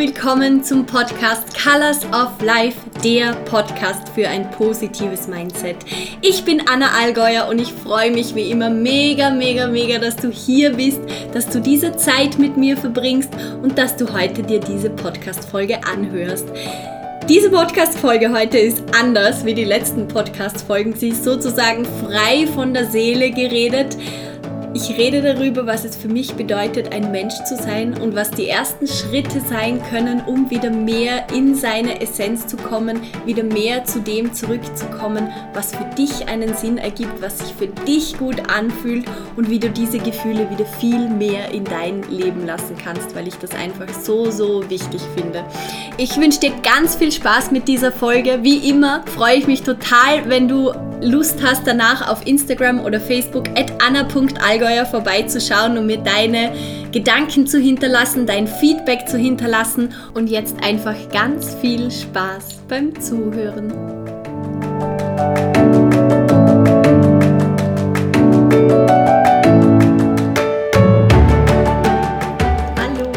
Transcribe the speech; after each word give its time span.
willkommen 0.00 0.64
zum 0.64 0.86
Podcast 0.86 1.44
Colors 1.62 2.06
of 2.06 2.40
Life, 2.42 2.78
der 3.04 3.34
Podcast 3.44 4.08
für 4.14 4.26
ein 4.26 4.50
positives 4.50 5.28
Mindset. 5.28 5.76
Ich 6.22 6.42
bin 6.42 6.62
Anna 6.66 6.86
Allgäuer 6.98 7.46
und 7.50 7.60
ich 7.60 7.70
freue 7.70 8.10
mich 8.10 8.34
wie 8.34 8.50
immer 8.50 8.70
mega, 8.70 9.28
mega, 9.28 9.66
mega, 9.66 9.98
dass 9.98 10.16
du 10.16 10.30
hier 10.30 10.72
bist, 10.72 11.02
dass 11.34 11.50
du 11.50 11.60
diese 11.60 11.94
Zeit 11.96 12.38
mit 12.38 12.56
mir 12.56 12.78
verbringst 12.78 13.28
und 13.62 13.76
dass 13.76 13.94
du 13.94 14.10
heute 14.10 14.42
dir 14.42 14.60
diese 14.60 14.88
Podcast-Folge 14.88 15.84
anhörst. 15.84 16.46
Diese 17.28 17.50
Podcast-Folge 17.50 18.32
heute 18.32 18.56
ist 18.56 18.82
anders 18.98 19.44
wie 19.44 19.52
die 19.52 19.64
letzten 19.64 20.08
Podcast-Folgen. 20.08 20.94
Sie 20.96 21.10
ist 21.10 21.24
sozusagen 21.24 21.84
frei 21.84 22.46
von 22.54 22.72
der 22.72 22.86
Seele 22.86 23.32
geredet. 23.32 23.98
Ich 24.72 24.96
rede 24.96 25.20
darüber, 25.20 25.66
was 25.66 25.84
es 25.84 25.96
für 25.96 26.06
mich 26.06 26.34
bedeutet, 26.34 26.92
ein 26.92 27.10
Mensch 27.10 27.34
zu 27.44 27.56
sein 27.56 28.00
und 28.00 28.14
was 28.14 28.30
die 28.30 28.48
ersten 28.48 28.86
Schritte 28.86 29.40
sein 29.40 29.82
können, 29.90 30.22
um 30.26 30.48
wieder 30.48 30.70
mehr 30.70 31.26
in 31.34 31.56
seine 31.56 32.00
Essenz 32.00 32.46
zu 32.46 32.56
kommen, 32.56 33.00
wieder 33.26 33.42
mehr 33.42 33.84
zu 33.84 34.00
dem 34.00 34.32
zurückzukommen, 34.32 35.28
was 35.54 35.74
für 35.74 35.84
dich 35.98 36.28
einen 36.28 36.54
Sinn 36.54 36.78
ergibt, 36.78 37.20
was 37.20 37.40
sich 37.40 37.52
für 37.52 37.66
dich 37.66 38.16
gut 38.16 38.48
anfühlt 38.48 39.06
und 39.34 39.50
wie 39.50 39.58
du 39.58 39.68
diese 39.70 39.98
Gefühle 39.98 40.48
wieder 40.50 40.66
viel 40.78 41.08
mehr 41.08 41.50
in 41.50 41.64
dein 41.64 42.04
Leben 42.08 42.46
lassen 42.46 42.76
kannst, 42.82 43.16
weil 43.16 43.26
ich 43.26 43.36
das 43.38 43.50
einfach 43.50 43.88
so, 43.88 44.30
so 44.30 44.70
wichtig 44.70 45.00
finde. 45.16 45.44
Ich 45.96 46.16
wünsche 46.16 46.38
dir 46.38 46.52
ganz 46.62 46.94
viel 46.94 47.10
Spaß 47.10 47.50
mit 47.50 47.66
dieser 47.66 47.90
Folge. 47.90 48.38
Wie 48.42 48.70
immer 48.70 49.02
freue 49.16 49.34
ich 49.34 49.48
mich 49.48 49.62
total, 49.62 50.28
wenn 50.28 50.46
du 50.46 50.72
Lust 51.02 51.42
hast, 51.42 51.66
danach 51.66 52.08
auf 52.08 52.26
Instagram 52.26 52.80
oder 52.80 53.00
Facebook 53.00 53.48
at 53.56 53.72
anna.allgäuer 54.60 54.86
vorbeizuschauen 54.86 55.78
und 55.78 55.86
mir 55.86 55.98
deine 55.98 56.52
Gedanken 56.92 57.46
zu 57.46 57.58
hinterlassen, 57.58 58.26
dein 58.26 58.46
Feedback 58.46 59.08
zu 59.08 59.16
hinterlassen 59.16 59.94
und 60.14 60.28
jetzt 60.28 60.62
einfach 60.62 60.96
ganz 61.10 61.54
viel 61.56 61.90
Spaß 61.90 62.60
beim 62.68 62.98
Zuhören. 63.00 63.72
Hallo 72.76 73.12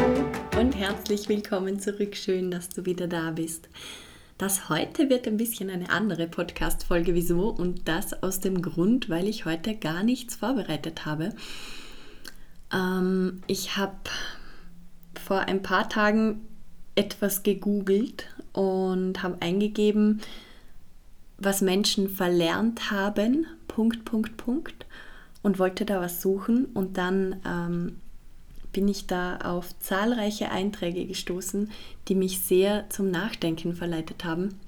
und 0.59 0.73
herzlich 0.75 1.28
willkommen 1.28 1.80
zurück. 1.80 2.16
Schön, 2.16 2.52
dass 2.52 2.69
du 2.69 2.85
wieder 2.85 3.07
da 3.07 3.31
bist. 3.31 3.67
Das 4.44 4.67
heute 4.67 5.09
wird 5.09 5.25
ein 5.25 5.38
bisschen 5.38 5.69
eine 5.69 5.89
andere 5.89 6.27
Podcast-Folge. 6.27 7.16
Wieso? 7.16 7.47
Und 7.47 7.88
das 7.88 8.11
aus 8.23 8.41
dem 8.41 8.61
Grund, 8.61 9.08
weil 9.08 9.30
ich 9.30 9.45
heute 9.45 9.73
gar 9.73 10.03
nichts 10.03 10.35
vorbereitet 10.35 11.05
habe. 11.05 11.30
Ähm, 12.73 13.41
ich 13.47 13.77
habe 13.77 13.95
vor 15.23 15.39
ein 15.39 15.61
paar 15.61 15.88
Tagen 15.88 16.45
etwas 16.95 17.44
gegoogelt 17.44 18.27
und 18.52 19.23
habe 19.23 19.41
eingegeben, 19.41 20.19
was 21.38 21.61
Menschen 21.61 22.09
verlernt 22.09 22.91
haben, 22.91 23.47
Punkt, 23.69 24.03
Punkt, 24.03 24.35
Punkt, 24.35 24.85
und 25.41 25.57
wollte 25.57 25.85
da 25.85 26.02
was 26.02 26.22
suchen 26.22 26.66
und 26.66 26.97
dann 26.97 27.39
ähm, 27.47 28.02
bin 28.73 28.88
ich 28.88 29.07
da 29.07 29.38
auf 29.38 29.77
zahlreiche 29.79 30.52
Einträge 30.52 31.05
gestoßen, 31.05 31.71
die 32.07 32.16
mich 32.16 32.41
sehr 32.41 32.89
zum 32.89 33.09
Nachdenken 33.11 33.73
verleitet 33.75 34.25
haben. 34.25 34.59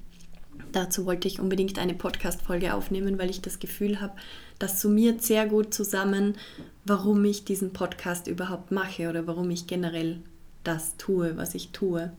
Dazu 0.72 1.06
wollte 1.06 1.28
ich 1.28 1.40
unbedingt 1.40 1.78
eine 1.78 1.94
Podcast-Folge 1.94 2.74
aufnehmen, 2.74 3.18
weil 3.18 3.30
ich 3.30 3.40
das 3.40 3.58
Gefühl 3.58 4.00
habe, 4.00 4.14
das 4.58 4.80
summiert 4.80 5.22
sehr 5.22 5.46
gut 5.46 5.74
zusammen, 5.74 6.36
warum 6.84 7.24
ich 7.24 7.44
diesen 7.44 7.72
Podcast 7.72 8.26
überhaupt 8.26 8.70
mache 8.70 9.08
oder 9.08 9.26
warum 9.26 9.50
ich 9.50 9.66
generell 9.66 10.20
das 10.64 10.96
tue, 10.96 11.36
was 11.36 11.54
ich 11.54 11.70
tue. 11.70 12.12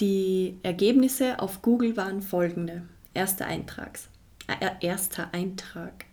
Die 0.00 0.58
Ergebnisse 0.62 1.40
auf 1.40 1.62
Google 1.62 1.96
waren 1.96 2.20
folgende. 2.20 2.82
Erster 3.14 3.46
Eintrag. 3.46 3.98
Äh, 4.46 4.70
erster 4.80 5.32
Eintrag. 5.32 6.04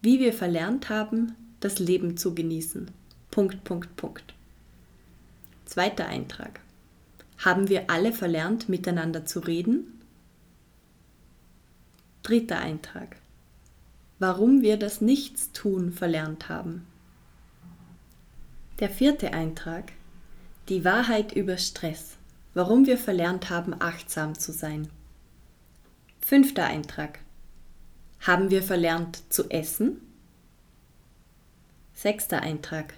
Wie 0.00 0.18
wir 0.18 0.32
verlernt 0.32 0.88
haben, 0.88 1.34
das 1.60 1.78
Leben 1.78 2.16
zu 2.16 2.34
genießen. 2.34 2.90
Punkt, 3.30 3.62
Punkt, 3.64 3.96
Punkt. 3.96 4.34
Zweiter 5.64 6.06
Eintrag. 6.06 6.60
Haben 7.38 7.68
wir 7.68 7.88
alle 7.88 8.12
verlernt, 8.12 8.68
miteinander 8.68 9.24
zu 9.24 9.40
reden? 9.40 10.02
Dritter 12.22 12.58
Eintrag. 12.58 13.16
Warum 14.18 14.62
wir 14.62 14.76
das 14.76 15.00
Nichtstun 15.00 15.92
verlernt 15.92 16.48
haben. 16.48 16.86
Der 18.80 18.90
vierte 18.90 19.32
Eintrag. 19.32 19.92
Die 20.68 20.84
Wahrheit 20.84 21.32
über 21.32 21.56
Stress. 21.56 22.16
Warum 22.52 22.86
wir 22.86 22.98
verlernt 22.98 23.48
haben, 23.48 23.74
achtsam 23.78 24.38
zu 24.38 24.52
sein. 24.52 24.88
Fünfter 26.20 26.64
Eintrag. 26.66 27.20
Haben 28.20 28.50
wir 28.50 28.62
verlernt 28.62 29.32
zu 29.32 29.48
essen? 29.50 30.00
Sechster 31.94 32.42
Eintrag. 32.42 32.94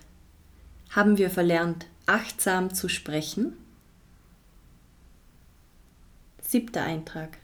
Haben 0.93 1.17
wir 1.17 1.31
verlernt, 1.31 1.87
achtsam 2.05 2.75
zu 2.75 2.91
sprechen? 2.91 3.55
Siebter 6.43 6.83
Eintrag. 6.83 7.39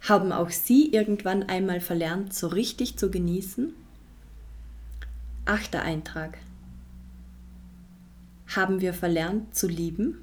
Haben 0.00 0.32
auch 0.32 0.50
Sie 0.50 0.92
irgendwann 0.92 1.44
einmal 1.44 1.80
verlernt, 1.80 2.34
so 2.34 2.48
richtig 2.48 2.98
zu 2.98 3.08
genießen? 3.08 3.72
Achter 5.44 5.82
Eintrag. 5.82 6.38
Haben 8.48 8.80
wir 8.80 8.94
verlernt 8.94 9.54
zu 9.54 9.68
lieben? 9.68 10.18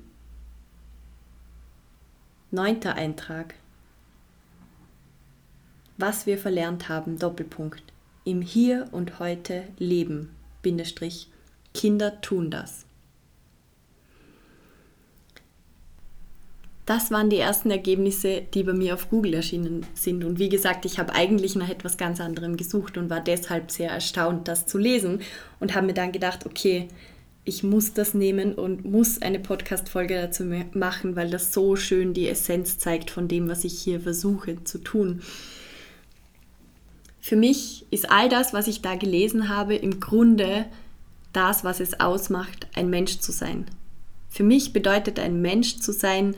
Neunter 2.52 2.96
Eintrag. 2.96 3.54
Was 5.96 6.26
wir 6.26 6.38
verlernt 6.38 6.90
haben, 6.90 7.18
Doppelpunkt. 7.18 7.84
Im 8.26 8.42
Hier 8.42 8.90
und 8.92 9.20
Heute 9.20 9.64
leben, 9.78 10.36
Bindestrich, 10.62 11.30
Kinder 11.78 12.20
tun 12.22 12.50
das. 12.50 12.86
Das 16.88 17.12
waren 17.12 17.30
die 17.30 17.38
ersten 17.38 17.70
Ergebnisse, 17.70 18.44
die 18.54 18.64
bei 18.64 18.72
mir 18.74 18.94
auf 18.94 19.10
Google 19.10 19.34
erschienen 19.34 19.86
sind. 19.94 20.24
Und 20.24 20.40
wie 20.40 20.50
gesagt, 20.50 20.86
ich 20.86 21.00
habe 21.00 21.14
eigentlich 21.14 21.56
nach 21.56 21.70
etwas 21.70 21.98
ganz 21.98 22.22
anderem 22.22 22.56
gesucht 22.56 22.98
und 22.98 23.10
war 23.10 23.20
deshalb 23.20 23.72
sehr 23.72 23.92
erstaunt, 23.92 24.48
das 24.48 24.66
zu 24.66 24.78
lesen 24.78 25.20
und 25.60 25.76
habe 25.76 25.86
mir 25.86 25.94
dann 25.94 26.14
gedacht, 26.14 26.46
okay, 26.46 26.88
ich 27.44 27.62
muss 27.62 27.94
das 27.94 28.14
nehmen 28.14 28.54
und 28.54 28.86
muss 28.86 29.22
eine 29.22 29.40
Podcast-Folge 29.40 30.16
dazu 30.16 30.46
machen, 30.74 31.16
weil 31.16 31.30
das 31.30 31.54
so 31.54 31.76
schön 31.76 32.14
die 32.14 32.28
Essenz 32.28 32.78
zeigt 32.78 33.12
von 33.12 33.28
dem, 33.28 33.50
was 33.50 33.66
ich 33.66 33.78
hier 33.78 34.00
versuche 34.00 34.64
zu 34.64 34.78
tun. 34.80 35.22
Für 37.20 37.36
mich 37.36 37.86
ist 37.92 38.09
all 38.09 38.30
das, 38.30 38.54
was 38.54 38.68
ich 38.68 38.82
da 38.82 38.96
gelesen 38.96 39.50
habe, 39.50 39.76
im 39.76 40.00
Grunde 40.00 40.66
das, 41.34 41.64
was 41.64 41.80
es 41.80 42.00
ausmacht, 42.00 42.68
ein 42.76 42.90
Mensch 42.90 43.20
zu 43.20 43.32
sein. 43.32 43.66
Für 44.30 44.44
mich 44.44 44.74
bedeutet 44.74 45.20
ein 45.20 45.42
Mensch 45.42 45.78
zu 45.78 45.92
sein, 45.92 46.36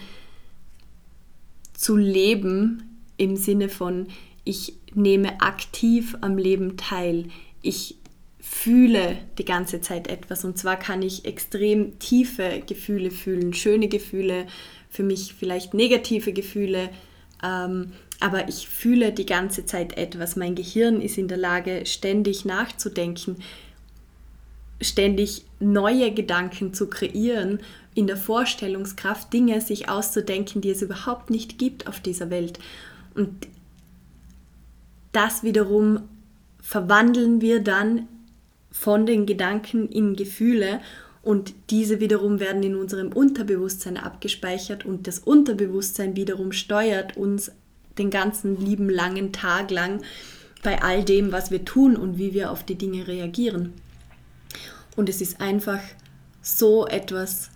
zu 1.74 1.96
leben 1.96 2.84
im 3.18 3.36
Sinne 3.36 3.70
von, 3.70 4.08
ich 4.44 4.74
nehme 4.94 5.42
aktiv 5.42 6.18
am 6.22 6.38
Leben 6.38 6.78
teil. 6.78 7.26
Ich 7.62 7.98
fühle 8.40 9.18
die 9.38 9.46
ganze 9.46 9.82
Zeit 9.82 10.08
etwas. 10.08 10.44
Und 10.44 10.58
zwar 10.58 10.78
kann 10.78 11.02
ich 11.02 11.26
extrem 11.26 12.00
tiefe 12.00 12.62
Gefühle 12.66 13.12
fühlen, 13.12 13.54
schöne 13.54 13.88
Gefühle, 13.88 14.48
für 14.90 15.04
mich 15.04 15.36
vielleicht 15.38 15.74
negative 15.74 16.34
Gefühle. 16.34 16.90
Ähm, 17.44 17.92
aber 18.20 18.50
ich 18.50 18.68
fühle 18.68 19.12
die 19.14 19.26
ganze 19.26 19.66
Zeit 19.66 19.98
etwas. 19.98 20.36
Mein 20.36 20.56
Gehirn 20.56 21.00
ist 21.00 21.18
in 21.18 21.28
der 21.28 21.38
Lage, 21.38 21.86
ständig 21.86 22.44
nachzudenken 22.44 23.38
ständig 24.82 25.46
neue 25.60 26.12
Gedanken 26.14 26.74
zu 26.74 26.88
kreieren, 26.88 27.60
in 27.96 28.08
der 28.08 28.18
Vorstellungskraft 28.18 29.34
Dinge 29.34 29.60
sich 29.62 29.90
auszudenken, 29.90 30.62
die 30.62 30.70
es 30.70 30.82
überhaupt 30.82 31.30
nicht 31.30 31.58
gibt 31.58 31.88
auf 31.88 32.00
dieser 32.00 32.30
Welt. 32.30 32.60
Und 33.14 33.48
das 35.12 35.44
wiederum 35.44 36.02
verwandeln 36.62 37.42
wir 37.42 37.62
dann 37.62 38.08
von 38.72 39.06
den 39.06 39.26
Gedanken 39.26 39.90
in 39.90 40.16
Gefühle 40.16 40.80
und 41.22 41.54
diese 41.70 42.00
wiederum 42.00 42.40
werden 42.40 42.64
in 42.64 42.76
unserem 42.76 43.12
Unterbewusstsein 43.12 43.98
abgespeichert 43.98 44.86
und 44.86 45.08
das 45.08 45.20
Unterbewusstsein 45.20 46.16
wiederum 46.16 46.52
steuert 46.52 47.18
uns 47.18 47.52
den 47.98 48.10
ganzen 48.10 48.64
lieben 48.64 48.90
langen 48.90 49.34
Tag 49.34 49.72
lang 49.72 50.02
bei 50.64 50.82
all 50.82 51.04
dem, 51.04 51.32
was 51.32 51.52
wir 51.52 51.66
tun 51.66 51.98
und 51.98 52.18
wie 52.18 52.34
wir 52.34 52.52
auf 52.52 52.64
die 52.64 52.76
Dinge 52.76 53.08
reagieren. 53.08 53.74
Und 54.96 55.10
es 55.10 55.22
ist 55.22 55.42
einfach 55.42 55.80
so 56.42 56.88
etwas 56.88 57.52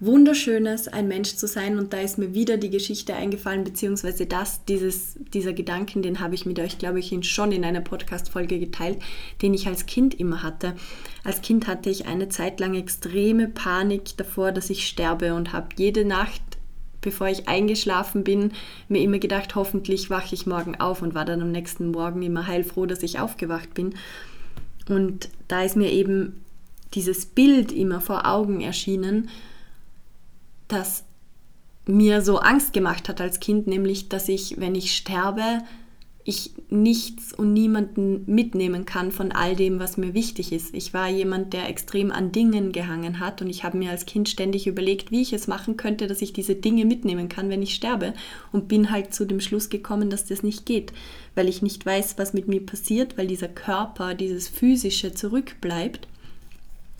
Wunderschönes, 0.00 0.86
ein 0.86 1.08
Mensch 1.08 1.34
zu 1.34 1.48
sein. 1.48 1.76
Und 1.78 1.92
da 1.92 2.00
ist 2.00 2.18
mir 2.18 2.32
wieder 2.32 2.56
die 2.56 2.70
Geschichte 2.70 3.14
eingefallen, 3.14 3.64
beziehungsweise 3.64 4.26
das, 4.26 4.64
dieses, 4.64 5.16
dieser 5.34 5.52
Gedanken, 5.52 6.02
den 6.02 6.20
habe 6.20 6.36
ich 6.36 6.46
mit 6.46 6.60
euch, 6.60 6.78
glaube 6.78 7.00
ich, 7.00 7.12
schon 7.28 7.50
in 7.50 7.64
einer 7.64 7.80
Podcast-Folge 7.80 8.60
geteilt, 8.60 8.98
den 9.42 9.54
ich 9.54 9.66
als 9.66 9.86
Kind 9.86 10.18
immer 10.18 10.42
hatte. 10.42 10.74
Als 11.24 11.42
Kind 11.42 11.66
hatte 11.66 11.90
ich 11.90 12.06
eine 12.06 12.28
Zeit 12.28 12.60
lang 12.60 12.74
extreme 12.74 13.48
Panik 13.48 14.16
davor, 14.16 14.52
dass 14.52 14.70
ich 14.70 14.86
sterbe 14.86 15.34
und 15.34 15.52
habe 15.52 15.68
jede 15.76 16.04
Nacht, 16.04 16.42
bevor 17.00 17.28
ich 17.28 17.48
eingeschlafen 17.48 18.22
bin, 18.22 18.52
mir 18.88 19.02
immer 19.02 19.18
gedacht, 19.18 19.56
hoffentlich 19.56 20.10
wache 20.10 20.34
ich 20.34 20.46
morgen 20.46 20.76
auf 20.76 21.02
und 21.02 21.14
war 21.14 21.24
dann 21.24 21.42
am 21.42 21.50
nächsten 21.50 21.90
Morgen 21.90 22.22
immer 22.22 22.46
heilfroh, 22.46 22.86
dass 22.86 23.02
ich 23.02 23.18
aufgewacht 23.18 23.74
bin. 23.74 23.94
Und 24.88 25.28
da 25.48 25.64
ist 25.64 25.76
mir 25.76 25.90
eben 25.90 26.44
dieses 26.94 27.26
Bild 27.26 27.72
immer 27.72 28.00
vor 28.00 28.26
Augen 28.26 28.60
erschienen, 28.60 29.28
das 30.68 31.04
mir 31.86 32.22
so 32.22 32.38
Angst 32.38 32.72
gemacht 32.72 33.08
hat 33.08 33.20
als 33.20 33.40
Kind, 33.40 33.66
nämlich 33.66 34.08
dass 34.08 34.28
ich, 34.28 34.60
wenn 34.60 34.74
ich 34.74 34.94
sterbe, 34.94 35.62
ich 36.28 36.50
nichts 36.68 37.32
und 37.32 37.54
niemanden 37.54 38.24
mitnehmen 38.26 38.84
kann 38.84 39.12
von 39.12 39.32
all 39.32 39.56
dem, 39.56 39.80
was 39.80 39.96
mir 39.96 40.12
wichtig 40.12 40.52
ist. 40.52 40.74
Ich 40.74 40.92
war 40.92 41.08
jemand, 41.08 41.54
der 41.54 41.70
extrem 41.70 42.10
an 42.10 42.32
Dingen 42.32 42.72
gehangen 42.72 43.18
hat 43.18 43.40
und 43.40 43.48
ich 43.48 43.64
habe 43.64 43.78
mir 43.78 43.90
als 43.90 44.04
Kind 44.04 44.28
ständig 44.28 44.66
überlegt, 44.66 45.10
wie 45.10 45.22
ich 45.22 45.32
es 45.32 45.46
machen 45.46 45.78
könnte, 45.78 46.06
dass 46.06 46.20
ich 46.20 46.34
diese 46.34 46.54
Dinge 46.54 46.84
mitnehmen 46.84 47.30
kann, 47.30 47.48
wenn 47.48 47.62
ich 47.62 47.74
sterbe 47.74 48.12
und 48.52 48.68
bin 48.68 48.90
halt 48.90 49.14
zu 49.14 49.24
dem 49.24 49.40
Schluss 49.40 49.70
gekommen, 49.70 50.10
dass 50.10 50.26
das 50.26 50.42
nicht 50.42 50.66
geht, 50.66 50.92
weil 51.34 51.48
ich 51.48 51.62
nicht 51.62 51.86
weiß, 51.86 52.18
was 52.18 52.34
mit 52.34 52.46
mir 52.46 52.64
passiert, 52.64 53.16
weil 53.16 53.26
dieser 53.26 53.48
Körper, 53.48 54.12
dieses 54.12 54.48
physische 54.48 55.14
zurückbleibt 55.14 56.08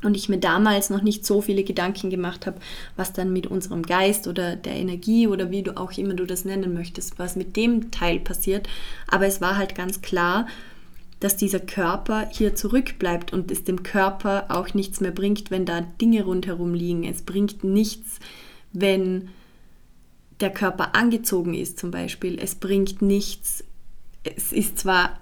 und 0.03 0.17
ich 0.17 0.29
mir 0.29 0.39
damals 0.39 0.91
noch 0.91 1.03
nicht 1.03 1.27
so 1.27 1.41
viele 1.41 1.65
Gedanken 1.65 2.11
gemacht 2.11 2.47
habe, 2.47 2.61
was 2.97 3.13
dann 3.13 3.33
mit 3.33 3.47
unserem 3.49 3.83
Geist 3.83 4.29
oder 4.29 4.55
der 4.55 4.75
Energie 4.75 5.27
oder 5.27 5.51
wie 5.51 5.63
du 5.63 5.77
auch 5.77 5.93
immer 5.99 6.15
du 6.15 6.25
das 6.25 6.45
nennen 6.45 6.73
möchtest, 6.73 7.19
was 7.19 7.37
mit 7.37 7.57
dem 7.57 7.91
Teil 7.91 8.21
passiert. 8.21 8.69
Aber 9.09 9.27
es 9.27 9.41
war 9.41 9.57
halt 9.57 9.75
ganz 9.75 10.01
klar, 10.01 10.47
dass 11.21 11.37
dieser 11.37 11.59
Körper 11.59 12.29
hier 12.31 12.55
zurückbleibt 12.55 13.33
und 13.33 13.51
es 13.51 13.65
dem 13.65 13.83
Körper 13.83 14.47
auch 14.51 14.73
nichts 14.75 15.01
mehr 15.01 15.11
bringt, 15.11 15.51
wenn 15.51 15.67
da 15.67 15.81
Dinge 15.81 16.23
rundherum 16.23 16.75
liegen. 16.75 17.03
Es 17.03 17.23
bringt 17.23 17.65
nichts, 17.65 18.21
wenn 18.73 19.31
der 20.39 20.51
Körper 20.51 20.95
angezogen 20.95 21.55
ist 21.55 21.81
zum 21.81 21.91
Beispiel. 21.91 22.39
Es 22.41 22.55
bringt 22.55 23.03
nichts. 23.03 23.65
Es 24.23 24.53
ist 24.53 24.79
zwar 24.79 25.19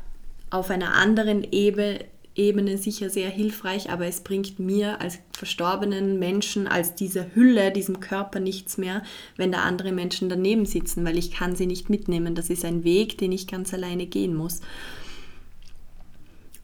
auf 0.50 0.70
einer 0.70 0.92
anderen 0.94 1.50
Ebene 1.50 2.04
Ebene 2.36 2.76
sicher 2.76 3.08
sehr 3.08 3.30
hilfreich, 3.30 3.90
aber 3.90 4.06
es 4.06 4.20
bringt 4.20 4.58
mir 4.58 5.00
als 5.00 5.18
verstorbenen 5.32 6.18
Menschen, 6.18 6.68
als 6.68 6.94
diese 6.94 7.34
Hülle, 7.34 7.72
diesem 7.72 7.98
Körper 8.00 8.40
nichts 8.40 8.76
mehr, 8.76 9.02
wenn 9.36 9.52
da 9.52 9.62
andere 9.62 9.90
Menschen 9.90 10.28
daneben 10.28 10.66
sitzen, 10.66 11.04
weil 11.04 11.16
ich 11.16 11.30
kann 11.30 11.56
sie 11.56 11.66
nicht 11.66 11.88
mitnehmen. 11.88 12.34
Das 12.34 12.50
ist 12.50 12.64
ein 12.64 12.84
Weg, 12.84 13.16
den 13.18 13.32
ich 13.32 13.46
ganz 13.46 13.72
alleine 13.72 14.06
gehen 14.06 14.34
muss. 14.34 14.60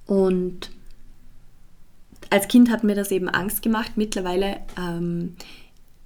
Und 0.07 0.71
als 2.29 2.49
Kind 2.49 2.71
hat 2.71 2.85
mir 2.85 2.95
das 2.95 3.11
eben 3.11 3.29
Angst 3.29 3.63
gemacht. 3.63 3.93
Mittlerweile 3.97 4.59
ähm, 4.79 5.37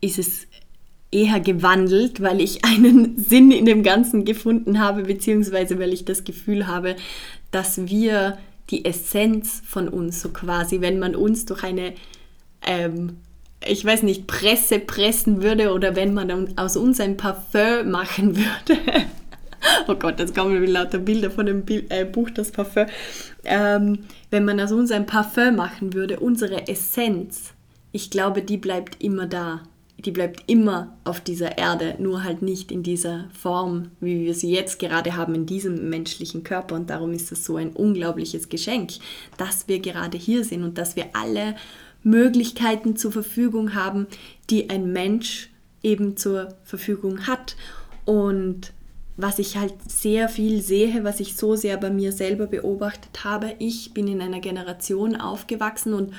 ist 0.01 0.19
es 0.19 0.47
eher 1.11 1.41
gewandelt, 1.41 2.21
weil 2.21 2.41
ich 2.41 2.65
einen 2.65 3.19
Sinn 3.19 3.51
in 3.51 3.65
dem 3.65 3.83
Ganzen 3.83 4.25
gefunden 4.25 4.79
habe, 4.79 5.03
beziehungsweise 5.03 5.79
weil 5.79 5.93
ich 5.93 6.05
das 6.05 6.25
Gefühl 6.25 6.67
habe, 6.67 6.97
dass 7.51 7.89
wir 7.89 8.39
die 8.71 8.85
Essenz 8.85 9.63
von 9.67 9.89
uns, 9.89 10.21
so 10.21 10.31
quasi, 10.31 10.81
wenn 10.81 10.99
man 10.99 11.15
uns 11.15 11.45
durch 11.45 11.63
eine, 11.63 11.95
ähm, 12.67 13.19
ich 13.65 13.85
weiß 13.85 14.03
nicht, 14.03 14.27
Presse 14.27 14.79
pressen 14.79 15.43
würde 15.43 15.73
oder 15.73 15.97
wenn 15.97 16.15
man 16.15 16.57
aus 16.59 16.77
uns 16.77 17.01
ein 17.01 17.17
Parfum 17.17 17.91
machen 17.91 18.37
würde. 18.37 18.81
oh 19.89 19.95
Gott, 19.95 20.19
jetzt 20.19 20.35
kommen 20.35 20.61
mir 20.61 20.67
lauter 20.67 20.99
Bilder 20.99 21.31
von 21.31 21.47
dem 21.47 21.65
äh, 21.69 22.05
Buch 22.05 22.31
Das 22.31 22.51
Parfum. 22.51 22.87
Ähm, 23.45 24.01
wenn 24.31 24.45
man 24.45 24.61
aus 24.61 24.73
uns 24.73 24.91
ein 24.91 25.07
Parfum 25.07 25.57
machen 25.57 25.95
würde, 25.95 26.21
unsere 26.21 26.69
Essenz, 26.69 27.53
ich 27.93 28.11
glaube, 28.11 28.43
die 28.43 28.59
bleibt 28.59 29.03
immer 29.03 29.27
da 29.27 29.63
die 30.07 30.13
bleibt 30.13 30.45
immer 30.47 30.97
auf 31.05 31.21
dieser 31.21 31.59
Erde, 31.59 31.97
nur 31.99 32.23
halt 32.23 32.41
nicht 32.41 32.71
in 32.71 32.85
dieser 32.85 33.29
Form, 33.37 33.91
wie 34.01 34.25
wir 34.25 34.35
sie 34.35 34.53
jetzt 34.53 34.79
gerade 34.79 35.17
haben, 35.17 35.35
in 35.35 35.47
diesem 35.47 35.91
menschlichen 35.91 36.45
Körper. 36.45 36.77
Und 36.77 36.91
darum 36.91 37.13
ist 37.13 37.33
es 37.33 37.45
so 37.45 37.57
ein 37.57 37.73
unglaubliches 37.73 38.49
Geschenk, 38.49 38.93
dass 39.37 39.67
wir 39.67 39.81
gerade 39.81 40.17
hier 40.17 40.45
sind 40.45 40.63
und 40.63 40.79
dass 40.79 40.95
wir 40.95 41.07
alle 41.15 41.57
Möglichkeiten 42.05 42.95
zur 42.95 43.11
Verfügung 43.11 43.75
haben, 43.75 44.07
die 44.49 44.71
ein 44.71 44.93
Mensch 44.93 45.51
eben 45.83 46.17
zur 46.17 46.55
Verfügung 46.63 47.27
hat. 47.27 47.57
Und 48.05 48.73
was 49.17 49.41
ich 49.41 49.57
halt 49.57 49.75
sehr 49.89 50.29
viel 50.29 50.63
sehe, 50.63 51.03
was 51.03 51.19
ich 51.19 51.37
so 51.37 51.57
sehr 51.57 51.79
bei 51.79 51.91
mir 51.91 52.13
selber 52.13 52.47
beobachtet 52.47 53.25
habe, 53.25 53.55
ich 53.59 53.93
bin 53.93 54.07
in 54.07 54.21
einer 54.21 54.41
Generation 54.41 55.17
aufgewachsen 55.17 55.95
und 55.95 56.13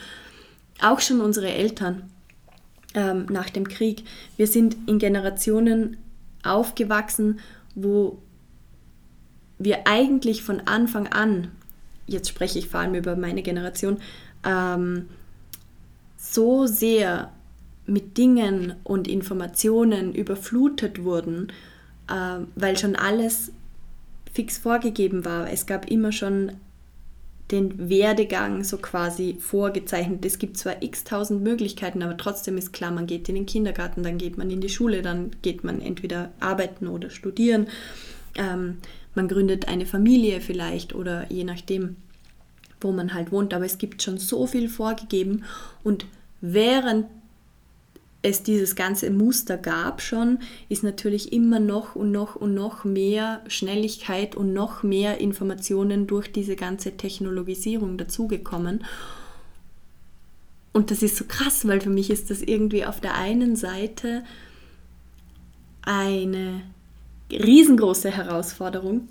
auch 0.82 1.00
schon 1.00 1.22
unsere 1.22 1.50
Eltern 1.50 2.12
ähm, 2.94 3.26
nach 3.30 3.50
dem 3.50 3.68
Krieg. 3.68 4.04
Wir 4.38 4.48
sind 4.48 4.76
in 4.88 5.00
Generationen 5.00 5.98
aufgewachsen, 6.44 7.40
wo 7.76 8.18
wir 9.60 9.88
eigentlich 9.88 10.44
von 10.44 10.62
Anfang 10.62 11.08
an, 11.08 11.52
jetzt 12.06 12.30
spreche 12.30 12.60
ich 12.60 12.70
vor 12.70 12.80
allem 12.80 12.96
über 12.96 13.16
meine 13.16 13.42
Generation, 13.42 13.98
ähm, 14.44 15.08
so 16.18 16.68
sehr 16.68 17.32
mit 17.86 18.18
Dingen 18.18 18.76
und 18.84 19.08
Informationen 19.08 20.14
überflutet 20.14 21.04
wurden, 21.04 21.48
äh, 22.10 22.40
weil 22.56 22.78
schon 22.78 22.96
alles 22.96 23.52
fix 24.32 24.58
vorgegeben 24.58 25.26
war. 25.26 25.50
Es 25.52 25.66
gab 25.66 25.90
immer 25.90 26.12
schon 26.12 26.52
den 27.52 27.90
Werdegang 27.90 28.64
so 28.64 28.78
quasi 28.78 29.38
vorgezeichnet. 29.40 30.26
Es 30.26 30.38
gibt 30.38 30.58
zwar 30.58 30.82
x 30.82 31.04
tausend 31.04 31.44
Möglichkeiten, 31.44 32.04
aber 32.04 32.18
trotzdem 32.18 32.58
ist 32.58 32.74
klar, 32.74 32.92
man 32.92 33.08
geht 33.08 33.30
in 33.30 33.36
den 33.36 33.46
Kindergarten, 33.46 34.04
dann 34.04 34.18
geht 34.18 34.38
man 34.38 34.50
in 34.50 34.60
die 34.60 34.70
Schule, 34.70 35.02
dann 35.02 35.32
geht 35.42 35.64
man 35.64 35.82
entweder 35.82 36.32
arbeiten 36.40 36.88
oder 36.88 37.10
studieren. 37.10 37.68
Ähm, 38.36 38.78
man 39.16 39.28
gründet 39.28 39.68
eine 39.68 39.86
Familie 39.86 40.42
vielleicht 40.42 40.94
oder 40.94 41.32
je 41.32 41.44
nachdem, 41.44 41.96
wo 42.82 42.92
man 42.92 43.14
halt 43.14 43.32
wohnt. 43.32 43.54
Aber 43.54 43.66
es 43.66 43.78
gibt 43.78 44.04
schon 44.04 44.18
so 44.18 44.46
viel 44.46 44.68
vorgegeben 44.68 45.44
und 45.84 46.06
während 46.42 47.06
es 48.22 48.44
dieses 48.44 48.76
ganze 48.76 49.10
Muster 49.12 49.58
gab 49.58 50.02
schon, 50.02 50.40
ist 50.70 50.84
natürlich 50.84 51.32
immer 51.32 51.60
noch 51.60 51.96
und 51.96 52.12
noch 52.12 52.36
und 52.36 52.54
noch 52.54 52.84
mehr 52.84 53.42
Schnelligkeit 53.48 54.36
und 54.36 54.54
noch 54.54 54.84
mehr 54.84 55.20
Informationen 55.20 56.08
durch 56.08 56.32
diese 56.32 56.56
ganze 56.56 56.98
Technologisierung 56.98 57.98
dazugekommen. 57.98 58.84
Und 60.74 60.92
das 60.92 61.04
ist 61.04 61.16
so 61.16 61.26
krass, 61.26 61.68
weil 61.68 61.82
für 61.82 61.90
mich 61.90 62.10
ist 62.10 62.30
das 62.30 62.42
irgendwie 62.42 62.86
auf 62.86 63.00
der 63.00 63.16
einen 63.16 63.56
Seite 63.56 64.24
eine 65.82 66.62
riesengroße 67.32 68.12
Herausforderung, 68.12 69.08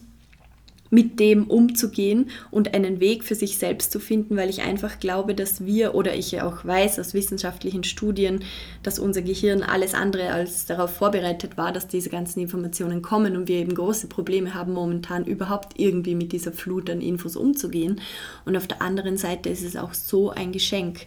mit 0.91 1.21
dem 1.21 1.47
umzugehen 1.49 2.31
und 2.51 2.75
einen 2.75 3.01
Weg 3.01 3.25
für 3.25 3.35
sich 3.35 3.59
selbst 3.59 3.93
zu 3.93 4.01
finden, 4.01 4.37
weil 4.37 4.51
ich 4.51 4.63
einfach 4.63 5.01
glaube, 5.01 5.35
dass 5.35 5.65
wir 5.65 5.95
oder 5.95 6.15
ich 6.15 6.33
ja 6.33 6.47
auch 6.47 6.65
weiß 6.65 6.99
aus 6.99 7.15
wissenschaftlichen 7.15 7.85
Studien, 7.85 8.41
dass 8.83 8.99
unser 8.99 9.23
Gehirn 9.23 9.63
alles 9.63 9.95
andere 9.95 10.31
als 10.31 10.67
darauf 10.67 10.91
vorbereitet 10.95 11.57
war, 11.57 11.73
dass 11.73 11.89
diese 11.89 12.11
ganzen 12.11 12.41
Informationen 12.41 13.03
kommen 13.03 13.37
und 13.37 13.49
wir 13.49 13.57
eben 13.57 13.75
große 13.75 14.07
Probleme 14.07 14.55
haben 14.55 14.73
momentan 14.73 15.25
überhaupt 15.25 15.79
irgendwie 15.79 16.15
mit 16.15 16.33
dieser 16.33 16.53
Flut 16.53 16.91
an 16.91 17.01
Infos 17.01 17.37
umzugehen. 17.37 18.01
Und 18.45 18.57
auf 18.57 18.67
der 18.67 18.83
anderen 18.83 19.17
Seite 19.17 19.49
ist 19.49 19.65
es 19.65 19.77
auch 19.77 19.95
so 19.95 20.31
ein 20.31 20.53
Geschenk, 20.53 21.07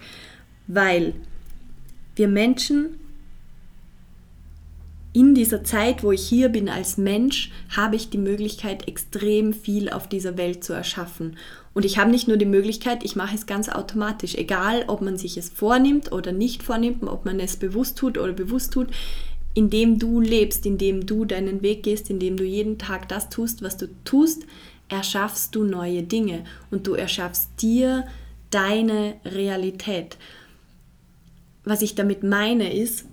weil 0.68 1.14
wir 2.16 2.28
Menschen 2.28 3.00
in 5.20 5.36
dieser 5.36 5.66
Zeit, 5.66 6.02
wo 6.02 6.14
ich 6.14 6.26
hier 6.26 6.48
bin 6.48 6.70
als 6.70 6.98
Mensch, 6.98 7.52
habe 7.76 7.98
ich 7.98 8.10
die 8.10 8.18
Möglichkeit, 8.18 8.88
extrem 8.88 9.52
viel 9.52 9.90
auf 9.90 10.08
dieser 10.08 10.38
Welt 10.38 10.64
zu 10.64 10.72
erschaffen. 10.72 11.36
Und 11.74 11.84
ich 11.84 11.98
habe 11.98 12.10
nicht 12.10 12.30
nur 12.30 12.38
die 12.38 12.46
Möglichkeit, 12.46 13.04
ich 13.04 13.18
mache 13.18 13.36
es 13.36 13.46
ganz 13.46 13.68
automatisch, 13.68 14.36
egal 14.36 14.86
ob 14.88 15.02
man 15.02 15.18
sich 15.18 15.36
es 15.36 15.50
vornimmt 15.50 16.14
oder 16.14 16.32
nicht 16.32 16.64
vornimmt, 16.64 17.04
ob 17.04 17.26
man 17.26 17.42
es 17.42 17.58
bewusst 17.58 17.98
tut 17.98 18.18
oder 18.18 18.32
bewusst 18.32 18.72
tut, 18.72 18.88
indem 19.54 20.00
du 20.00 20.22
lebst, 20.22 20.66
indem 20.66 21.06
du 21.06 21.26
deinen 21.26 21.62
Weg 21.64 21.84
gehst, 21.84 22.10
indem 22.10 22.38
du 22.38 22.46
jeden 22.46 22.78
Tag 22.78 23.10
das 23.10 23.30
tust, 23.30 23.62
was 23.62 23.76
du 23.76 23.90
tust, 24.06 24.44
erschaffst 24.88 25.54
du 25.54 25.66
neue 25.66 26.02
Dinge 26.02 26.46
und 26.72 26.88
du 26.88 26.94
erschaffst 26.94 27.50
dir 27.62 28.08
deine 28.52 29.16
Realität. 29.26 30.16
Was 31.66 31.82
ich 31.82 31.94
damit 31.94 32.24
meine 32.24 32.74
ist, 32.74 33.09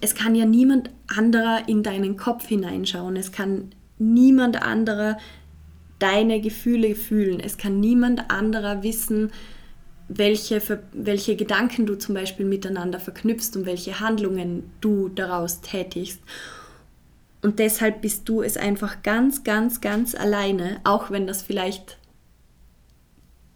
es 0.00 0.14
kann 0.14 0.34
ja 0.34 0.44
niemand 0.44 0.90
anderer 1.08 1.68
in 1.68 1.82
deinen 1.82 2.16
Kopf 2.16 2.46
hineinschauen. 2.46 3.16
Es 3.16 3.32
kann 3.32 3.70
niemand 3.98 4.62
anderer 4.62 5.18
deine 5.98 6.40
Gefühle 6.40 6.94
fühlen. 6.94 7.40
Es 7.40 7.56
kann 7.58 7.80
niemand 7.80 8.30
anderer 8.30 8.82
wissen, 8.82 9.30
welche, 10.08 10.62
welche 10.92 11.36
Gedanken 11.36 11.86
du 11.86 11.96
zum 11.96 12.14
Beispiel 12.14 12.46
miteinander 12.46 12.98
verknüpfst 12.98 13.56
und 13.56 13.66
welche 13.66 14.00
Handlungen 14.00 14.70
du 14.80 15.08
daraus 15.08 15.60
tätigst. 15.60 16.20
Und 17.42 17.58
deshalb 17.58 18.00
bist 18.00 18.28
du 18.28 18.42
es 18.42 18.56
einfach 18.56 19.02
ganz, 19.02 19.44
ganz, 19.44 19.80
ganz 19.80 20.14
alleine, 20.14 20.80
auch 20.84 21.10
wenn 21.10 21.26
das 21.26 21.42
vielleicht 21.42 21.98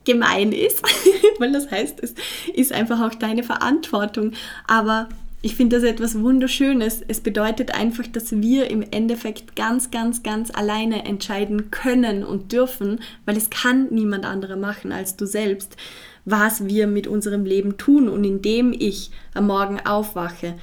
gemein 0.05 0.53
ist, 0.53 0.83
weil 1.39 1.53
das 1.53 1.71
heißt, 1.71 2.01
es 2.03 2.15
ist 2.55 2.73
einfach 2.73 3.01
auch 3.01 3.15
deine 3.15 3.43
Verantwortung. 3.43 4.33
Aber 4.67 5.09
ich 5.45 5.57
finde 5.57 5.77
das 5.77 5.85
etwas 5.85 6.21
Wunderschönes. 6.21 7.03
Es 7.07 7.21
bedeutet 7.21 7.75
einfach, 7.75 8.07
dass 8.07 8.31
wir 8.31 8.71
im 8.71 8.83
Endeffekt 8.93 9.57
ganz, 9.57 9.91
ganz, 9.91 10.23
ganz 10.23 10.53
alleine 10.55 11.05
entscheiden 11.05 11.73
können 11.73 12.23
und 12.23 12.53
dürfen, 12.53 13.01
weil 13.27 13.37
es 13.37 13.51
kann 13.51 13.89
niemand 13.91 14.25
anderer 14.25 14.57
machen 14.57 14.93
als 14.93 15.17
du 15.17 15.27
selbst, 15.27 15.77
was 16.25 16.67
wir 16.67 16.87
mit 16.87 17.09
unserem 17.09 17.45
Leben 17.45 17.77
tun. 17.77 18.09
Und 18.09 18.23
indem 18.23 18.73
ich 18.73 19.11
am 19.35 19.49
Morgen 19.49 19.81
aufwache, 19.81 20.55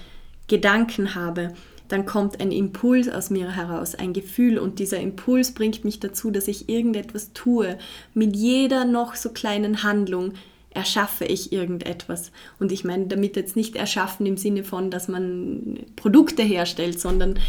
Gedanken 0.47 1.13
habe, 1.13 1.53
dann 1.89 2.05
kommt 2.05 2.39
ein 2.39 2.51
Impuls 2.51 3.09
aus 3.09 3.29
mir 3.31 3.55
heraus, 3.55 3.95
ein 3.95 4.13
Gefühl 4.13 4.59
und 4.59 4.79
dieser 4.79 4.99
Impuls 4.99 5.53
bringt 5.53 5.83
mich 5.83 5.99
dazu, 5.99 6.31
dass 6.31 6.47
ich 6.47 6.69
irgendetwas 6.69 7.33
tue. 7.33 7.77
Mit 8.13 8.35
jeder 8.35 8.85
noch 8.85 9.15
so 9.15 9.29
kleinen 9.29 9.83
Handlung 9.83 10.33
erschaffe 10.71 11.25
ich 11.25 11.51
irgendetwas. 11.51 12.31
Und 12.59 12.71
ich 12.71 12.83
meine 12.83 13.07
damit 13.07 13.35
jetzt 13.35 13.55
nicht 13.55 13.75
erschaffen 13.75 14.25
im 14.25 14.37
Sinne 14.37 14.63
von, 14.63 14.91
dass 14.91 15.07
man 15.07 15.79
Produkte 15.95 16.43
herstellt, 16.43 16.99
sondern 16.99 17.39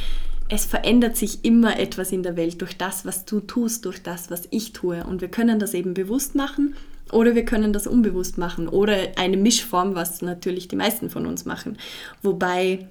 es 0.48 0.64
verändert 0.64 1.16
sich 1.16 1.44
immer 1.44 1.78
etwas 1.78 2.10
in 2.12 2.22
der 2.22 2.36
Welt 2.36 2.60
durch 2.60 2.76
das, 2.76 3.06
was 3.06 3.24
du 3.24 3.40
tust, 3.40 3.84
durch 3.84 4.02
das, 4.02 4.30
was 4.30 4.48
ich 4.50 4.72
tue. 4.72 5.04
Und 5.04 5.20
wir 5.20 5.28
können 5.28 5.60
das 5.60 5.74
eben 5.74 5.94
bewusst 5.94 6.34
machen 6.34 6.74
oder 7.12 7.34
wir 7.34 7.44
können 7.44 7.72
das 7.72 7.86
unbewusst 7.86 8.36
machen 8.36 8.68
oder 8.68 8.96
eine 9.16 9.36
Mischform, 9.36 9.94
was 9.94 10.22
natürlich 10.22 10.68
die 10.68 10.76
meisten 10.76 11.08
von 11.08 11.26
uns 11.26 11.44
machen. 11.44 11.78
Wobei, 12.22 12.88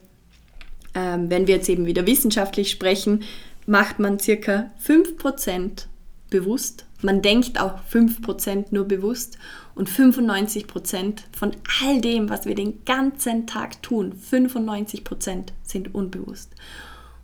ähm, 0.95 1.29
wenn 1.29 1.47
wir 1.47 1.55
jetzt 1.55 1.69
eben 1.69 1.85
wieder 1.85 2.07
wissenschaftlich 2.07 2.71
sprechen, 2.71 3.23
macht 3.65 3.99
man 3.99 4.19
circa 4.19 4.71
5% 4.85 5.87
bewusst. 6.29 6.85
Man 7.01 7.21
denkt 7.21 7.59
auch 7.59 7.79
5% 7.91 8.67
nur 8.71 8.85
bewusst 8.85 9.37
und 9.79 9.89
95% 9.89 11.19
von 11.31 11.51
all 11.81 12.01
dem, 12.01 12.29
was 12.29 12.45
wir 12.45 12.53
den 12.53 12.83
ganzen 12.83 13.47
Tag 13.47 13.81
tun, 13.81 14.11
95% 14.29 15.53
sind 15.63 15.95
unbewusst. 15.95 16.51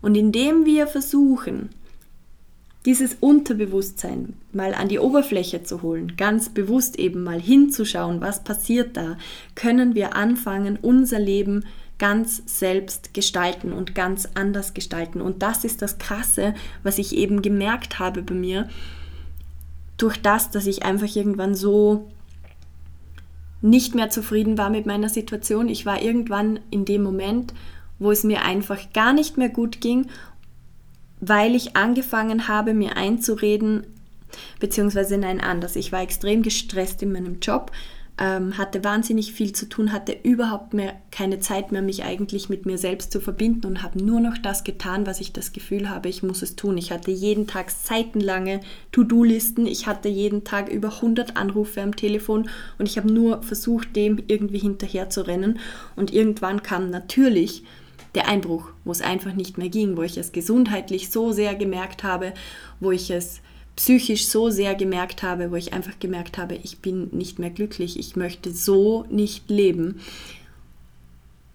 Und 0.01 0.15
indem 0.15 0.65
wir 0.65 0.88
versuchen, 0.88 1.71
dieses 2.85 3.17
Unterbewusstsein 3.19 4.35
mal 4.53 4.74
an 4.74 4.88
die 4.88 5.00
Oberfläche 5.00 5.63
zu 5.63 5.81
holen, 5.81 6.15
ganz 6.15 6.47
bewusst 6.47 6.97
eben 6.97 7.25
mal 7.25 7.41
hinzuschauen, 7.41 8.21
was 8.21 8.45
passiert 8.45 8.95
da, 8.95 9.17
können 9.55 9.93
wir 9.93 10.15
anfangen, 10.15 10.79
unser 10.81 11.19
Leben 11.19 11.65
ganz 11.97 12.41
selbst 12.45 13.13
gestalten 13.13 13.74
und 13.74 13.95
ganz 13.95 14.29
anders 14.33 14.74
gestalten. 14.74 15.19
Und 15.19 15.41
das 15.41 15.65
ist 15.65 15.81
das 15.81 15.97
Krasse, 15.97 16.53
was 16.83 17.00
ich 17.00 17.17
eben 17.17 17.41
gemerkt 17.41 18.00
habe 18.00 18.21
bei 18.21 18.33
mir, 18.33 18.69
durch 19.97 20.21
das, 20.21 20.51
dass 20.51 20.67
ich 20.67 20.83
einfach 20.83 21.13
irgendwann 21.13 21.53
so 21.53 22.12
nicht 23.65 23.95
mehr 23.95 24.10
zufrieden 24.10 24.57
war 24.57 24.69
mit 24.69 24.86
meiner 24.86 25.10
Situation. 25.10 25.69
Ich 25.69 25.86
war 25.86 26.01
irgendwann 26.01 26.60
in 26.69 26.86
dem 26.86 27.03
Moment, 27.03 27.53
wo 28.00 28.12
es 28.12 28.24
mir 28.24 28.43
einfach 28.43 28.93
gar 28.93 29.13
nicht 29.13 29.38
mehr 29.38 29.50
gut 29.50 29.81
ging 29.81 30.07
weil 31.19 31.55
ich 31.55 31.75
angefangen 31.75 32.48
habe, 32.48 32.74
mir 32.74 32.98
einzureden, 32.98 33.88
beziehungsweise 34.60 35.17
nein, 35.17 35.41
anders. 35.41 35.75
Ich 35.75 35.91
war 35.91 36.01
extrem 36.01 36.43
gestresst 36.43 37.01
in 37.01 37.12
meinem 37.12 37.39
Job, 37.39 37.72
ähm, 38.17 38.57
hatte 38.57 38.84
wahnsinnig 38.84 39.34
viel 39.34 39.51
zu 39.51 39.67
tun, 39.67 39.91
hatte 39.91 40.17
überhaupt 40.24 40.74
mehr 40.74 40.93
keine 41.12 41.39
Zeit 41.39 41.72
mehr, 41.72 41.81
mich 41.81 42.03
eigentlich 42.03 42.48
mit 42.48 42.65
mir 42.65 42.77
selbst 42.77 43.12
zu 43.12 43.19
verbinden 43.19 43.67
und 43.67 43.84
habe 43.84 44.03
nur 44.03 44.22
noch 44.22 44.38
das 44.38 44.63
getan, 44.63 45.05
was 45.05 45.19
ich 45.19 45.34
das 45.34 45.51
Gefühl 45.51 45.89
habe, 45.89 46.07
ich 46.07 46.24
muss 46.24 46.41
es 46.41 46.55
tun. 46.55 46.77
Ich 46.77 46.91
hatte 46.91 47.12
jeden 47.12 47.45
Tag 47.45 47.72
seitenlange 47.72 48.62
To-Do-Listen, 48.93 49.65
ich 49.65 49.86
hatte 49.88 50.07
jeden 50.07 50.45
Tag 50.45 50.69
über 50.69 50.95
100 50.95 51.36
Anrufe 51.36 51.81
am 51.81 51.95
Telefon 51.95 52.50
und 52.77 52.88
ich 52.88 52.98
habe 52.98 53.12
nur 53.12 53.43
versucht, 53.43 53.95
dem 53.95 54.24
irgendwie 54.27 54.60
hinterher 54.60 55.10
zu 55.10 55.27
rennen. 55.27 55.60
Und 55.98 56.13
irgendwann 56.13 56.63
kam 56.63 56.89
natürlich 56.89 57.63
der 58.15 58.29
Einbruch, 58.29 58.69
wo 58.86 58.91
es 58.91 59.01
einfach 59.01 59.34
nicht 59.34 59.57
mehr 59.57 59.69
ging, 59.69 59.98
wo 59.98 60.03
ich 60.03 60.17
es 60.17 60.31
gesundheitlich 60.31 61.12
so 61.12 61.34
sehr 61.34 61.53
gemerkt 61.55 62.03
habe, 62.03 62.34
wo 62.79 62.91
ich 62.91 63.12
es 63.12 63.41
psychisch 63.75 64.27
so 64.27 64.50
sehr 64.50 64.75
gemerkt 64.75 65.24
habe, 65.24 65.51
wo 65.51 65.55
ich 65.55 65.74
einfach 65.74 66.00
gemerkt 66.00 66.38
habe, 66.38 66.55
ich 66.55 66.79
bin 66.79 67.10
nicht 67.12 67.39
mehr 67.39 67.50
glücklich, 67.50 68.00
ich 68.00 68.15
möchte 68.15 68.51
so 68.51 69.05
nicht 69.10 69.50
leben. 69.50 70.00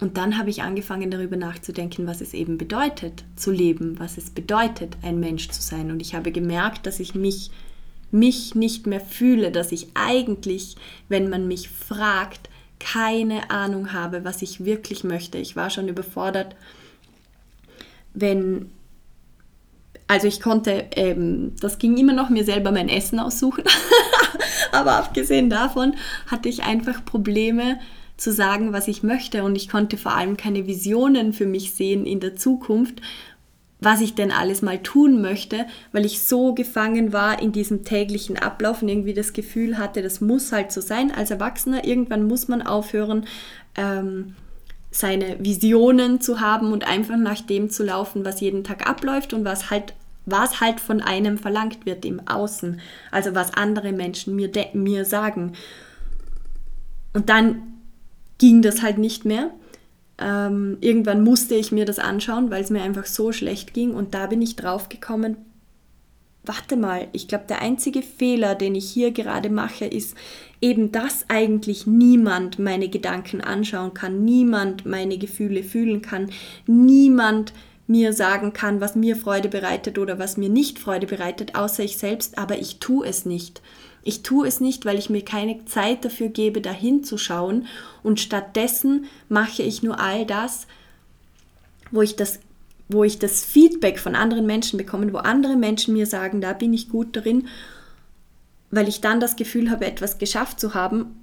Und 0.00 0.17
dann 0.17 0.39
habe 0.39 0.50
ich 0.50 0.62
angefangen 0.62 1.11
darüber 1.11 1.37
nachzudenken, 1.37 2.07
was 2.07 2.21
es 2.21 2.33
eben 2.33 2.57
bedeutet 2.57 3.25
zu 3.37 3.50
leben, 3.50 3.99
was 3.99 4.17
es 4.17 4.31
bedeutet, 4.31 4.97
ein 5.03 5.21
Mensch 5.21 5.49
zu 5.49 5.61
sein. 5.61 5.91
Und 5.91 6.00
ich 6.00 6.15
habe 6.15 6.33
gemerkt, 6.33 6.87
dass 6.87 7.00
ich 7.00 7.15
mich, 7.15 7.50
mich 8.11 8.55
nicht 8.55 8.87
mehr 8.87 9.00
fühle, 9.00 9.50
dass 9.50 9.73
ich 9.73 9.89
eigentlich, 9.95 10.77
wenn 11.09 11.29
man 11.29 11.49
mich 11.49 11.69
fragt, 11.69 12.49
keine 12.79 13.50
Ahnung 13.50 13.93
habe, 13.93 14.25
was 14.25 14.41
ich 14.41 14.65
wirklich 14.65 15.05
möchte. 15.05 15.37
Ich 15.37 15.55
war 15.55 15.69
schon 15.69 15.89
überfordert, 15.89 16.57
wenn, 18.15 18.71
also 20.11 20.26
ich 20.26 20.40
konnte, 20.40 20.87
ähm, 20.97 21.52
das 21.61 21.79
ging 21.79 21.97
immer 21.97 22.12
noch 22.12 22.31
mir 22.31 22.45
selber 22.45 22.73
mein 22.73 22.88
Essen 22.88 23.21
aussuchen, 23.21 23.62
aber 24.73 24.95
abgesehen 24.95 25.49
davon 25.49 25.95
hatte 26.26 26.49
ich 26.49 26.64
einfach 26.64 27.05
Probleme 27.05 27.79
zu 28.17 28.33
sagen, 28.33 28.73
was 28.73 28.88
ich 28.88 29.05
möchte 29.05 29.45
und 29.45 29.55
ich 29.55 29.69
konnte 29.69 29.97
vor 29.97 30.17
allem 30.17 30.37
keine 30.37 30.67
Visionen 30.67 31.33
für 31.33 31.47
mich 31.47 31.75
sehen 31.75 32.07
in 32.07 32.19
der 32.19 32.35
Zukunft, 32.35 33.00
was 33.79 34.00
ich 34.00 34.17
denn 34.17 34.33
alles 34.33 34.62
mal 34.62 34.83
tun 34.83 35.23
möchte, 35.23 35.64
weil 35.93 36.05
ich 36.05 36.21
so 36.23 36.55
gefangen 36.55 37.12
war 37.12 37.40
in 37.40 37.52
diesem 37.52 37.85
täglichen 37.85 38.37
Ablauf 38.37 38.83
und 38.83 38.88
irgendwie 38.88 39.14
das 39.14 39.33
Gefühl 39.33 39.79
hatte, 39.79 40.02
das 40.02 40.21
muss 40.21 40.50
halt 40.50 40.73
so 40.73 40.81
sein. 40.81 41.12
Als 41.12 41.31
Erwachsener, 41.31 41.85
irgendwann 41.85 42.26
muss 42.26 42.49
man 42.49 42.62
aufhören, 42.62 43.26
ähm, 43.76 44.35
seine 44.90 45.37
Visionen 45.38 46.21
zu 46.21 46.40
haben 46.40 46.73
und 46.73 46.85
einfach 46.85 47.17
nach 47.17 47.40
dem 47.40 47.71
zu 47.71 47.85
laufen, 47.85 48.25
was 48.25 48.40
jeden 48.40 48.64
Tag 48.64 48.88
abläuft 48.88 49.33
und 49.33 49.45
was 49.45 49.71
halt 49.71 49.95
was 50.27 50.61
halt 50.61 50.81
von 50.81 51.00
einem 51.00 51.39
verlangt 51.39 51.87
wird 51.87 52.05
im 52.05 52.27
Außen, 52.27 52.81
also 53.11 53.35
was 53.35 53.55
andere 53.55 53.93
Menschen 53.93 54.37
mir, 54.37 54.50
mir 54.75 55.05
sagen. 55.05 55.53
Und 57.12 57.29
dann 57.29 57.62
ging 58.39 58.62
das 58.62 58.83
halt 58.83 58.99
nicht 58.99 59.25
mehr 59.25 59.50
ähm, 60.21 60.77
irgendwann 60.81 61.25
musste 61.25 61.55
ich 61.55 61.73
mir 61.73 61.87
das 61.87 61.99
anschauen, 61.99 62.50
weil 62.50 62.62
es 62.62 62.71
mir 62.71 62.83
einfach 62.83 63.07
so 63.07 63.33
schlecht 63.33 63.73
ging. 63.73 63.95
Und 63.95 64.15
da 64.15 64.27
bin 64.27 64.43
ich 64.43 64.55
drauf 64.55 64.89
gekommen, 64.89 65.37
warte 66.45 66.77
mal, 66.77 67.09
ich 67.12 67.27
glaube, 67.27 67.45
der 67.49 67.62
einzige 67.62 68.03
Fehler, 68.03 68.55
den 68.55 68.75
ich 68.75 68.91
hier 68.91 69.12
gerade 69.12 69.49
mache, 69.49 69.87
ist 69.87 70.15
eben, 70.61 70.93
dass 70.93 71.25
eigentlich 71.29 71.87
niemand 71.87 72.59
meine 72.59 72.89
Gedanken 72.89 73.41
anschauen 73.41 73.95
kann, 73.95 74.25
niemand 74.25 74.85
meine 74.85 75.17
Gefühle 75.17 75.62
fühlen 75.62 76.03
kann, 76.03 76.31
niemand 76.67 77.55
mir 77.90 78.12
sagen 78.12 78.52
kann, 78.52 78.80
was 78.80 78.94
mir 78.94 79.16
Freude 79.16 79.49
bereitet 79.49 79.99
oder 79.99 80.18
was 80.18 80.37
mir 80.37 80.49
nicht 80.49 80.78
Freude 80.78 81.09
bereitet, 81.09 81.56
außer 81.56 81.82
ich 81.82 81.99
selbst, 81.99 82.38
aber 82.38 82.59
ich 82.59 82.78
tue 82.78 83.04
es 83.06 83.26
nicht. 83.26 83.61
Ich 84.04 84.23
tue 84.23 84.47
es 84.47 84.61
nicht, 84.61 84.85
weil 84.85 84.97
ich 84.97 85.11
mir 85.11 85.25
keine 85.25 85.64
Zeit 85.64 86.04
dafür 86.04 86.28
gebe, 86.28 86.61
dahin 86.61 87.02
zu 87.02 87.18
schauen 87.18 87.66
und 88.04 88.20
stattdessen 88.20 89.06
mache 89.28 89.62
ich 89.62 89.82
nur 89.82 89.99
all 89.99 90.25
das, 90.25 90.66
wo 91.90 92.00
ich 92.00 92.16
das 92.16 92.38
wo 92.92 93.04
ich 93.04 93.20
das 93.20 93.44
Feedback 93.44 94.00
von 94.00 94.16
anderen 94.16 94.47
Menschen 94.47 94.76
bekomme, 94.76 95.12
wo 95.12 95.18
andere 95.18 95.54
Menschen 95.54 95.94
mir 95.94 96.06
sagen, 96.06 96.40
da 96.40 96.52
bin 96.54 96.73
ich 96.73 96.88
gut 96.88 97.14
darin, 97.14 97.47
weil 98.73 98.88
ich 98.88 99.00
dann 99.00 99.20
das 99.20 99.37
Gefühl 99.37 99.70
habe, 99.70 99.87
etwas 99.87 100.18
geschafft 100.18 100.59
zu 100.59 100.75
haben, 100.75 101.14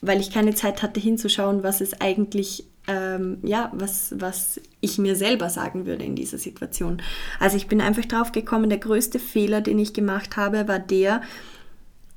weil 0.00 0.20
ich 0.20 0.30
keine 0.30 0.54
Zeit 0.54 0.82
hatte 0.84 1.00
hinzuschauen, 1.00 1.64
was 1.64 1.80
es 1.80 2.00
eigentlich, 2.00 2.64
ähm, 2.90 3.38
ja, 3.42 3.70
was, 3.72 4.14
was 4.18 4.60
ich 4.80 4.98
mir 4.98 5.14
selber 5.14 5.48
sagen 5.48 5.86
würde 5.86 6.04
in 6.04 6.16
dieser 6.16 6.38
Situation. 6.38 7.00
Also 7.38 7.56
ich 7.56 7.68
bin 7.68 7.80
einfach 7.80 8.04
drauf 8.04 8.32
gekommen, 8.32 8.68
der 8.68 8.78
größte 8.78 9.20
Fehler, 9.20 9.60
den 9.60 9.78
ich 9.78 9.94
gemacht 9.94 10.36
habe, 10.36 10.66
war 10.66 10.80
der, 10.80 11.22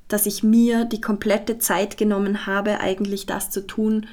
dass 0.08 0.26
ich 0.26 0.42
mir 0.44 0.86
die 0.86 1.02
komplette 1.02 1.60
Zeit 1.60 1.98
genommen 1.98 2.48
habe, 2.48 2.80
eigentlich 2.80 3.26
das 3.26 3.52
zu 3.52 3.66
tun, 3.66 4.08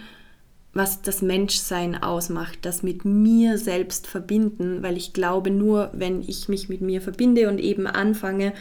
was 0.73 1.02
das 1.02 1.23
Menschsein 1.23 2.00
ausmacht, 2.00 2.59
das 2.62 2.83
mit 2.83 3.05
mir 3.05 3.59
selbst 3.59 4.07
verbinden, 4.07 4.83
weil 4.83 4.97
ich 4.97 5.12
glaube, 5.12 5.50
nur 5.50 5.90
wenn 5.93 6.21
ich 6.21 6.49
mich 6.49 6.69
mit 6.69 6.81
mir 6.81 7.00
verbinde 7.00 7.49
und 7.49 7.59
eben 7.59 7.87
anfange, 7.87 8.52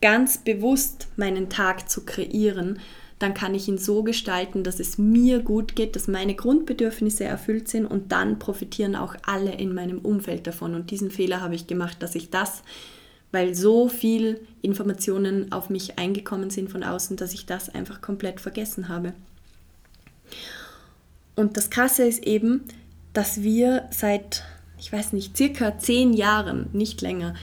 ganz 0.00 0.38
bewusst 0.38 1.08
meinen 1.16 1.48
Tag 1.48 1.88
zu 1.88 2.04
kreieren, 2.04 2.78
dann 3.18 3.34
kann 3.34 3.54
ich 3.54 3.66
ihn 3.66 3.78
so 3.78 4.02
gestalten, 4.02 4.62
dass 4.62 4.78
es 4.78 4.98
mir 4.98 5.40
gut 5.40 5.74
geht, 5.74 5.96
dass 5.96 6.06
meine 6.06 6.34
Grundbedürfnisse 6.34 7.24
erfüllt 7.24 7.68
sind 7.68 7.86
und 7.86 8.12
dann 8.12 8.38
profitieren 8.38 8.94
auch 8.94 9.14
alle 9.26 9.52
in 9.52 9.74
meinem 9.74 9.98
Umfeld 9.98 10.46
davon. 10.46 10.74
Und 10.74 10.90
diesen 10.90 11.10
Fehler 11.10 11.40
habe 11.40 11.54
ich 11.54 11.66
gemacht, 11.66 12.02
dass 12.02 12.14
ich 12.14 12.30
das 12.30 12.62
weil 13.30 13.54
so 13.54 13.88
viel 13.88 14.40
Informationen 14.62 15.52
auf 15.52 15.70
mich 15.70 15.98
eingekommen 15.98 16.50
sind 16.50 16.70
von 16.70 16.82
außen, 16.82 17.16
dass 17.16 17.34
ich 17.34 17.46
das 17.46 17.68
einfach 17.68 18.00
komplett 18.00 18.40
vergessen 18.40 18.88
habe. 18.88 19.12
Und 21.36 21.56
das 21.56 21.70
Krasse 21.70 22.04
ist 22.04 22.24
eben, 22.24 22.64
dass 23.12 23.42
wir 23.42 23.86
seit, 23.90 24.44
ich 24.78 24.92
weiß 24.92 25.12
nicht, 25.12 25.36
circa 25.36 25.78
zehn 25.78 26.12
Jahren, 26.12 26.68
nicht 26.72 27.00
länger, 27.00 27.34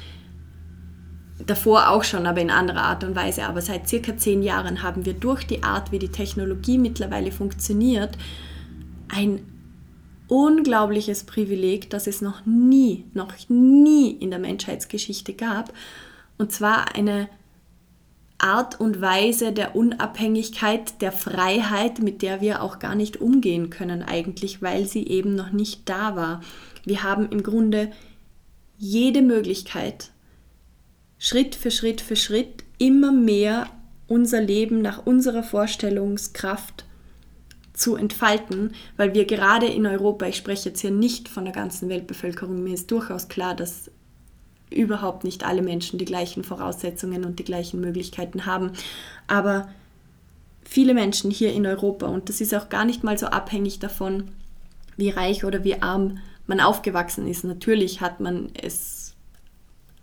davor 1.45 1.89
auch 1.89 2.03
schon, 2.03 2.25
aber 2.25 2.41
in 2.41 2.49
anderer 2.49 2.83
Art 2.83 3.03
und 3.03 3.15
Weise, 3.15 3.43
aber 3.45 3.61
seit 3.61 3.87
circa 3.87 4.17
zehn 4.17 4.41
Jahren 4.41 4.83
haben 4.83 5.05
wir 5.05 5.13
durch 5.13 5.45
die 5.45 5.63
Art, 5.63 5.91
wie 5.91 5.99
die 5.99 6.09
Technologie 6.09 6.77
mittlerweile 6.77 7.31
funktioniert, 7.31 8.17
ein 9.07 9.41
unglaubliches 10.27 11.23
Privileg, 11.23 11.89
das 11.89 12.07
es 12.07 12.21
noch 12.21 12.45
nie, 12.45 13.05
noch 13.13 13.31
nie 13.47 14.11
in 14.11 14.31
der 14.31 14.39
Menschheitsgeschichte 14.39 15.33
gab. 15.33 15.71
Und 16.37 16.51
zwar 16.51 16.95
eine 16.95 17.29
Art 18.37 18.79
und 18.79 19.01
Weise 19.01 19.53
der 19.53 19.75
Unabhängigkeit, 19.75 21.01
der 21.01 21.11
Freiheit, 21.11 21.99
mit 21.99 22.21
der 22.21 22.41
wir 22.41 22.61
auch 22.61 22.79
gar 22.79 22.95
nicht 22.95 23.21
umgehen 23.21 23.69
können 23.69 24.03
eigentlich, 24.03 24.61
weil 24.61 24.85
sie 24.85 25.07
eben 25.07 25.35
noch 25.35 25.51
nicht 25.51 25.87
da 25.87 26.15
war. 26.15 26.41
Wir 26.83 27.03
haben 27.03 27.29
im 27.29 27.43
Grunde 27.43 27.91
jede 28.77 29.21
Möglichkeit, 29.21 30.11
Schritt 31.17 31.55
für 31.55 31.72
Schritt 31.72 32.01
für 32.01 32.15
Schritt 32.15 32.63
immer 32.77 33.12
mehr 33.12 33.67
unser 34.07 34.41
Leben 34.41 34.81
nach 34.81 35.05
unserer 35.05 35.43
Vorstellungskraft 35.43 36.86
zu 37.74 37.95
entfalten, 37.95 38.74
weil 38.98 39.13
wir 39.13 39.25
gerade 39.25 39.65
in 39.65 39.86
Europa, 39.86 40.27
ich 40.27 40.38
spreche 40.38 40.69
jetzt 40.69 40.81
hier 40.81 40.91
nicht 40.91 41.27
von 41.27 41.45
der 41.45 41.53
ganzen 41.53 41.89
Weltbevölkerung, 41.89 42.63
mir 42.63 42.74
ist 42.74 42.91
durchaus 42.91 43.27
klar, 43.27 43.55
dass 43.55 43.91
überhaupt 44.69 45.24
nicht 45.24 45.45
alle 45.45 45.62
Menschen 45.62 46.00
die 46.00 46.05
gleichen 46.05 46.43
Voraussetzungen 46.43 47.25
und 47.25 47.39
die 47.39 47.43
gleichen 47.43 47.81
Möglichkeiten 47.81 48.45
haben, 48.45 48.72
aber 49.27 49.69
viele 50.63 50.93
Menschen 50.93 51.31
hier 51.31 51.53
in 51.53 51.65
Europa, 51.65 52.07
und 52.07 52.29
das 52.29 52.41
ist 52.41 52.53
auch 52.55 52.69
gar 52.69 52.86
nicht 52.86 53.03
mal 53.03 53.17
so 53.17 53.27
abhängig 53.27 53.79
davon, 53.79 54.29
wie 54.98 55.10
reich 55.10 55.43
oder 55.43 55.63
wie 55.63 55.81
arm 55.81 56.19
man 56.48 56.60
aufgewachsen 56.60 57.27
ist. 57.27 57.43
Natürlich 57.43 58.01
hat 58.01 58.19
man 58.19 58.50
es 58.62 59.04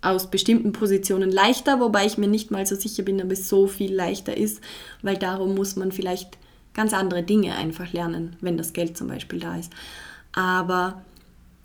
aus 0.02 0.30
bestimmten 0.30 0.72
Positionen 0.72 1.30
leichter, 1.30 1.80
wobei 1.80 2.06
ich 2.06 2.18
mir 2.18 2.28
nicht 2.28 2.50
mal 2.50 2.66
so 2.66 2.74
sicher 2.74 3.04
bin, 3.04 3.22
ob 3.22 3.30
es 3.30 3.48
so 3.48 3.68
viel 3.68 3.94
leichter 3.94 4.36
ist, 4.36 4.60
weil 5.00 5.16
darum 5.16 5.54
muss 5.54 5.76
man 5.76 5.92
vielleicht 5.92 6.38
ganz 6.74 6.92
andere 6.92 7.22
Dinge 7.22 7.54
einfach 7.54 7.92
lernen, 7.92 8.36
wenn 8.40 8.56
das 8.56 8.72
Geld 8.72 8.96
zum 8.96 9.08
Beispiel 9.08 9.40
da 9.40 9.56
ist. 9.56 9.72
Aber 10.32 11.02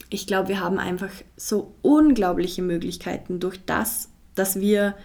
ich 0.10 0.27
glaube, 0.27 0.50
wir 0.50 0.60
haben 0.60 0.79
einfach 0.79 1.12
so 1.36 1.74
unglaubliche 1.82 2.62
Möglichkeiten 2.62 3.39
durch 3.39 3.60
das, 3.65 4.10
dass 4.36 4.60
wir 4.60 4.96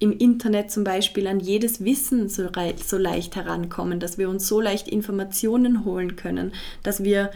im 0.00 0.12
Internet 0.12 0.70
zum 0.70 0.84
Beispiel 0.84 1.26
an 1.26 1.40
jedes 1.40 1.84
Wissen 1.84 2.28
so, 2.28 2.48
so 2.84 2.98
leicht 2.98 3.36
herankommen, 3.36 4.00
dass 4.00 4.16
wir 4.16 4.28
uns 4.28 4.46
so 4.46 4.60
leicht 4.60 4.88
Informationen 4.88 5.84
holen 5.84 6.16
können, 6.16 6.52
dass 6.82 7.02
wir 7.02 7.30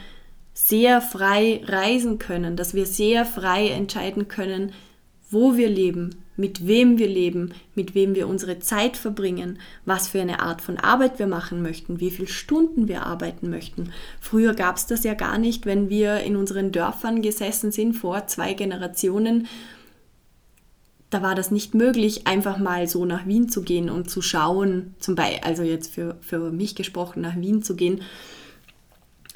sehr 0.54 1.00
frei 1.00 1.62
reisen 1.66 2.18
können, 2.18 2.56
dass 2.56 2.74
wir 2.74 2.86
sehr 2.86 3.24
frei 3.24 3.68
entscheiden 3.68 4.28
können, 4.28 4.72
wo 5.32 5.56
wir 5.56 5.68
leben, 5.68 6.22
mit 6.36 6.66
wem 6.66 6.98
wir 6.98 7.08
leben, 7.08 7.52
mit 7.74 7.94
wem 7.94 8.14
wir 8.14 8.28
unsere 8.28 8.58
Zeit 8.58 8.96
verbringen, 8.96 9.58
was 9.84 10.08
für 10.08 10.20
eine 10.20 10.40
Art 10.40 10.60
von 10.60 10.78
Arbeit 10.78 11.18
wir 11.18 11.26
machen 11.26 11.62
möchten, 11.62 12.00
wie 12.00 12.10
viele 12.10 12.28
Stunden 12.28 12.88
wir 12.88 13.06
arbeiten 13.06 13.50
möchten. 13.50 13.90
Früher 14.20 14.54
gab 14.54 14.76
es 14.76 14.86
das 14.86 15.04
ja 15.04 15.14
gar 15.14 15.38
nicht, 15.38 15.66
wenn 15.66 15.90
wir 15.90 16.20
in 16.20 16.36
unseren 16.36 16.72
Dörfern 16.72 17.22
gesessen 17.22 17.70
sind 17.72 17.94
vor 17.94 18.26
zwei 18.26 18.54
Generationen. 18.54 19.46
Da 21.10 21.22
war 21.22 21.34
das 21.34 21.50
nicht 21.50 21.74
möglich, 21.74 22.26
einfach 22.26 22.56
mal 22.56 22.88
so 22.88 23.04
nach 23.04 23.26
Wien 23.26 23.50
zu 23.50 23.62
gehen 23.62 23.90
und 23.90 24.08
zu 24.08 24.22
schauen, 24.22 24.94
zum 24.98 25.14
Beispiel, 25.14 25.40
also 25.42 25.62
jetzt 25.62 25.92
für, 25.92 26.16
für 26.22 26.50
mich 26.50 26.74
gesprochen, 26.74 27.20
nach 27.20 27.36
Wien 27.36 27.62
zu 27.62 27.76
gehen, 27.76 28.00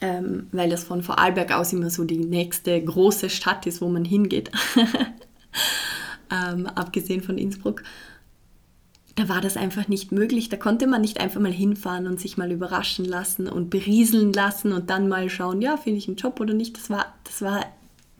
ähm, 0.01 0.47
weil 0.53 0.71
das 0.71 0.85
von 0.85 1.03
Vorarlberg 1.03 1.53
aus 1.53 1.75
immer 1.75 1.91
so 1.91 2.05
die 2.05 2.19
nächste 2.19 2.83
große 2.83 3.29
Stadt 3.29 3.67
ist, 3.67 3.83
wo 3.83 3.89
man 3.89 4.07
hingeht. 4.07 4.51
ähm, 6.31 6.67
abgesehen 6.67 7.23
von 7.23 7.39
Innsbruck, 7.39 7.83
da 9.17 9.31
war 9.31 9.41
das 9.41 9.57
einfach 9.57 9.89
nicht 9.89 10.13
möglich. 10.13 10.51
Da 10.51 10.57
konnte 10.57 10.87
man 10.87 11.01
nicht 11.01 11.21
einfach 11.21 11.41
mal 11.41 11.53
hinfahren 11.53 12.07
und 12.07 12.21
sich 12.21 12.37
mal 12.37 12.53
überraschen 12.53 13.05
lassen 13.05 13.49
und 13.49 13.71
berieseln 13.71 14.33
lassen 14.33 14.73
und 14.73 14.91
dann 14.91 15.09
mal 15.09 15.31
schauen, 15.31 15.63
ja, 15.63 15.77
finde 15.79 15.99
ich 15.99 16.07
einen 16.07 16.19
Job 16.19 16.39
oder 16.39 16.53
nicht. 16.53 16.77
Das 16.77 16.91
war, 16.91 17.15
das 17.25 17.41
war 17.41 17.65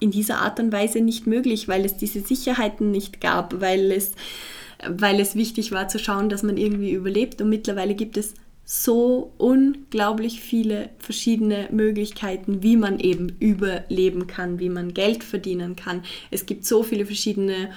in 0.01 0.11
dieser 0.11 0.39
Art 0.39 0.59
und 0.59 0.73
Weise 0.73 1.01
nicht 1.01 1.27
möglich, 1.27 1.69
weil 1.69 1.85
es 1.85 1.97
diese 1.97 2.21
Sicherheiten 2.21 2.91
nicht 2.91 3.21
gab, 3.21 3.61
weil 3.61 3.93
es, 3.93 4.13
weil 4.89 5.21
es 5.21 5.35
wichtig 5.35 5.71
war 5.71 5.89
zu 5.89 5.99
schauen, 5.99 6.31
dass 6.31 6.43
man 6.43 6.57
irgendwie 6.57 6.93
überlebt. 6.93 7.43
Und 7.43 7.51
mittlerweile 7.51 7.95
gibt 7.95 8.17
es 8.17 8.35
so 8.69 9.33
unglaublich 9.39 10.41
viele 10.41 10.91
verschiedene 10.99 11.69
Möglichkeiten, 11.71 12.65
wie 12.65 12.77
man 12.77 12.99
eben 12.99 13.37
überleben 13.39 14.27
kann, 14.27 14.59
wie 14.59 14.69
man 14.69 14.93
Geld 14.93 15.23
verdienen 15.23 15.77
kann. 15.77 16.03
Es 16.33 16.47
gibt 16.47 16.67
so 16.67 16.83
viele 16.83 17.07
verschiedene 17.07 17.71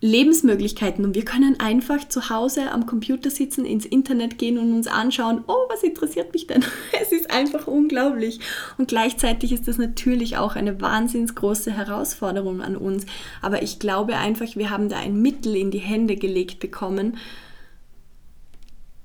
Lebensmöglichkeiten 0.00 1.04
und 1.04 1.14
wir 1.14 1.26
können 1.26 1.60
einfach 1.60 2.08
zu 2.08 2.30
Hause 2.30 2.72
am 2.72 2.86
Computer 2.86 3.28
sitzen, 3.28 3.66
ins 3.66 3.84
Internet 3.84 4.38
gehen 4.38 4.58
und 4.58 4.72
uns 4.72 4.86
anschauen, 4.86 5.44
oh, 5.46 5.68
was 5.68 5.82
interessiert 5.82 6.32
mich 6.32 6.46
denn? 6.46 6.64
Es 7.00 7.12
ist 7.12 7.30
einfach 7.30 7.66
unglaublich. 7.66 8.40
Und 8.78 8.88
gleichzeitig 8.88 9.52
ist 9.52 9.68
das 9.68 9.76
natürlich 9.76 10.38
auch 10.38 10.56
eine 10.56 10.80
wahnsinns 10.80 11.34
große 11.34 11.70
Herausforderung 11.70 12.62
an 12.62 12.76
uns. 12.76 13.04
Aber 13.42 13.62
ich 13.62 13.78
glaube 13.78 14.16
einfach, 14.16 14.56
wir 14.56 14.70
haben 14.70 14.88
da 14.88 14.96
ein 14.96 15.20
Mittel 15.20 15.54
in 15.54 15.70
die 15.70 15.78
Hände 15.78 16.16
gelegt 16.16 16.60
bekommen, 16.60 17.18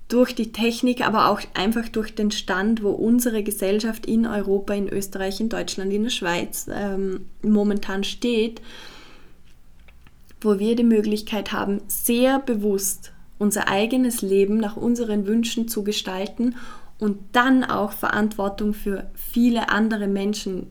durch 0.08 0.34
die 0.34 0.52
Technik, 0.52 1.06
aber 1.06 1.30
auch 1.30 1.42
einfach 1.54 1.90
durch 1.90 2.16
den 2.16 2.32
Stand, 2.32 2.82
wo 2.82 2.92
unsere 2.92 3.44
Gesellschaft 3.44 4.06
in 4.06 4.26
Europa, 4.26 4.74
in 4.74 4.88
Österreich, 4.88 5.42
in 5.42 5.50
Deutschland, 5.50 5.92
in 5.92 6.04
der 6.04 6.10
Schweiz 6.10 6.68
ähm, 6.74 7.26
momentan 7.42 8.04
steht, 8.04 8.62
wo 10.40 10.60
wir 10.60 10.76
die 10.76 10.84
Möglichkeit 10.84 11.52
haben, 11.52 11.82
sehr 11.88 12.40
bewusst 12.40 13.12
unser 13.38 13.68
eigenes 13.68 14.22
Leben 14.22 14.58
nach 14.58 14.78
unseren 14.78 15.28
Wünschen 15.28 15.68
zu 15.68 15.84
gestalten 15.84 16.56
und 17.00 17.20
dann 17.34 17.64
auch 17.64 17.92
Verantwortung 17.92 18.74
für 18.74 19.12
viele 19.14 19.70
andere 19.70 20.08
Menschen 20.08 20.68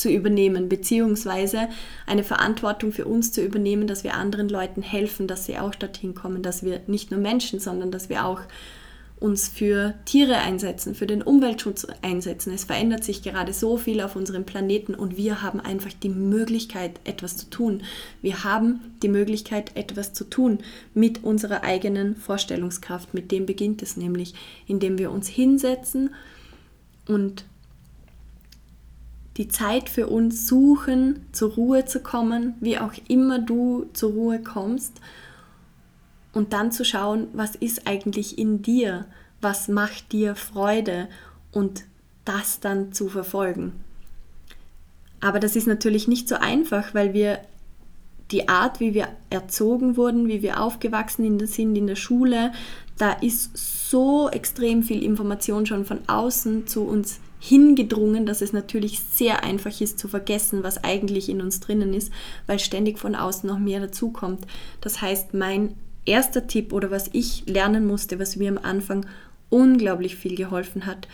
zu 0.00 0.10
übernehmen, 0.10 0.68
beziehungsweise 0.68 1.68
eine 2.06 2.24
Verantwortung 2.24 2.92
für 2.92 3.04
uns 3.04 3.32
zu 3.32 3.42
übernehmen, 3.42 3.86
dass 3.86 4.04
wir 4.04 4.14
anderen 4.14 4.48
Leuten 4.48 4.82
helfen, 4.82 5.26
dass 5.26 5.46
sie 5.46 5.58
auch 5.58 5.74
dorthin 5.74 6.14
kommen, 6.14 6.42
dass 6.42 6.64
wir 6.64 6.80
nicht 6.86 7.10
nur 7.10 7.20
Menschen, 7.20 7.60
sondern 7.60 7.90
dass 7.90 8.08
wir 8.08 8.24
auch 8.24 8.40
uns 9.20 9.48
für 9.48 9.94
Tiere 10.06 10.38
einsetzen, 10.38 10.94
für 10.94 11.06
den 11.06 11.22
Umweltschutz 11.22 11.86
einsetzen. 12.00 12.54
Es 12.54 12.64
verändert 12.64 13.04
sich 13.04 13.22
gerade 13.22 13.52
so 13.52 13.76
viel 13.76 14.00
auf 14.00 14.16
unserem 14.16 14.44
Planeten 14.44 14.94
und 14.94 15.18
wir 15.18 15.42
haben 15.42 15.60
einfach 15.60 15.92
die 15.92 16.08
Möglichkeit, 16.08 17.00
etwas 17.04 17.36
zu 17.36 17.50
tun. 17.50 17.82
Wir 18.22 18.44
haben 18.44 18.80
die 19.02 19.08
Möglichkeit, 19.08 19.76
etwas 19.76 20.14
zu 20.14 20.24
tun 20.24 20.58
mit 20.94 21.22
unserer 21.22 21.62
eigenen 21.62 22.16
Vorstellungskraft. 22.16 23.12
Mit 23.12 23.30
dem 23.30 23.44
beginnt 23.44 23.82
es 23.82 23.98
nämlich, 23.98 24.34
indem 24.66 24.98
wir 24.98 25.10
uns 25.10 25.28
hinsetzen 25.28 26.14
und 27.06 27.44
die 29.40 29.48
Zeit 29.48 29.88
für 29.88 30.06
uns 30.06 30.46
suchen, 30.46 31.24
zur 31.32 31.52
Ruhe 31.52 31.86
zu 31.86 32.00
kommen, 32.00 32.56
wie 32.60 32.76
auch 32.76 32.92
immer 33.08 33.38
du 33.38 33.86
zur 33.94 34.12
Ruhe 34.12 34.42
kommst. 34.42 35.00
Und 36.34 36.52
dann 36.52 36.72
zu 36.72 36.84
schauen, 36.84 37.28
was 37.32 37.54
ist 37.54 37.86
eigentlich 37.86 38.38
in 38.38 38.60
dir, 38.60 39.06
was 39.40 39.68
macht 39.68 40.12
dir 40.12 40.34
Freude 40.34 41.08
und 41.52 41.84
das 42.26 42.60
dann 42.60 42.92
zu 42.92 43.08
verfolgen. 43.08 43.72
Aber 45.20 45.40
das 45.40 45.56
ist 45.56 45.66
natürlich 45.66 46.06
nicht 46.06 46.28
so 46.28 46.34
einfach, 46.34 46.92
weil 46.92 47.14
wir 47.14 47.40
die 48.32 48.46
Art, 48.46 48.78
wie 48.78 48.92
wir 48.92 49.08
erzogen 49.30 49.96
wurden, 49.96 50.28
wie 50.28 50.42
wir 50.42 50.60
aufgewachsen 50.60 51.46
sind 51.46 51.76
in 51.76 51.86
der 51.86 51.96
Schule, 51.96 52.52
da 52.98 53.12
ist 53.12 53.56
so 53.88 54.28
extrem 54.28 54.82
viel 54.82 55.02
Information 55.02 55.64
schon 55.64 55.86
von 55.86 56.00
außen 56.08 56.66
zu 56.66 56.82
uns 56.82 57.20
hingedrungen, 57.40 58.26
dass 58.26 58.42
es 58.42 58.52
natürlich 58.52 59.00
sehr 59.00 59.42
einfach 59.42 59.80
ist 59.80 59.98
zu 59.98 60.08
vergessen, 60.08 60.62
was 60.62 60.84
eigentlich 60.84 61.28
in 61.28 61.40
uns 61.40 61.58
drinnen 61.58 61.94
ist, 61.94 62.12
weil 62.46 62.58
ständig 62.58 62.98
von 62.98 63.14
außen 63.14 63.48
noch 63.48 63.58
mehr 63.58 63.80
dazukommt. 63.80 64.46
Das 64.82 65.00
heißt, 65.00 65.34
mein 65.34 65.74
erster 66.04 66.46
Tipp 66.46 66.72
oder 66.72 66.90
was 66.90 67.08
ich 67.12 67.44
lernen 67.46 67.86
musste, 67.86 68.18
was 68.18 68.36
mir 68.36 68.50
am 68.50 68.58
Anfang 68.58 69.06
unglaublich 69.48 70.16
viel 70.16 70.36
geholfen 70.36 70.86
hat, 70.86 71.08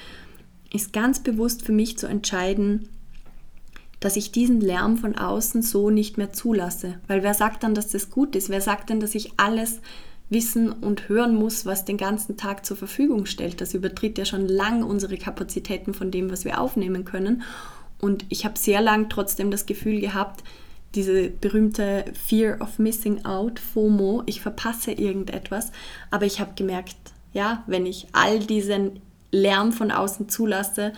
ist 0.72 0.92
ganz 0.92 1.22
bewusst 1.22 1.62
für 1.62 1.72
mich 1.72 1.96
zu 1.96 2.06
entscheiden, 2.06 2.88
dass 4.00 4.16
ich 4.16 4.32
diesen 4.32 4.60
Lärm 4.60 4.98
von 4.98 5.16
außen 5.16 5.62
so 5.62 5.90
nicht 5.90 6.18
mehr 6.18 6.32
zulasse. 6.32 7.00
Weil 7.06 7.22
wer 7.22 7.34
sagt 7.34 7.62
dann, 7.62 7.74
dass 7.74 7.88
das 7.88 8.10
gut 8.10 8.36
ist? 8.36 8.50
Wer 8.50 8.60
sagt 8.60 8.90
denn, 8.90 9.00
dass 9.00 9.14
ich 9.14 9.32
alles 9.38 9.80
wissen 10.28 10.72
und 10.72 11.08
hören 11.08 11.34
muss, 11.34 11.66
was 11.66 11.84
den 11.84 11.96
ganzen 11.96 12.36
Tag 12.36 12.66
zur 12.66 12.76
Verfügung 12.76 13.26
stellt. 13.26 13.60
Das 13.60 13.74
übertritt 13.74 14.18
ja 14.18 14.24
schon 14.24 14.48
lang 14.48 14.82
unsere 14.82 15.16
Kapazitäten 15.16 15.94
von 15.94 16.10
dem, 16.10 16.30
was 16.30 16.44
wir 16.44 16.60
aufnehmen 16.60 17.04
können. 17.04 17.42
Und 18.00 18.24
ich 18.28 18.44
habe 18.44 18.58
sehr 18.58 18.80
lang 18.80 19.08
trotzdem 19.08 19.50
das 19.50 19.66
Gefühl 19.66 20.00
gehabt, 20.00 20.42
diese 20.94 21.28
berühmte 21.28 22.04
Fear 22.14 22.60
of 22.60 22.78
Missing 22.78 23.24
Out, 23.24 23.60
FOMO. 23.60 24.22
Ich 24.26 24.40
verpasse 24.40 24.92
irgendetwas, 24.92 25.70
aber 26.10 26.26
ich 26.26 26.40
habe 26.40 26.52
gemerkt, 26.56 26.96
ja, 27.32 27.62
wenn 27.66 27.86
ich 27.86 28.08
all 28.12 28.40
diesen 28.40 29.00
Lärm 29.30 29.72
von 29.72 29.90
außen 29.90 30.28
zulasse, 30.28 30.92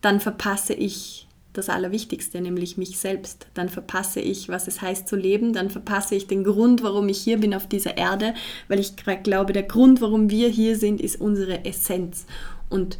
dann 0.00 0.20
verpasse 0.20 0.74
ich 0.74 1.25
das 1.56 1.68
Allerwichtigste, 1.68 2.40
nämlich 2.40 2.76
mich 2.76 2.98
selbst. 2.98 3.46
Dann 3.54 3.68
verpasse 3.68 4.20
ich, 4.20 4.48
was 4.48 4.68
es 4.68 4.82
heißt 4.82 5.08
zu 5.08 5.16
leben, 5.16 5.52
dann 5.52 5.70
verpasse 5.70 6.14
ich 6.14 6.26
den 6.26 6.44
Grund, 6.44 6.82
warum 6.82 7.08
ich 7.08 7.18
hier 7.18 7.38
bin 7.38 7.54
auf 7.54 7.66
dieser 7.66 7.96
Erde, 7.96 8.34
weil 8.68 8.80
ich 8.80 8.94
glaube, 8.96 9.52
der 9.52 9.62
Grund, 9.62 10.00
warum 10.00 10.30
wir 10.30 10.48
hier 10.48 10.76
sind, 10.76 11.00
ist 11.00 11.20
unsere 11.20 11.64
Essenz. 11.64 12.26
Und 12.68 12.98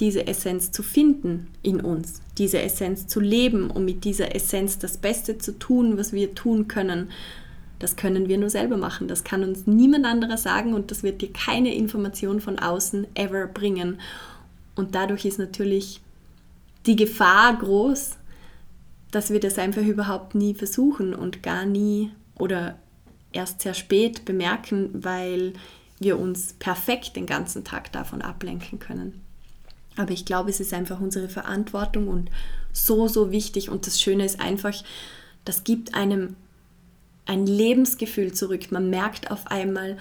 diese 0.00 0.26
Essenz 0.26 0.72
zu 0.72 0.82
finden 0.82 1.48
in 1.62 1.80
uns, 1.80 2.20
diese 2.38 2.60
Essenz 2.60 3.06
zu 3.06 3.20
leben 3.20 3.70
und 3.70 3.84
mit 3.84 4.04
dieser 4.04 4.34
Essenz 4.34 4.78
das 4.78 4.98
Beste 4.98 5.38
zu 5.38 5.58
tun, 5.58 5.96
was 5.96 6.12
wir 6.12 6.34
tun 6.34 6.68
können, 6.68 7.08
das 7.78 7.96
können 7.96 8.28
wir 8.28 8.38
nur 8.38 8.50
selber 8.50 8.76
machen. 8.76 9.08
Das 9.08 9.24
kann 9.24 9.42
uns 9.42 9.66
niemand 9.66 10.06
anderer 10.06 10.38
sagen 10.38 10.74
und 10.74 10.90
das 10.90 11.02
wird 11.02 11.20
dir 11.20 11.32
keine 11.32 11.74
Information 11.74 12.40
von 12.40 12.58
außen 12.58 13.06
ever 13.14 13.46
bringen. 13.46 13.98
Und 14.74 14.94
dadurch 14.94 15.24
ist 15.24 15.38
natürlich 15.38 16.00
die 16.86 16.96
Gefahr 16.96 17.56
groß, 17.56 18.16
dass 19.10 19.30
wir 19.30 19.40
das 19.40 19.58
einfach 19.58 19.82
überhaupt 19.82 20.34
nie 20.34 20.54
versuchen 20.54 21.14
und 21.14 21.42
gar 21.42 21.64
nie 21.64 22.10
oder 22.38 22.78
erst 23.32 23.60
sehr 23.60 23.74
spät 23.74 24.24
bemerken, 24.24 24.90
weil 24.92 25.54
wir 25.98 26.18
uns 26.18 26.54
perfekt 26.54 27.16
den 27.16 27.26
ganzen 27.26 27.64
Tag 27.64 27.92
davon 27.92 28.22
ablenken 28.22 28.78
können. 28.78 29.22
Aber 29.96 30.10
ich 30.10 30.26
glaube, 30.26 30.50
es 30.50 30.60
ist 30.60 30.74
einfach 30.74 31.00
unsere 31.00 31.28
Verantwortung 31.28 32.08
und 32.08 32.30
so, 32.72 33.08
so 33.08 33.30
wichtig. 33.30 33.70
Und 33.70 33.86
das 33.86 34.00
Schöne 34.00 34.24
ist 34.24 34.40
einfach, 34.40 34.74
das 35.44 35.64
gibt 35.64 35.94
einem 35.94 36.36
ein 37.24 37.46
Lebensgefühl 37.46 38.32
zurück. 38.32 38.70
Man 38.70 38.90
merkt 38.90 39.30
auf 39.30 39.46
einmal, 39.46 39.96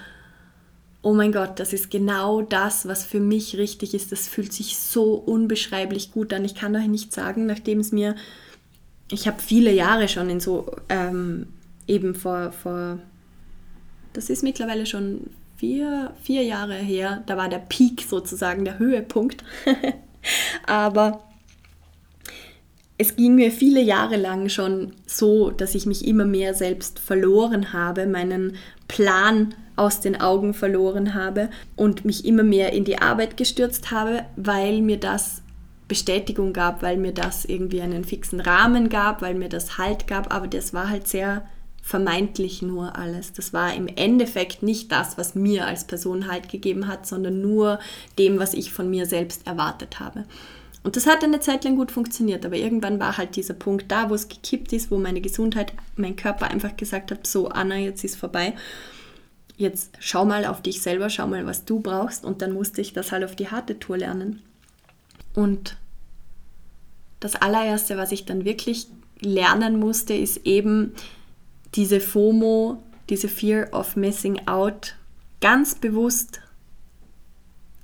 oh 1.06 1.14
mein 1.14 1.32
Gott, 1.32 1.60
das 1.60 1.72
ist 1.72 1.92
genau 1.92 2.42
das, 2.42 2.88
was 2.88 3.06
für 3.06 3.20
mich 3.20 3.58
richtig 3.58 3.94
ist. 3.94 4.12
Das 4.12 4.28
fühlt 4.28 4.52
sich 4.52 4.76
so 4.76 5.14
unbeschreiblich 5.14 6.12
gut 6.12 6.34
an. 6.34 6.44
Ich 6.44 6.56
kann 6.56 6.76
euch 6.76 6.88
nicht 6.88 7.14
sagen, 7.14 7.46
nachdem 7.46 7.80
es 7.80 7.92
mir, 7.92 8.16
ich 9.12 9.28
habe 9.28 9.40
viele 9.40 9.72
Jahre 9.72 10.08
schon 10.08 10.32
in 10.32 10.40
so, 10.40 10.66
ähm, 10.90 11.46
eben 11.86 12.16
vor, 12.16 12.52
vor, 12.52 12.98
das 14.14 14.32
ist 14.32 14.42
mittlerweile 14.42 14.88
schon 14.88 15.30
vier, 15.58 16.12
vier 16.24 16.42
Jahre 16.42 16.74
her, 16.74 17.24
da 17.28 17.38
war 17.38 17.50
der 17.50 17.60
Peak 17.60 18.04
sozusagen, 18.10 18.66
der 18.66 18.80
Höhepunkt. 18.80 19.44
Aber 20.66 21.24
es 22.98 23.16
ging 23.16 23.36
mir 23.36 23.52
viele 23.52 23.82
Jahre 23.82 24.16
lang 24.16 24.50
schon 24.50 24.94
so, 25.06 25.52
dass 25.52 25.76
ich 25.76 25.86
mich 25.86 26.08
immer 26.08 26.26
mehr 26.26 26.56
selbst 26.56 26.98
verloren 26.98 27.74
habe, 27.74 28.08
meinen 28.08 28.56
Plan 28.88 29.54
aus 29.76 30.00
den 30.02 30.20
Augen 30.20 30.54
verloren 30.54 31.14
habe 31.14 31.50
und 31.76 32.06
mich 32.06 32.26
immer 32.26 32.44
mehr 32.44 32.74
in 32.74 32.86
die 32.86 33.00
Arbeit 33.02 33.38
gestürzt 33.38 33.92
habe, 33.92 34.24
weil 34.36 34.82
mir 34.82 34.98
das 34.98 35.42
Bestätigung 35.88 36.54
gab, 36.54 36.82
weil 36.82 36.98
mir 36.98 37.12
das 37.12 37.46
irgendwie 37.46 37.82
einen 37.82 38.04
fixen 38.04 38.40
Rahmen 38.40 38.90
gab, 38.90 39.22
weil 39.22 39.36
mir 39.36 39.50
das 39.50 39.78
Halt 39.78 40.08
gab, 40.08 40.34
aber 40.34 40.48
das 40.48 40.74
war 40.74 40.90
halt 40.90 41.08
sehr 41.08 41.44
vermeintlich 41.84 42.64
nur 42.64 42.98
alles. 42.98 43.34
Das 43.34 43.54
war 43.54 43.76
im 43.76 43.88
Endeffekt 43.88 44.64
nicht 44.64 44.92
das, 44.92 45.20
was 45.20 45.36
mir 45.36 45.68
als 45.68 45.86
Person 45.86 46.28
Halt 46.28 46.50
gegeben 46.50 46.88
hat, 46.88 47.06
sondern 47.06 47.42
nur 47.42 47.80
dem, 48.18 48.40
was 48.40 48.56
ich 48.56 48.74
von 48.74 48.90
mir 48.90 49.06
selbst 49.06 49.46
erwartet 49.46 50.00
habe. 50.00 50.26
Und 50.82 50.96
das 50.96 51.06
hat 51.06 51.24
eine 51.24 51.40
Zeit 51.40 51.64
lang 51.64 51.76
gut 51.76 51.92
funktioniert, 51.92 52.46
aber 52.46 52.56
irgendwann 52.56 53.00
war 53.00 53.18
halt 53.18 53.36
dieser 53.36 53.54
Punkt 53.54 53.92
da, 53.92 54.10
wo 54.10 54.16
es 54.16 54.28
gekippt 54.28 54.74
ist, 54.74 54.90
wo 54.90 54.98
meine 54.98 55.22
Gesundheit, 55.22 55.74
mein 55.96 56.16
Körper 56.16 56.50
einfach 56.50 56.76
gesagt 56.76 57.12
hat, 57.12 57.28
so 57.28 57.50
Anna, 57.50 57.78
jetzt 57.78 58.04
ist 58.04 58.18
vorbei. 58.18 58.54
Jetzt 59.58 59.92
schau 60.00 60.26
mal 60.26 60.46
auf 60.46 60.62
dich 60.62 60.82
selber, 60.82 61.10
schau 61.10 61.28
mal, 61.28 61.46
was 61.46 61.66
du 61.66 61.80
brauchst. 61.80 62.26
Und 62.26 62.42
dann 62.42 62.52
musste 62.52 62.82
ich 62.82 62.94
das 62.94 63.12
halt 63.12 63.24
auf 63.24 63.36
die 63.36 63.50
harte 63.50 63.80
Tour 63.80 63.98
lernen. 63.98 64.42
Und 65.34 65.78
das 67.20 67.36
allererste, 67.36 67.98
was 67.98 68.12
ich 68.12 68.26
dann 68.26 68.46
wirklich 68.46 68.88
lernen 69.20 69.80
musste, 69.80 70.14
ist 70.14 70.46
eben 70.46 70.94
diese 71.74 72.00
FOMO, 72.00 72.82
diese 73.10 73.28
Fear 73.28 73.74
of 73.74 73.96
Missing 73.96 74.48
Out 74.48 74.96
ganz 75.42 75.76
bewusst 75.76 76.42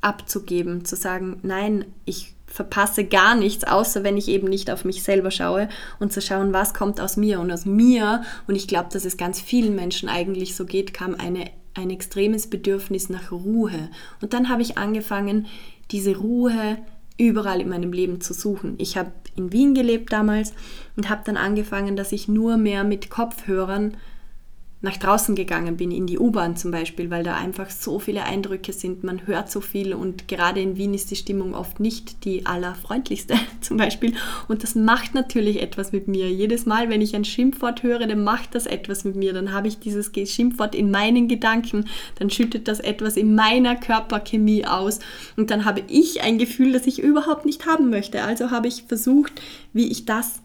abzugeben, 0.01 0.83
zu 0.83 0.95
sagen, 0.95 1.39
nein, 1.43 1.85
ich 2.05 2.33
verpasse 2.47 3.05
gar 3.05 3.35
nichts, 3.35 3.63
außer 3.63 4.03
wenn 4.03 4.17
ich 4.17 4.27
eben 4.27 4.47
nicht 4.47 4.69
auf 4.69 4.83
mich 4.83 5.03
selber 5.03 5.31
schaue 5.31 5.69
und 5.99 6.11
zu 6.11 6.21
schauen, 6.21 6.53
was 6.53 6.73
kommt 6.73 6.99
aus 6.99 7.17
mir. 7.17 7.39
Und 7.39 7.51
aus 7.51 7.65
mir, 7.65 8.23
und 8.47 8.55
ich 8.55 8.67
glaube, 8.67 8.89
dass 8.91 9.05
es 9.05 9.17
ganz 9.17 9.39
vielen 9.39 9.75
Menschen 9.75 10.09
eigentlich 10.09 10.55
so 10.55 10.65
geht, 10.65 10.93
kam 10.93 11.15
eine, 11.15 11.49
ein 11.73 11.89
extremes 11.89 12.47
Bedürfnis 12.47 13.09
nach 13.09 13.31
Ruhe. 13.31 13.89
Und 14.21 14.33
dann 14.33 14.49
habe 14.49 14.61
ich 14.61 14.77
angefangen, 14.77 15.47
diese 15.91 16.17
Ruhe 16.17 16.77
überall 17.17 17.61
in 17.61 17.69
meinem 17.69 17.93
Leben 17.93 18.21
zu 18.21 18.33
suchen. 18.33 18.75
Ich 18.77 18.97
habe 18.97 19.11
in 19.35 19.51
Wien 19.51 19.73
gelebt 19.73 20.11
damals 20.11 20.53
und 20.95 21.09
habe 21.09 21.21
dann 21.25 21.37
angefangen, 21.37 21.95
dass 21.95 22.11
ich 22.11 22.27
nur 22.27 22.57
mehr 22.57 22.83
mit 22.83 23.09
Kopfhörern 23.09 23.95
nach 24.83 24.97
draußen 24.97 25.35
gegangen 25.35 25.77
bin, 25.77 25.91
in 25.91 26.07
die 26.07 26.17
U-Bahn 26.17 26.55
zum 26.55 26.71
Beispiel, 26.71 27.11
weil 27.11 27.23
da 27.23 27.35
einfach 27.35 27.69
so 27.69 27.99
viele 27.99 28.23
Eindrücke 28.23 28.73
sind, 28.73 29.03
man 29.03 29.27
hört 29.27 29.51
so 29.51 29.61
viel 29.61 29.93
und 29.93 30.27
gerade 30.27 30.59
in 30.59 30.75
Wien 30.75 30.95
ist 30.95 31.11
die 31.11 31.15
Stimmung 31.15 31.53
oft 31.53 31.79
nicht 31.79 32.25
die 32.25 32.47
allerfreundlichste 32.47 33.35
zum 33.61 33.77
Beispiel 33.77 34.15
und 34.47 34.63
das 34.63 34.73
macht 34.73 35.13
natürlich 35.13 35.61
etwas 35.61 35.91
mit 35.91 36.07
mir. 36.07 36.31
Jedes 36.31 36.65
Mal, 36.65 36.89
wenn 36.89 37.01
ich 37.01 37.15
ein 37.15 37.25
Schimpfwort 37.25 37.83
höre, 37.83 38.07
dann 38.07 38.23
macht 38.23 38.55
das 38.55 38.65
etwas 38.65 39.03
mit 39.03 39.15
mir, 39.15 39.33
dann 39.33 39.51
habe 39.51 39.67
ich 39.67 39.77
dieses 39.77 40.11
Schimpfwort 40.31 40.73
in 40.73 40.89
meinen 40.89 41.27
Gedanken, 41.27 41.85
dann 42.17 42.31
schüttet 42.31 42.67
das 42.67 42.79
etwas 42.79 43.17
in 43.17 43.35
meiner 43.35 43.75
Körperchemie 43.75 44.65
aus 44.65 44.99
und 45.37 45.51
dann 45.51 45.65
habe 45.65 45.83
ich 45.87 46.23
ein 46.23 46.39
Gefühl, 46.39 46.73
das 46.73 46.87
ich 46.87 47.01
überhaupt 47.01 47.45
nicht 47.45 47.67
haben 47.67 47.91
möchte. 47.91 48.23
Also 48.23 48.49
habe 48.49 48.67
ich 48.67 48.83
versucht, 48.83 49.41
wie 49.73 49.91
ich 49.91 50.05
das 50.05 50.39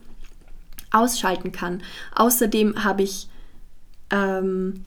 ausschalten 0.90 1.52
kann. 1.52 1.82
Außerdem 2.14 2.84
habe 2.84 3.02
ich 3.02 3.28
ähm, 4.10 4.84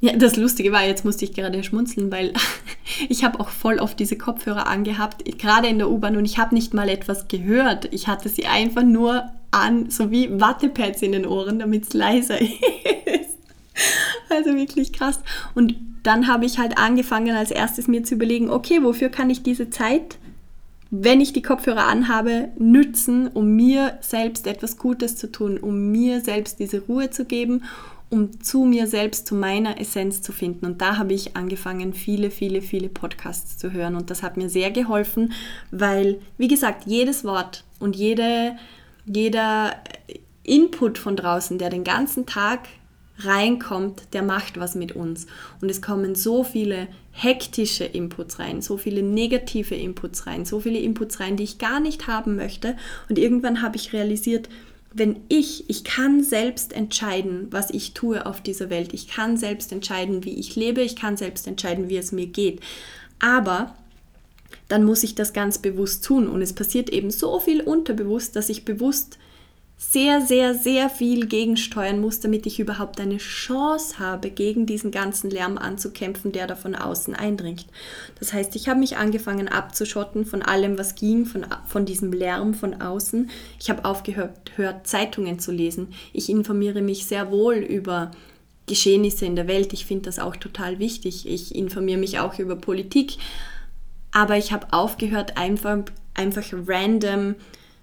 ja, 0.00 0.12
das 0.16 0.36
Lustige 0.36 0.70
war, 0.70 0.86
jetzt 0.86 1.04
musste 1.04 1.24
ich 1.24 1.34
gerade 1.34 1.62
schmunzeln, 1.64 2.12
weil 2.12 2.32
ich 3.08 3.24
habe 3.24 3.40
auch 3.40 3.48
voll 3.48 3.78
oft 3.78 3.98
diese 3.98 4.16
Kopfhörer 4.16 4.66
angehabt, 4.66 5.24
gerade 5.38 5.68
in 5.68 5.78
der 5.78 5.90
U-Bahn 5.90 6.16
und 6.16 6.24
ich 6.24 6.38
habe 6.38 6.54
nicht 6.54 6.72
mal 6.72 6.88
etwas 6.88 7.26
gehört. 7.28 7.92
Ich 7.92 8.06
hatte 8.06 8.28
sie 8.28 8.46
einfach 8.46 8.84
nur 8.84 9.28
an, 9.50 9.90
so 9.90 10.10
wie 10.10 10.40
Wattepads 10.40 11.02
in 11.02 11.12
den 11.12 11.26
Ohren, 11.26 11.58
damit 11.58 11.84
es 11.84 11.94
leiser 11.94 12.40
ist. 12.40 13.38
Also 14.30 14.54
wirklich 14.54 14.92
krass. 14.92 15.20
Und 15.54 15.74
dann 16.04 16.28
habe 16.28 16.44
ich 16.44 16.58
halt 16.58 16.78
angefangen, 16.78 17.34
als 17.34 17.50
erstes 17.50 17.88
mir 17.88 18.04
zu 18.04 18.14
überlegen, 18.14 18.50
okay, 18.50 18.82
wofür 18.82 19.08
kann 19.08 19.30
ich 19.30 19.42
diese 19.42 19.68
Zeit, 19.70 20.18
wenn 20.90 21.20
ich 21.20 21.32
die 21.32 21.42
Kopfhörer 21.42 21.86
anhabe, 21.86 22.48
nützen, 22.56 23.28
um 23.28 23.56
mir 23.56 23.98
selbst 24.00 24.46
etwas 24.46 24.78
Gutes 24.78 25.16
zu 25.16 25.30
tun, 25.30 25.58
um 25.58 25.90
mir 25.90 26.20
selbst 26.20 26.60
diese 26.60 26.82
Ruhe 26.82 27.10
zu 27.10 27.24
geben 27.24 27.62
um 28.10 28.40
zu 28.40 28.64
mir 28.64 28.86
selbst, 28.86 29.26
zu 29.26 29.34
meiner 29.34 29.80
Essenz 29.80 30.22
zu 30.22 30.32
finden. 30.32 30.66
Und 30.66 30.80
da 30.80 30.96
habe 30.96 31.12
ich 31.12 31.36
angefangen, 31.36 31.92
viele, 31.92 32.30
viele, 32.30 32.62
viele 32.62 32.88
Podcasts 32.88 33.58
zu 33.58 33.72
hören. 33.72 33.96
Und 33.96 34.10
das 34.10 34.22
hat 34.22 34.36
mir 34.36 34.48
sehr 34.48 34.70
geholfen, 34.70 35.32
weil, 35.70 36.20
wie 36.38 36.48
gesagt, 36.48 36.84
jedes 36.86 37.24
Wort 37.24 37.64
und 37.78 37.96
jede, 37.96 38.56
jeder 39.04 39.74
Input 40.42 40.96
von 40.96 41.16
draußen, 41.16 41.58
der 41.58 41.68
den 41.68 41.84
ganzen 41.84 42.24
Tag 42.24 42.68
reinkommt, 43.20 44.02
der 44.12 44.22
macht 44.22 44.58
was 44.58 44.74
mit 44.74 44.92
uns. 44.92 45.26
Und 45.60 45.68
es 45.70 45.82
kommen 45.82 46.14
so 46.14 46.44
viele 46.44 46.88
hektische 47.10 47.84
Inputs 47.84 48.38
rein, 48.38 48.62
so 48.62 48.76
viele 48.76 49.02
negative 49.02 49.74
Inputs 49.74 50.26
rein, 50.26 50.44
so 50.44 50.60
viele 50.60 50.78
Inputs 50.78 51.18
rein, 51.20 51.36
die 51.36 51.44
ich 51.44 51.58
gar 51.58 51.80
nicht 51.80 52.06
haben 52.06 52.36
möchte. 52.36 52.76
Und 53.08 53.18
irgendwann 53.18 53.60
habe 53.60 53.76
ich 53.76 53.92
realisiert, 53.92 54.48
wenn 54.98 55.20
ich, 55.28 55.68
ich 55.68 55.84
kann 55.84 56.22
selbst 56.22 56.72
entscheiden, 56.72 57.48
was 57.50 57.70
ich 57.70 57.94
tue 57.94 58.26
auf 58.26 58.40
dieser 58.40 58.70
Welt. 58.70 58.92
Ich 58.92 59.08
kann 59.08 59.36
selbst 59.36 59.72
entscheiden, 59.72 60.24
wie 60.24 60.34
ich 60.34 60.56
lebe. 60.56 60.80
Ich 60.82 60.96
kann 60.96 61.16
selbst 61.16 61.46
entscheiden, 61.46 61.88
wie 61.88 61.96
es 61.96 62.12
mir 62.12 62.26
geht. 62.26 62.60
Aber 63.18 63.74
dann 64.68 64.84
muss 64.84 65.02
ich 65.02 65.14
das 65.14 65.32
ganz 65.32 65.58
bewusst 65.58 66.04
tun. 66.04 66.28
Und 66.28 66.42
es 66.42 66.52
passiert 66.52 66.90
eben 66.90 67.10
so 67.10 67.40
viel 67.40 67.60
unterbewusst, 67.62 68.36
dass 68.36 68.48
ich 68.48 68.64
bewusst 68.64 69.18
sehr, 69.80 70.20
sehr, 70.20 70.54
sehr 70.54 70.90
viel 70.90 71.26
gegensteuern 71.26 72.00
muss, 72.00 72.18
damit 72.18 72.46
ich 72.46 72.58
überhaupt 72.58 73.00
eine 73.00 73.18
Chance 73.18 74.00
habe, 74.00 74.28
gegen 74.28 74.66
diesen 74.66 74.90
ganzen 74.90 75.30
Lärm 75.30 75.56
anzukämpfen, 75.56 76.32
der 76.32 76.48
da 76.48 76.56
von 76.56 76.74
außen 76.74 77.14
eindringt. 77.14 77.66
Das 78.18 78.32
heißt, 78.32 78.56
ich 78.56 78.68
habe 78.68 78.80
mich 78.80 78.96
angefangen 78.96 79.46
abzuschotten 79.46 80.26
von 80.26 80.42
allem, 80.42 80.78
was 80.78 80.96
ging, 80.96 81.26
von, 81.26 81.46
von 81.64 81.86
diesem 81.86 82.12
Lärm 82.12 82.54
von 82.54 82.80
außen. 82.80 83.30
Ich 83.60 83.70
habe 83.70 83.84
aufgehört, 83.84 84.32
hört, 84.56 84.88
Zeitungen 84.88 85.38
zu 85.38 85.52
lesen. 85.52 85.94
Ich 86.12 86.28
informiere 86.28 86.82
mich 86.82 87.06
sehr 87.06 87.30
wohl 87.30 87.54
über 87.54 88.10
Geschehnisse 88.66 89.26
in 89.26 89.36
der 89.36 89.46
Welt. 89.46 89.72
Ich 89.72 89.86
finde 89.86 90.06
das 90.06 90.18
auch 90.18 90.34
total 90.34 90.80
wichtig. 90.80 91.28
Ich 91.28 91.54
informiere 91.54 91.98
mich 91.98 92.18
auch 92.18 92.36
über 92.40 92.56
Politik. 92.56 93.18
Aber 94.10 94.36
ich 94.36 94.50
habe 94.50 94.72
aufgehört, 94.72 95.36
einfach, 95.36 95.78
einfach 96.14 96.52
random 96.66 97.36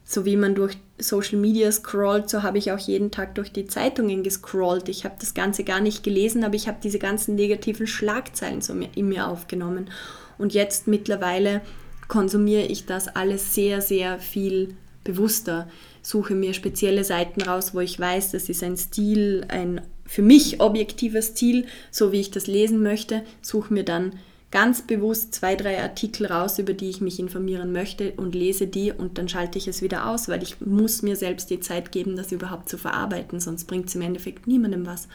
so 0.05 0.23
wie 0.23 0.37
man 0.37 0.53
durch 0.53 0.77
Social 0.99 1.39
Media 1.39 1.71
scrollt, 1.71 2.29
so 2.29 2.43
habe 2.43 2.59
ich 2.59 2.71
auch 2.71 2.79
jeden 2.79 3.11
Tag 3.11 3.35
durch 3.35 3.51
die 3.51 3.65
Zeitungen 3.65 4.23
gescrollt. 4.23 4.87
Ich 4.87 5.03
habe 5.03 5.15
das 5.19 5.33
Ganze 5.33 5.63
gar 5.63 5.81
nicht 5.81 6.03
gelesen, 6.03 6.43
aber 6.43 6.53
ich 6.53 6.67
habe 6.67 6.77
diese 6.81 6.99
ganzen 6.99 7.35
negativen 7.35 7.87
Schlagzeilen 7.87 8.61
so 8.61 8.73
in 8.73 9.09
mir 9.09 9.27
aufgenommen. 9.27 9.89
Und 10.37 10.53
jetzt 10.53 10.87
mittlerweile 10.87 11.61
konsumiere 12.07 12.63
ich 12.63 12.85
das 12.85 13.07
alles 13.07 13.55
sehr, 13.55 13.81
sehr 13.81 14.19
viel 14.19 14.75
bewusster. 15.03 15.67
Suche 16.03 16.35
mir 16.35 16.53
spezielle 16.53 17.03
Seiten 17.03 17.41
raus, 17.41 17.73
wo 17.73 17.79
ich 17.79 17.99
weiß, 17.99 18.31
das 18.31 18.47
ist 18.47 18.63
ein 18.63 18.77
Stil, 18.77 19.45
ein 19.47 19.81
für 20.05 20.21
mich 20.21 20.61
objektiver 20.61 21.23
Stil, 21.23 21.65
so 21.89 22.11
wie 22.11 22.19
ich 22.19 22.29
das 22.29 22.45
lesen 22.45 22.83
möchte. 22.83 23.23
Suche 23.41 23.73
mir 23.73 23.83
dann 23.83 24.13
ganz 24.51 24.81
bewusst 24.81 25.33
zwei, 25.33 25.55
drei 25.55 25.81
Artikel 25.81 26.27
raus, 26.27 26.59
über 26.59 26.73
die 26.73 26.89
ich 26.89 27.01
mich 27.01 27.19
informieren 27.19 27.71
möchte 27.71 28.13
und 28.13 28.35
lese 28.35 28.67
die 28.67 28.91
und 28.91 29.17
dann 29.17 29.27
schalte 29.27 29.57
ich 29.57 29.67
es 29.67 29.81
wieder 29.81 30.07
aus, 30.07 30.29
weil 30.29 30.43
ich 30.43 30.61
muss 30.61 31.01
mir 31.01 31.15
selbst 31.15 31.49
die 31.49 31.59
Zeit 31.59 31.91
geben, 31.91 32.15
das 32.15 32.31
überhaupt 32.31 32.69
zu 32.69 32.77
verarbeiten, 32.77 33.39
sonst 33.39 33.65
bringt 33.65 33.89
es 33.89 33.95
im 33.95 34.01
Endeffekt 34.01 34.47
niemandem 34.47 34.85
was. 34.85 35.07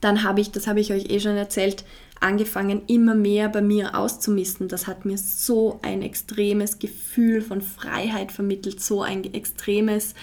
Dann 0.00 0.22
habe 0.22 0.40
ich, 0.40 0.50
das 0.50 0.66
habe 0.66 0.80
ich 0.80 0.92
euch 0.92 1.10
eh 1.10 1.20
schon 1.20 1.36
erzählt, 1.36 1.84
angefangen, 2.20 2.82
immer 2.86 3.14
mehr 3.14 3.48
bei 3.48 3.62
mir 3.62 3.96
auszumisten. 3.96 4.68
Das 4.68 4.86
hat 4.86 5.04
mir 5.04 5.18
so 5.18 5.78
ein 5.82 6.02
extremes 6.02 6.78
Gefühl 6.78 7.42
von 7.42 7.60
Freiheit 7.60 8.32
vermittelt, 8.32 8.80
so 8.80 9.02
ein 9.02 9.32
extremes 9.32 10.14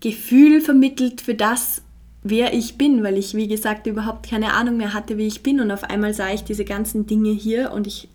Gefühl 0.00 0.60
vermittelt 0.60 1.20
für 1.20 1.34
das, 1.34 1.82
wer 2.22 2.52
ich 2.52 2.76
bin, 2.76 3.02
weil 3.02 3.16
ich, 3.16 3.34
wie 3.34 3.48
gesagt, 3.48 3.86
überhaupt 3.86 4.28
keine 4.28 4.52
Ahnung 4.52 4.76
mehr 4.76 4.92
hatte, 4.92 5.16
wie 5.16 5.26
ich 5.26 5.42
bin. 5.42 5.60
Und 5.60 5.70
auf 5.70 5.84
einmal 5.84 6.14
sah 6.14 6.32
ich 6.32 6.44
diese 6.44 6.64
ganzen 6.64 7.06
Dinge 7.06 7.30
hier 7.30 7.72
und 7.72 7.86
ich, 7.86 8.08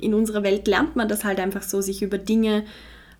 in 0.00 0.14
unserer 0.14 0.42
Welt 0.42 0.66
lernt 0.66 0.96
man 0.96 1.08
das 1.08 1.24
halt 1.24 1.40
einfach 1.40 1.62
so, 1.62 1.80
sich 1.80 2.02
über 2.02 2.18
Dinge 2.18 2.64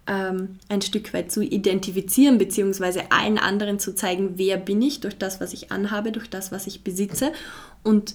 ähm, 0.07 0.59
ein 0.69 0.83
Stück 0.83 1.15
weit 1.15 1.33
zu 1.33 1.43
identifizieren, 1.43 2.39
beziehungsweise 2.39 3.11
allen 3.11 3.39
anderen 3.39 3.79
zu 3.79 3.95
zeigen, 3.95 4.33
wer 4.37 4.57
bin 4.57 4.83
ich, 4.83 5.01
durch 5.01 5.17
das, 5.17 5.41
was 5.41 5.53
ich 5.53 5.73
anhabe, 5.73 6.13
durch 6.13 6.29
das, 6.29 6.53
was 6.53 6.67
ich 6.67 6.83
besitze. 6.85 7.33
Und 7.83 8.15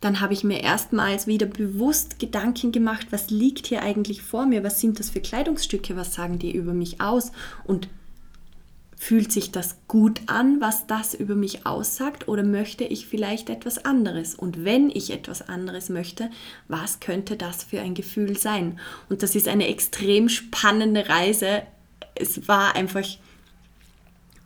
dann 0.00 0.20
habe 0.20 0.34
ich 0.34 0.44
mir 0.44 0.62
erstmals 0.62 1.26
wieder 1.26 1.46
bewusst 1.46 2.18
Gedanken 2.18 2.72
gemacht, 2.72 3.06
was 3.10 3.30
liegt 3.30 3.68
hier 3.68 3.82
eigentlich 3.82 4.20
vor 4.20 4.44
mir, 4.44 4.62
was 4.62 4.78
sind 4.78 5.00
das 5.00 5.08
für 5.08 5.20
Kleidungsstücke, 5.20 5.96
was 5.96 6.12
sagen 6.12 6.38
die 6.38 6.54
über 6.54 6.74
mich 6.74 7.00
aus 7.00 7.32
und 7.64 7.88
Fühlt 9.04 9.32
sich 9.32 9.52
das 9.52 9.76
gut 9.86 10.22
an, 10.28 10.62
was 10.62 10.86
das 10.86 11.12
über 11.12 11.34
mich 11.34 11.66
aussagt, 11.66 12.26
oder 12.26 12.42
möchte 12.42 12.84
ich 12.84 13.06
vielleicht 13.06 13.50
etwas 13.50 13.84
anderes? 13.84 14.34
Und 14.34 14.64
wenn 14.64 14.88
ich 14.88 15.10
etwas 15.10 15.46
anderes 15.46 15.90
möchte, 15.90 16.30
was 16.68 17.00
könnte 17.00 17.36
das 17.36 17.64
für 17.64 17.82
ein 17.82 17.92
Gefühl 17.92 18.38
sein? 18.38 18.80
Und 19.10 19.22
das 19.22 19.34
ist 19.34 19.46
eine 19.46 19.68
extrem 19.68 20.30
spannende 20.30 21.06
Reise. 21.06 21.64
Es 22.14 22.48
war 22.48 22.76
einfach 22.76 23.06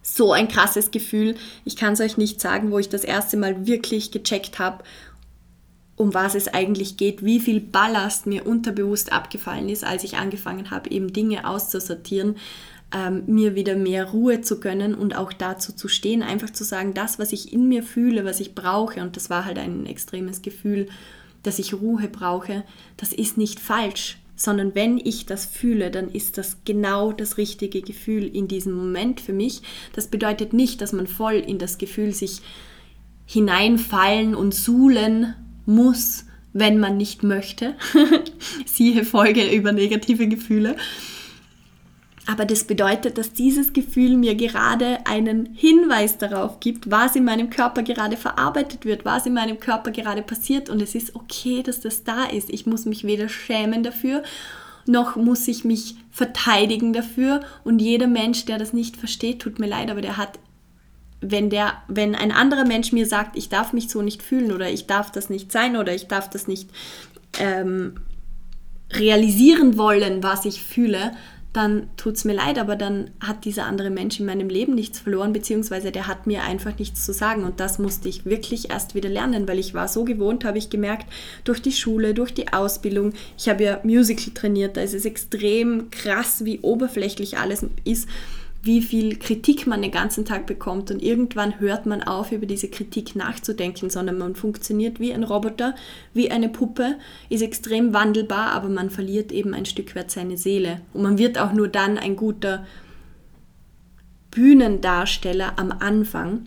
so 0.03 0.33
ein 0.33 0.49
krasses 0.49 0.90
Gefühl. 0.90 1.37
Ich 1.64 1.77
kann 1.77 1.92
es 1.92 2.01
euch 2.01 2.16
nicht 2.16 2.40
sagen, 2.40 2.73
wo 2.73 2.81
ich 2.81 2.88
das 2.88 3.05
erste 3.05 3.37
Mal 3.37 3.68
wirklich 3.68 4.11
gecheckt 4.11 4.59
habe, 4.59 4.83
um 5.94 6.14
was 6.14 6.35
es 6.35 6.49
eigentlich 6.49 6.97
geht, 6.97 7.25
wie 7.25 7.38
viel 7.38 7.61
Ballast 7.61 8.27
mir 8.27 8.44
unterbewusst 8.44 9.12
abgefallen 9.12 9.68
ist, 9.68 9.85
als 9.85 10.03
ich 10.03 10.16
angefangen 10.16 10.73
habe, 10.73 10.90
eben 10.90 11.12
Dinge 11.12 11.49
auszusortieren, 11.49 12.35
ähm, 12.92 13.24
mir 13.27 13.55
wieder 13.55 13.77
mehr 13.77 14.07
Ruhe 14.07 14.40
zu 14.40 14.61
gönnen 14.61 14.94
und 14.94 15.16
auch 15.16 15.33
dazu 15.33 15.72
zu 15.72 15.88
stehen, 15.88 16.22
einfach 16.22 16.51
zu 16.51 16.64
sagen, 16.64 16.94
das, 16.94 17.18
was 17.18 17.33
ich 17.33 17.53
in 17.53 17.68
mir 17.68 17.83
fühle, 17.83 18.24
was 18.24 18.40
ich 18.40 18.55
brauche, 18.55 19.03
und 19.03 19.16
das 19.16 19.29
war 19.29 19.44
halt 19.44 19.59
ein 19.59 19.87
extremes 19.87 20.42
Gefühl, 20.42 20.87
dass 21.42 21.59
ich 21.59 21.74
Ruhe 21.74 22.09
brauche, 22.09 22.64
das 22.96 23.12
ist 23.12 23.37
nicht 23.37 23.61
falsch, 23.61 24.18
sondern 24.37 24.74
wenn 24.74 24.98
ich 24.98 25.27
das 25.27 25.44
fühle, 25.44 25.90
dann 25.90 26.11
ist 26.11 26.38
das 26.38 26.59
genau 26.64 27.12
das 27.12 27.38
richtige 27.38 27.83
Gefühl 27.83 28.24
in 28.24 28.48
diesem 28.48 28.72
Moment 28.72 29.20
für 29.20 29.33
mich. 29.33 29.62
Das 29.94 30.07
bedeutet 30.07 30.53
nicht, 30.53 30.81
dass 30.81 30.92
man 30.92 31.09
voll 31.09 31.35
in 31.35 31.59
das 31.59 31.77
Gefühl 31.77 32.12
sich 32.12 32.40
hineinfallen 33.27 34.35
und 34.35 34.55
suhlen 34.55 35.35
muss, 35.66 36.24
wenn 36.53 36.79
man 36.79 36.96
nicht 36.96 37.24
möchte. 37.24 37.74
Siehe 38.64 39.05
Folge 39.05 39.44
über 39.51 39.72
negative 39.72 40.29
Gefühle. 40.29 40.77
Aber 42.31 42.45
das 42.45 42.64
bedeutet, 42.64 43.17
dass 43.17 43.33
dieses 43.33 43.73
Gefühl 43.73 44.19
mir 44.19 44.35
gerade 44.35 44.99
einen 45.07 45.55
Hinweis 45.55 46.19
darauf 46.19 46.61
gibt, 46.61 46.91
was 46.91 47.17
in 47.17 47.25
meinem 47.25 47.49
Körper 47.49 47.83
gerade 47.83 48.19
verarbeitet 48.19 48.85
wird, 48.85 49.07
was 49.07 49.25
in 49.25 49.33
meinem 49.33 49.59
Körper 49.59 49.93
gerade 49.93 50.21
passiert. 50.21 50.69
Und 50.69 50.83
es 50.83 50.95
ist 50.95 51.17
okay, 51.17 51.62
dass 51.62 51.81
das 51.81 52.05
da 52.05 52.25
ist. 52.25 52.51
Ich 52.51 52.67
muss 52.67 52.85
mich 52.85 53.05
weder 53.05 53.31
schämen 53.31 53.83
dafür, 53.83 54.23
noch 54.85 55.17
muss 55.17 55.49
ich 55.49 55.64
mich 55.64 55.95
verteidigen 56.11 56.93
dafür. 56.93 57.41
Und 57.64 57.79
jeder 57.79 58.09
Mensch, 58.09 58.45
der 58.45 58.59
das 58.59 58.75
nicht 58.75 58.99
versteht, 58.99 59.41
tut 59.41 59.59
mir 59.59 59.67
leid, 59.67 59.91
aber 59.91 60.03
der 60.03 60.19
hat, 60.19 60.38
wenn, 61.23 61.49
der, 61.49 61.79
wenn 61.88 62.14
ein 62.14 62.31
anderer 62.31 62.67
Mensch 62.67 62.93
mir 62.93 63.07
sagt, 63.07 63.38
ich 63.38 63.49
darf 63.49 63.73
mich 63.73 63.88
so 63.88 64.03
nicht 64.03 64.23
fühlen 64.23 64.53
oder 64.53 64.69
ich 64.69 64.87
darf 64.87 65.11
das 65.11 65.31
nicht 65.31 65.51
sein 65.51 65.79
oder 65.79 65.95
ich 65.95 66.09
darf 66.09 66.29
das 66.29 66.47
nicht 66.47 66.69
ähm, 67.38 67.95
realisieren 68.93 69.79
wollen, 69.79 70.23
was 70.23 70.45
ich 70.45 70.62
fühle, 70.62 71.12
dann 71.53 71.89
tut 71.97 72.17
es 72.17 72.25
mir 72.25 72.35
leid, 72.35 72.59
aber 72.59 72.77
dann 72.77 73.11
hat 73.21 73.45
dieser 73.45 73.65
andere 73.65 73.91
Mensch 73.91 74.21
in 74.21 74.27
meinem 74.27 74.49
Leben 74.49 74.75
nichts 74.75 74.99
verloren, 74.99 75.33
beziehungsweise 75.33 75.91
der 75.91 76.07
hat 76.07 76.27
mir 76.27 76.43
einfach 76.43 76.79
nichts 76.79 77.05
zu 77.07 77.13
sagen. 77.13 77.45
Und 77.45 77.59
das 77.59 77.79
musste 77.79 78.09
ich 78.09 78.27
wirklich 78.27 78.71
erst 78.71 78.95
wieder 78.95 79.09
lernen, 79.09 79.49
weil 79.49 79.59
ich 79.59 79.73
war 79.73 79.89
so 79.89 80.05
gewohnt, 80.05 80.45
habe 80.45 80.59
ich 80.59 80.69
gemerkt, 80.69 81.07
durch 81.45 81.63
die 81.63 81.73
Schule, 81.73 82.13
durch 82.13 82.35
die 82.35 82.53
Ausbildung. 82.53 83.15
Ich 83.39 83.49
habe 83.49 83.65
ja 83.65 83.81
Musical 83.83 84.35
trainiert, 84.35 84.77
da 84.77 84.83
ist 84.83 84.95
es 84.95 85.07
extrem 85.07 85.91
krass, 85.91 86.45
wie 86.45 86.61
oberflächlich 86.61 87.39
alles 87.39 87.65
ist 87.85 88.09
wie 88.68 88.83
viel 88.83 89.18
Kritik 89.18 89.66
man 89.66 89.81
den 89.81 89.90
ganzen 89.90 90.26
Tag 90.26 90.46
bekommt 90.46 90.90
und 90.90 91.02
irgendwann 91.02 91.59
hört 91.59 91.87
man 91.87 92.02
auf, 92.02 92.33
über 92.33 92.44
diese 92.44 92.68
Kritik 92.68 93.16
nachzudenken, 93.16 93.88
sondern 93.88 94.18
man 94.18 94.35
funktioniert 94.35 95.00
wie 95.00 95.14
ein 95.14 95.24
Roboter, 95.24 95.74
wie 96.12 96.31
eine 96.31 96.50
Puppe, 96.50 96.96
ist 97.31 97.40
extrem 97.40 97.94
wandelbar, 97.94 98.52
aber 98.52 98.68
man 98.68 98.90
verliert 98.90 99.33
eben 99.33 99.54
ein 99.54 99.64
Stück 99.64 99.96
weit 99.96 100.11
seine 100.11 100.37
Seele. 100.37 100.83
Und 100.92 101.02
man 101.02 101.16
wird 101.16 101.38
auch 101.38 101.54
nur 101.54 101.68
dann 101.68 101.96
ein 101.96 102.14
guter 102.14 102.66
Bühnendarsteller 104.33 105.59
am 105.59 105.72
Anfang, 105.72 106.46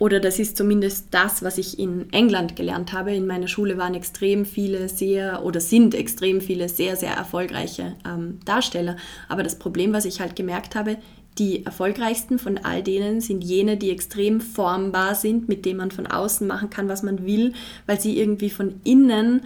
oder 0.00 0.18
das 0.18 0.38
ist 0.38 0.56
zumindest 0.56 1.08
das, 1.10 1.42
was 1.42 1.58
ich 1.58 1.78
in 1.78 2.10
England 2.10 2.56
gelernt 2.56 2.94
habe. 2.94 3.14
In 3.14 3.26
meiner 3.26 3.48
Schule 3.48 3.76
waren 3.76 3.94
extrem 3.94 4.46
viele 4.46 4.88
sehr 4.88 5.44
oder 5.44 5.60
sind 5.60 5.94
extrem 5.94 6.40
viele 6.40 6.70
sehr, 6.70 6.96
sehr 6.96 7.12
erfolgreiche 7.12 7.96
ähm, 8.08 8.40
Darsteller. 8.46 8.96
Aber 9.28 9.42
das 9.42 9.58
Problem, 9.58 9.92
was 9.92 10.06
ich 10.06 10.22
halt 10.22 10.36
gemerkt 10.36 10.74
habe, 10.74 10.96
die 11.38 11.66
erfolgreichsten 11.66 12.38
von 12.38 12.56
all 12.56 12.82
denen 12.82 13.20
sind 13.20 13.44
jene, 13.44 13.76
die 13.76 13.90
extrem 13.90 14.40
formbar 14.40 15.14
sind, 15.14 15.48
mit 15.48 15.66
denen 15.66 15.78
man 15.78 15.90
von 15.90 16.06
außen 16.06 16.46
machen 16.46 16.70
kann, 16.70 16.88
was 16.88 17.02
man 17.02 17.26
will, 17.26 17.52
weil 17.84 18.00
sie 18.00 18.18
irgendwie 18.18 18.50
von 18.50 18.80
innen 18.84 19.42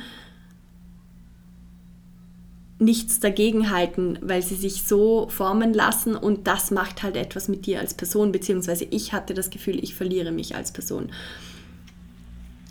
nichts 2.79 3.21
dagegen 3.21 3.71
halten, 3.71 4.19
weil 4.21 4.43
sie 4.43 4.57
sich 4.57 4.83
so 4.85 5.29
formen 5.29 5.73
lassen 5.73 6.17
und 6.17 6.47
das 6.47 6.71
macht 6.71 7.03
halt 7.03 7.17
etwas 7.17 7.49
mit 7.49 7.67
dir 7.67 7.81
als 7.81 7.95
Person, 7.95 8.33
beziehungsweise 8.33 8.85
ich 8.91 9.13
hatte 9.13 9.33
das 9.35 9.51
Gefühl, 9.51 9.83
ich 9.83 9.95
verliere 9.95 10.33
mich 10.33 10.57
als 10.57 10.73
Person. 10.73 11.11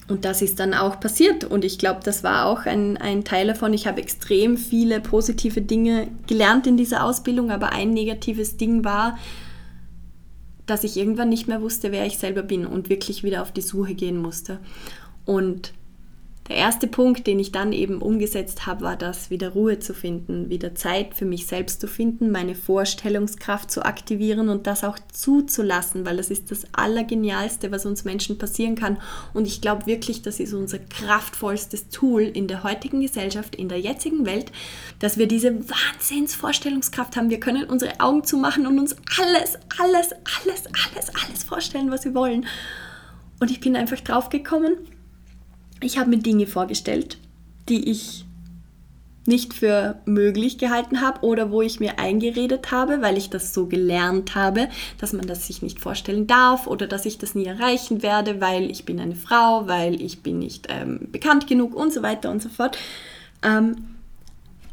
Und 0.09 0.25
das 0.25 0.41
ist 0.41 0.59
dann 0.59 0.73
auch 0.73 0.99
passiert 0.99 1.45
und 1.45 1.63
ich 1.63 1.77
glaube, 1.77 2.01
das 2.03 2.23
war 2.23 2.45
auch 2.45 2.65
ein, 2.65 2.97
ein 2.97 3.23
Teil 3.23 3.47
davon. 3.47 3.73
Ich 3.73 3.87
habe 3.87 4.01
extrem 4.01 4.57
viele 4.57 4.99
positive 4.99 5.61
Dinge 5.61 6.09
gelernt 6.27 6.67
in 6.67 6.75
dieser 6.75 7.05
Ausbildung, 7.05 7.51
aber 7.51 7.71
ein 7.71 7.91
negatives 7.91 8.57
Ding 8.57 8.83
war, 8.83 9.17
dass 10.65 10.83
ich 10.83 10.97
irgendwann 10.97 11.29
nicht 11.29 11.47
mehr 11.47 11.61
wusste, 11.61 11.93
wer 11.93 12.05
ich 12.05 12.17
selber 12.17 12.43
bin 12.43 12.65
und 12.65 12.89
wirklich 12.89 13.23
wieder 13.23 13.41
auf 13.41 13.53
die 13.53 13.61
Suche 13.61 13.95
gehen 13.95 14.17
musste. 14.17 14.59
Und 15.25 15.73
der 16.49 16.57
erste 16.57 16.87
Punkt, 16.87 17.25
den 17.25 17.39
ich 17.39 17.53
dann 17.53 17.71
eben 17.71 18.01
umgesetzt 18.01 18.65
habe, 18.65 18.81
war 18.81 18.97
das, 18.97 19.29
wieder 19.29 19.49
Ruhe 19.49 19.79
zu 19.79 19.93
finden, 19.93 20.49
wieder 20.49 20.75
Zeit 20.75 21.15
für 21.15 21.23
mich 21.23 21.47
selbst 21.47 21.79
zu 21.79 21.87
finden, 21.87 22.31
meine 22.31 22.53
Vorstellungskraft 22.53 23.71
zu 23.71 23.85
aktivieren 23.85 24.49
und 24.49 24.67
das 24.67 24.83
auch 24.83 24.99
zuzulassen, 25.13 26.05
weil 26.05 26.17
das 26.17 26.29
ist 26.29 26.51
das 26.51 26.65
Allergenialste, 26.73 27.71
was 27.71 27.85
uns 27.85 28.03
Menschen 28.03 28.37
passieren 28.37 28.75
kann. 28.75 28.97
Und 29.33 29.47
ich 29.47 29.61
glaube 29.61 29.85
wirklich, 29.85 30.21
das 30.21 30.41
ist 30.41 30.53
unser 30.53 30.79
kraftvollstes 30.79 31.87
Tool 31.87 32.23
in 32.23 32.49
der 32.49 32.63
heutigen 32.63 32.99
Gesellschaft, 32.99 33.55
in 33.55 33.69
der 33.69 33.79
jetzigen 33.79 34.25
Welt, 34.25 34.51
dass 34.99 35.17
wir 35.17 35.27
diese 35.27 35.57
Wahnsinnsvorstellungskraft 35.69 37.15
haben. 37.15 37.29
Wir 37.29 37.39
können 37.39 37.69
unsere 37.69 38.01
Augen 38.01 38.25
zumachen 38.25 38.67
und 38.67 38.79
uns 38.79 38.97
alles, 39.17 39.57
alles, 39.79 40.11
alles, 40.11 40.65
alles, 40.67 41.09
alles 41.25 41.43
vorstellen, 41.45 41.89
was 41.89 42.03
wir 42.03 42.13
wollen. 42.13 42.45
Und 43.39 43.49
ich 43.49 43.61
bin 43.61 43.77
einfach 43.77 44.01
drauf 44.01 44.27
gekommen, 44.29 44.75
ich 45.85 45.97
habe 45.97 46.09
mir 46.09 46.17
Dinge 46.17 46.47
vorgestellt, 46.47 47.17
die 47.69 47.89
ich 47.89 48.25
nicht 49.25 49.53
für 49.53 50.01
möglich 50.05 50.57
gehalten 50.57 50.99
habe 50.99 51.25
oder 51.25 51.49
wo 51.49 51.61
ich 51.61 51.79
mir 51.79 51.97
eingeredet 51.97 52.71
habe, 52.71 53.01
weil 53.01 53.17
ich 53.17 53.29
das 53.29 53.53
so 53.53 53.67
gelernt 53.67 54.35
habe, 54.35 54.67
dass 54.97 55.13
man 55.13 55.25
das 55.25 55.47
sich 55.47 55.61
nicht 55.61 55.79
vorstellen 55.79 56.27
darf 56.27 56.67
oder 56.67 56.87
dass 56.87 57.05
ich 57.05 57.17
das 57.19 57.33
nie 57.33 57.45
erreichen 57.45 58.03
werde, 58.03 58.41
weil 58.41 58.69
ich 58.69 58.83
bin 58.83 58.99
eine 58.99 59.15
Frau, 59.15 59.67
weil 59.67 60.01
ich 60.01 60.23
bin 60.23 60.39
nicht 60.39 60.67
ähm, 60.69 61.07
bekannt 61.11 61.47
genug 61.47 61.73
und 61.73 61.93
so 61.93 62.03
weiter 62.03 62.31
und 62.31 62.41
so 62.41 62.49
fort. 62.49 62.77
Ähm, 63.43 63.75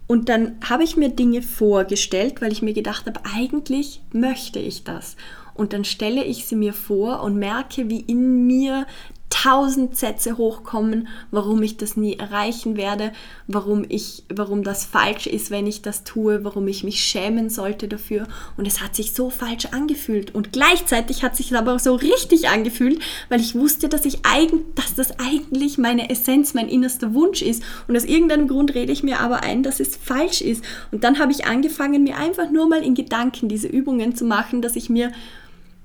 Und 0.08 0.28
dann 0.28 0.56
habe 0.68 0.82
ich 0.82 0.96
mir 0.96 1.10
Dinge 1.10 1.40
vorgestellt, 1.40 2.42
weil 2.42 2.50
ich 2.50 2.62
mir 2.62 2.74
gedacht 2.74 3.06
habe, 3.06 3.20
eigentlich 3.22 4.00
möchte 4.12 4.58
ich 4.58 4.82
das. 4.82 5.14
Und 5.54 5.72
dann 5.72 5.84
stelle 5.84 6.24
ich 6.24 6.46
sie 6.46 6.56
mir 6.56 6.72
vor 6.72 7.22
und 7.22 7.36
merke, 7.36 7.88
wie 7.88 8.00
in 8.00 8.48
mir 8.48 8.86
tausend 9.30 9.96
Sätze 9.96 10.36
hochkommen, 10.36 11.08
warum 11.30 11.62
ich 11.62 11.76
das 11.76 11.96
nie 11.96 12.18
erreichen 12.18 12.76
werde, 12.76 13.12
warum 13.46 13.86
ich, 13.88 14.24
warum 14.28 14.62
das 14.64 14.84
falsch 14.84 15.26
ist, 15.26 15.50
wenn 15.50 15.66
ich 15.66 15.82
das 15.82 16.04
tue, 16.04 16.44
warum 16.44 16.68
ich 16.68 16.84
mich 16.84 17.00
schämen 17.00 17.48
sollte 17.48 17.88
dafür. 17.88 18.26
Und 18.56 18.66
es 18.66 18.82
hat 18.82 18.94
sich 18.94 19.12
so 19.14 19.30
falsch 19.30 19.66
angefühlt. 19.66 20.34
Und 20.34 20.52
gleichzeitig 20.52 21.22
hat 21.22 21.36
sich 21.36 21.56
aber 21.56 21.78
so 21.78 21.94
richtig 21.94 22.48
angefühlt, 22.48 23.00
weil 23.28 23.40
ich 23.40 23.54
wusste, 23.54 23.88
dass 23.88 24.04
ich 24.04 24.26
eigen, 24.26 24.64
dass 24.74 24.94
das 24.94 25.18
eigentlich 25.18 25.78
meine 25.78 26.10
Essenz, 26.10 26.52
mein 26.52 26.68
innerster 26.68 27.14
Wunsch 27.14 27.40
ist. 27.40 27.62
Und 27.88 27.96
aus 27.96 28.04
irgendeinem 28.04 28.48
Grund 28.48 28.74
rede 28.74 28.92
ich 28.92 29.02
mir 29.02 29.20
aber 29.20 29.42
ein, 29.42 29.62
dass 29.62 29.80
es 29.80 29.96
falsch 29.96 30.40
ist. 30.42 30.64
Und 30.90 31.04
dann 31.04 31.18
habe 31.18 31.32
ich 31.32 31.46
angefangen, 31.46 32.02
mir 32.02 32.16
einfach 32.16 32.50
nur 32.50 32.68
mal 32.68 32.82
in 32.82 32.94
Gedanken 32.94 33.48
diese 33.48 33.68
Übungen 33.68 34.14
zu 34.14 34.24
machen, 34.24 34.60
dass 34.60 34.76
ich 34.76 34.90
mir 34.90 35.12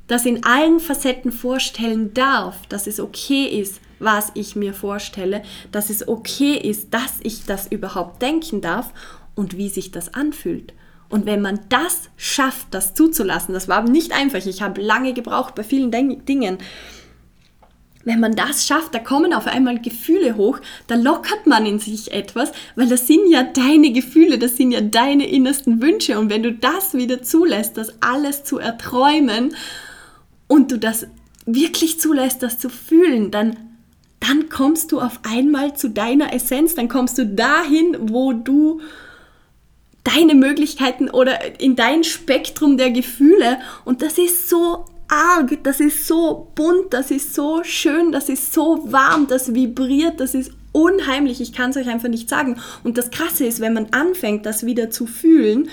das 0.08 0.26
in 0.26 0.44
allen 0.44 0.80
Facetten 0.80 1.32
vorstellen 1.32 2.14
darf, 2.14 2.68
dass 2.68 2.88
es 2.88 3.00
okay 3.00 3.46
ist, 3.46 3.82
was 4.00 4.32
ich 4.36 4.56
mir 4.56 4.74
vorstelle, 4.74 5.42
dass 5.72 5.90
es 5.90 6.08
okay 6.08 6.54
ist, 6.54 6.94
dass 6.94 7.20
ich 7.24 7.46
das 7.46 7.68
überhaupt 7.68 8.22
denken 8.22 8.62
darf 8.62 8.92
und 9.36 9.58
wie 9.58 9.70
sich 9.70 9.92
das 9.92 10.14
anfühlt. 10.14 10.74
Und 11.10 11.26
wenn 11.26 11.42
man 11.42 11.60
das 11.70 12.10
schafft, 12.18 12.68
das 12.72 12.94
zuzulassen, 12.94 13.54
das 13.54 13.68
war 13.68 13.84
nicht 13.84 14.12
einfach, 14.12 14.46
ich 14.46 14.62
habe 14.62 14.82
lange 14.82 15.14
gebraucht 15.14 15.56
bei 15.56 15.64
vielen 15.64 15.92
Dingen. 15.92 16.58
Wenn 18.04 18.20
man 18.20 18.36
das 18.36 18.68
schafft, 18.68 18.94
da 18.94 19.00
kommen 19.00 19.34
auf 19.34 19.48
einmal 19.48 19.80
Gefühle 19.80 20.36
hoch, 20.36 20.60
da 20.88 20.96
lockert 20.96 21.48
man 21.48 21.66
in 21.66 21.80
sich 21.80 22.12
etwas, 22.12 22.52
weil 22.76 22.88
das 22.88 23.08
sind 23.08 23.30
ja 23.30 23.44
deine 23.44 23.92
Gefühle, 23.92 24.38
das 24.38 24.58
sind 24.58 24.72
ja 24.72 24.82
deine 24.82 25.28
innersten 25.28 25.82
Wünsche. 25.82 26.20
Und 26.20 26.30
wenn 26.30 26.44
du 26.44 26.54
das 26.54 26.94
wieder 26.94 27.24
zulässt, 27.24 27.78
das 27.78 27.94
alles 28.02 28.44
zu 28.44 28.60
erträumen 28.60 29.56
und 30.48 30.72
du 30.72 30.78
das 30.78 31.08
wirklich 31.46 32.00
zulässt, 32.00 32.42
das 32.44 32.60
zu 32.60 32.70
fühlen, 32.70 33.32
dann, 33.32 33.58
dann 34.20 34.50
kommst 34.50 34.92
du 34.92 35.00
auf 35.00 35.20
einmal 35.24 35.76
zu 35.76 35.90
deiner 35.90 36.34
Essenz, 36.34 36.76
dann 36.76 36.90
kommst 36.90 37.18
du 37.18 37.26
dahin, 37.26 37.96
wo 38.00 38.34
du 38.34 38.82
deine 40.04 40.36
Möglichkeiten 40.36 41.10
oder 41.10 41.60
in 41.60 41.76
dein 41.76 42.04
Spektrum 42.04 42.78
der 42.78 42.92
Gefühle 42.92 43.60
und 43.86 44.02
das 44.02 44.18
ist 44.18 44.50
so 44.50 44.86
arg, 45.08 45.64
das 45.64 45.80
ist 45.80 46.08
so 46.08 46.52
bunt, 46.56 46.94
das 46.94 47.12
ist 47.12 47.34
so 47.34 47.64
schön, 47.64 48.12
das 48.12 48.30
ist 48.30 48.54
so 48.54 48.92
warm, 48.92 49.28
das 49.28 49.54
vibriert, 49.54 50.20
das 50.20 50.34
ist 50.34 50.52
unheimlich, 50.72 51.42
ich 51.42 51.54
kann 51.54 51.70
es 51.70 51.78
euch 51.78 51.88
einfach 51.88 52.10
nicht 52.10 52.30
sagen. 52.30 52.60
Und 52.84 52.98
das 52.98 53.12
Krasse 53.12 53.46
ist, 53.46 53.60
wenn 53.62 53.74
man 53.74 53.88
anfängt, 53.92 54.46
das 54.46 54.66
wieder 54.66 54.90
zu 54.90 55.06
fühlen, 55.06 55.70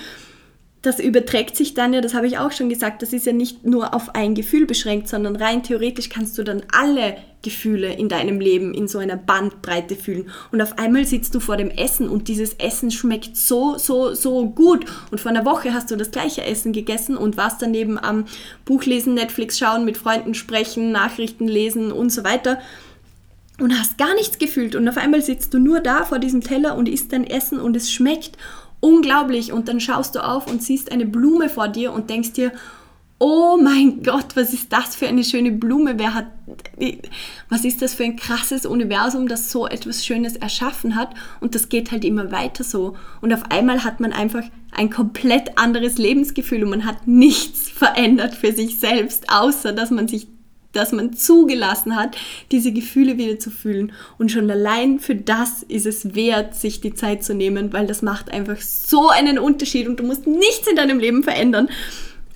das 0.83 0.99
überträgt 0.99 1.57
sich 1.57 1.75
dann 1.75 1.93
ja, 1.93 2.01
das 2.01 2.13
habe 2.13 2.27
ich 2.27 2.39
auch 2.39 2.51
schon 2.51 2.69
gesagt, 2.69 3.03
das 3.03 3.13
ist 3.13 3.25
ja 3.25 3.33
nicht 3.33 3.65
nur 3.65 3.95
auf 3.95 4.15
ein 4.17 4.35
Gefühl 4.35 4.67
beschränkt, 4.67 5.09
sondern 5.09 5.37
rein 5.37 5.63
theoretisch 5.63 6.09
kannst 6.09 6.37
du 6.37 6.43
dann 6.43 6.63
alle 6.73 7.17
Gefühle 7.43 7.93
in 7.93 8.09
deinem 8.09 8.41
Leben 8.41 8.75
in 8.75 8.89
so 8.89 8.99
einer 8.99 9.17
Bandbreite 9.17 9.95
fühlen. 9.95 10.31
Und 10.51 10.61
auf 10.61 10.79
einmal 10.79 11.05
sitzt 11.05 11.35
du 11.35 11.41
vor 11.41 11.57
dem 11.57 11.71
Essen 11.71 12.09
und 12.09 12.27
dieses 12.27 12.55
Essen 12.55 12.91
schmeckt 12.91 13.37
so, 13.37 13.79
so, 13.79 14.15
so 14.15 14.49
gut. 14.49 14.85
Und 15.11 15.21
vor 15.21 15.31
einer 15.31 15.45
Woche 15.45 15.73
hast 15.73 15.91
du 15.91 15.97
das 15.97 16.11
gleiche 16.11 16.45
Essen 16.45 16.73
gegessen 16.73 17.17
und 17.17 17.37
warst 17.37 17.63
daneben 17.63 17.99
am 17.99 18.27
Buch 18.65 18.85
lesen, 18.85 19.15
Netflix 19.15 19.59
schauen, 19.59 19.85
mit 19.85 19.97
Freunden 19.97 20.35
sprechen, 20.35 20.91
Nachrichten 20.93 21.47
lesen 21.47 21.93
und 21.93 22.11
so 22.11 22.25
weiter 22.25 22.59
und 23.59 23.79
hast 23.79 23.99
gar 23.99 24.15
nichts 24.15 24.39
gefühlt. 24.39 24.75
Und 24.75 24.89
auf 24.89 24.97
einmal 24.97 25.23
sitzt 25.23 25.55
du 25.55 25.59
nur 25.59 25.81
da 25.81 26.05
vor 26.05 26.19
diesem 26.19 26.41
Teller 26.41 26.77
und 26.77 26.89
isst 26.89 27.13
dein 27.13 27.25
Essen 27.25 27.61
und 27.61 27.77
es 27.77 27.93
schmeckt 27.93 28.37
unglaublich. 28.83 29.53
Und 29.53 29.69
dann 29.69 29.81
schaust 29.81 30.15
du 30.15 30.21
auf 30.21 30.47
und 30.47 30.63
siehst 30.63 30.93
eine 30.93 31.07
Blume 31.07 31.49
vor 31.49 31.69
dir 31.69 31.93
und 31.93 32.11
denkst 32.11 32.33
dir, 32.33 32.53
oh 33.19 33.57
mein 33.57 34.03
Gott, 34.03 34.35
was 34.35 34.53
ist 34.53 34.73
das 34.73 34.97
für 34.97 35.07
eine 35.07 35.23
schöne 35.23 35.53
Blume? 35.53 35.95
Wer 35.97 36.13
hat, 36.13 36.27
was 37.49 37.65
ist 37.65 37.81
das 37.81 37.95
für 37.95 38.03
ein 38.03 38.17
krasses 38.17 38.67
Universum, 38.67 39.29
das 39.29 39.53
so 39.53 39.69
etwas 39.69 40.05
Schönes 40.05 40.35
erschaffen 40.35 40.97
hat? 40.97 41.15
Und 41.41 41.55
das 41.55 41.69
geht 41.69 41.93
halt 41.93 42.05
immer 42.05 42.33
weiter 42.33 42.65
so. 42.65 42.97
Und 43.21 43.33
auf 43.33 43.45
einmal 43.51 43.85
hat 43.85 44.01
man 44.01 44.13
einfach 44.13 44.43
ein 44.73 44.91
komplett 44.91 45.57
anderes 45.57 45.99
Lebensgefühl 45.99 46.65
und 46.65 46.71
man 46.71 46.85
hat 46.85 47.07
nichts 47.07 47.69
verändert 47.69 48.35
für 48.35 48.53
sich 48.53 48.81
selbst, 48.81 49.29
außer 49.29 49.73
dass 49.73 49.93
man 49.93 50.09
sich 50.09 50.27
dass 50.73 50.93
man 50.93 51.13
zugelassen 51.13 51.97
hat, 51.97 52.17
diese 52.51 52.73
Gefühle 52.73 53.19
wieder 53.19 53.39
zu 53.39 53.51
fühlen. 53.51 53.93
Und 54.19 54.31
schon 54.31 54.51
allein 54.51 54.99
für 54.99 55.15
das 55.15 55.63
ist 55.63 55.87
es 55.87 56.15
wert, 56.15 56.55
sich 56.55 56.81
die 56.81 56.95
Zeit 56.95 57.23
zu 57.23 57.35
nehmen, 57.35 57.73
weil 57.73 57.87
das 57.87 58.03
macht 58.03 58.31
einfach 58.31 58.61
so 58.61 59.09
einen 59.09 59.39
Unterschied 59.39 59.87
und 59.87 60.01
du 60.01 60.05
musst 60.05 60.27
nichts 60.27 60.67
in 60.67 60.77
deinem 60.77 60.99
Leben 60.99 61.23
verändern, 61.23 61.69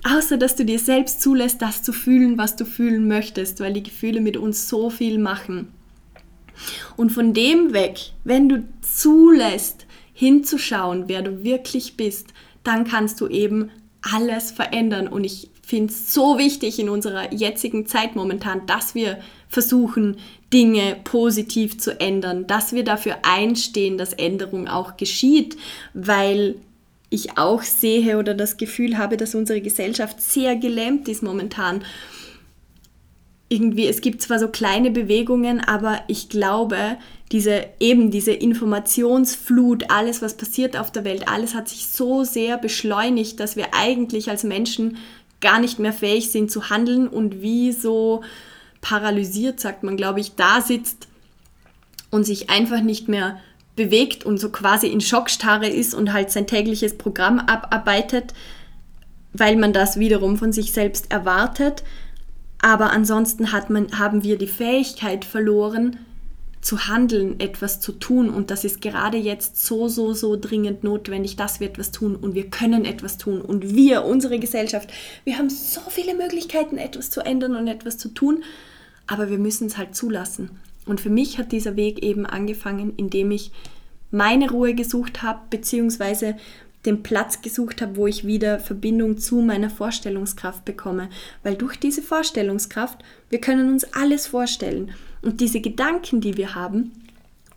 außer 0.03 0.37
dass 0.37 0.55
du 0.55 0.65
dir 0.65 0.79
selbst 0.79 1.21
zulässt, 1.21 1.61
das 1.61 1.83
zu 1.83 1.93
fühlen, 1.93 2.37
was 2.37 2.55
du 2.55 2.65
fühlen 2.65 3.07
möchtest, 3.07 3.59
weil 3.59 3.73
die 3.73 3.83
Gefühle 3.83 4.21
mit 4.21 4.37
uns 4.37 4.69
so 4.69 4.89
viel 4.89 5.17
machen. 5.17 5.69
Und 6.95 7.11
von 7.11 7.33
dem 7.33 7.73
weg, 7.73 7.99
wenn 8.23 8.49
du 8.49 8.67
zulässt, 8.81 9.85
hinzuschauen, 10.13 11.03
wer 11.07 11.21
du 11.21 11.43
wirklich 11.43 11.95
bist, 11.95 12.33
dann 12.63 12.85
kannst 12.85 13.21
du 13.21 13.27
eben 13.27 13.69
alles 14.01 14.51
verändern. 14.51 15.07
Und 15.07 15.23
ich 15.23 15.51
finde 15.67 15.91
es 15.91 16.13
so 16.13 16.37
wichtig 16.37 16.79
in 16.79 16.87
unserer 16.87 17.33
jetzigen 17.33 17.85
Zeit 17.87 18.15
momentan, 18.15 18.65
dass 18.67 18.95
wir 18.95 19.19
versuchen, 19.49 20.15
Dinge 20.53 20.95
positiv 21.03 21.77
zu 21.77 21.99
ändern, 21.99 22.47
dass 22.47 22.71
wir 22.71 22.85
dafür 22.85 23.17
einstehen, 23.23 23.97
dass 23.97 24.13
Änderung 24.13 24.69
auch 24.69 24.95
geschieht, 24.95 25.57
weil 25.93 26.55
ich 27.09 27.37
auch 27.37 27.63
sehe 27.63 28.17
oder 28.17 28.33
das 28.33 28.55
Gefühl 28.55 28.97
habe, 28.97 29.17
dass 29.17 29.35
unsere 29.35 29.59
Gesellschaft 29.59 30.21
sehr 30.21 30.55
gelähmt 30.55 31.09
ist 31.09 31.21
momentan. 31.21 31.83
Irgendwie, 33.49 33.87
es 33.87 33.99
gibt 33.99 34.21
zwar 34.21 34.39
so 34.39 34.47
kleine 34.47 34.89
Bewegungen, 34.89 35.59
aber 35.59 36.01
ich 36.07 36.29
glaube, 36.29 36.97
diese 37.31 37.65
eben 37.79 38.09
diese 38.09 38.31
Informationsflut, 38.31 39.89
alles 39.89 40.21
was 40.21 40.37
passiert 40.37 40.77
auf 40.77 40.91
der 40.91 41.03
Welt, 41.03 41.27
alles 41.27 41.55
hat 41.55 41.67
sich 41.67 41.87
so 41.87 42.23
sehr 42.23 42.57
beschleunigt, 42.57 43.39
dass 43.39 43.57
wir 43.57 43.73
eigentlich 43.73 44.29
als 44.29 44.43
Menschen 44.43 44.97
gar 45.41 45.59
nicht 45.59 45.79
mehr 45.79 45.93
fähig 45.93 46.31
sind 46.31 46.51
zu 46.51 46.69
handeln 46.69 47.07
und 47.07 47.41
wie 47.41 47.71
so 47.71 48.23
paralysiert, 48.81 49.59
sagt 49.59 49.83
man, 49.83 49.97
glaube 49.97 50.19
ich, 50.19 50.35
da 50.35 50.61
sitzt 50.61 51.07
und 52.09 52.25
sich 52.25 52.49
einfach 52.49 52.81
nicht 52.81 53.07
mehr 53.07 53.39
bewegt 53.75 54.25
und 54.25 54.39
so 54.39 54.49
quasi 54.49 54.87
in 54.87 55.01
Schockstarre 55.01 55.67
ist 55.67 55.93
und 55.93 56.13
halt 56.13 56.31
sein 56.31 56.47
tägliches 56.47 56.97
Programm 56.97 57.39
abarbeitet, 57.39 58.33
weil 59.33 59.55
man 59.55 59.73
das 59.73 59.99
wiederum 59.99 60.37
von 60.37 60.51
sich 60.51 60.71
selbst 60.71 61.11
erwartet. 61.11 61.83
Aber 62.59 62.91
ansonsten 62.91 63.51
hat 63.51 63.69
man, 63.69 63.99
haben 63.99 64.23
wir 64.23 64.37
die 64.37 64.47
Fähigkeit 64.47 65.25
verloren, 65.25 65.99
zu 66.61 66.87
handeln, 66.87 67.39
etwas 67.39 67.79
zu 67.79 67.91
tun. 67.91 68.29
Und 68.29 68.51
das 68.51 68.63
ist 68.63 68.81
gerade 68.81 69.17
jetzt 69.17 69.63
so, 69.65 69.87
so, 69.87 70.13
so 70.13 70.35
dringend 70.35 70.83
notwendig, 70.83 71.35
dass 71.35 71.59
wir 71.59 71.67
etwas 71.67 71.91
tun 71.91 72.15
und 72.15 72.35
wir 72.35 72.49
können 72.49 72.85
etwas 72.85 73.17
tun. 73.17 73.41
Und 73.41 73.75
wir, 73.75 74.05
unsere 74.05 74.39
Gesellschaft, 74.39 74.89
wir 75.23 75.37
haben 75.37 75.49
so 75.49 75.81
viele 75.89 76.15
Möglichkeiten, 76.15 76.77
etwas 76.77 77.09
zu 77.09 77.21
ändern 77.21 77.55
und 77.55 77.67
etwas 77.67 77.97
zu 77.97 78.09
tun, 78.09 78.43
aber 79.05 79.29
wir 79.29 79.37
müssen 79.37 79.67
es 79.67 79.77
halt 79.77 79.95
zulassen. 79.95 80.49
Und 80.85 81.01
für 81.01 81.09
mich 81.09 81.37
hat 81.37 81.51
dieser 81.51 81.75
Weg 81.75 82.03
eben 82.03 82.25
angefangen, 82.25 82.93
indem 82.95 83.31
ich 83.31 83.51
meine 84.09 84.49
Ruhe 84.49 84.73
gesucht 84.73 85.21
habe, 85.21 85.39
beziehungsweise 85.49 86.35
den 86.85 87.03
Platz 87.03 87.41
gesucht 87.41 87.81
habe, 87.81 87.97
wo 87.97 88.07
ich 88.07 88.25
wieder 88.25 88.59
Verbindung 88.59 89.17
zu 89.17 89.41
meiner 89.41 89.69
Vorstellungskraft 89.69 90.63
bekomme. 90.63 91.09
Weil 91.43 91.55
durch 91.55 91.75
diese 91.75 92.01
Vorstellungskraft, 92.01 92.99
wir 93.29 93.41
können 93.41 93.69
uns 93.69 93.83
alles 93.93 94.27
vorstellen. 94.27 94.91
Und 95.21 95.41
diese 95.41 95.61
Gedanken, 95.61 96.21
die 96.21 96.37
wir 96.37 96.55
haben, 96.55 96.91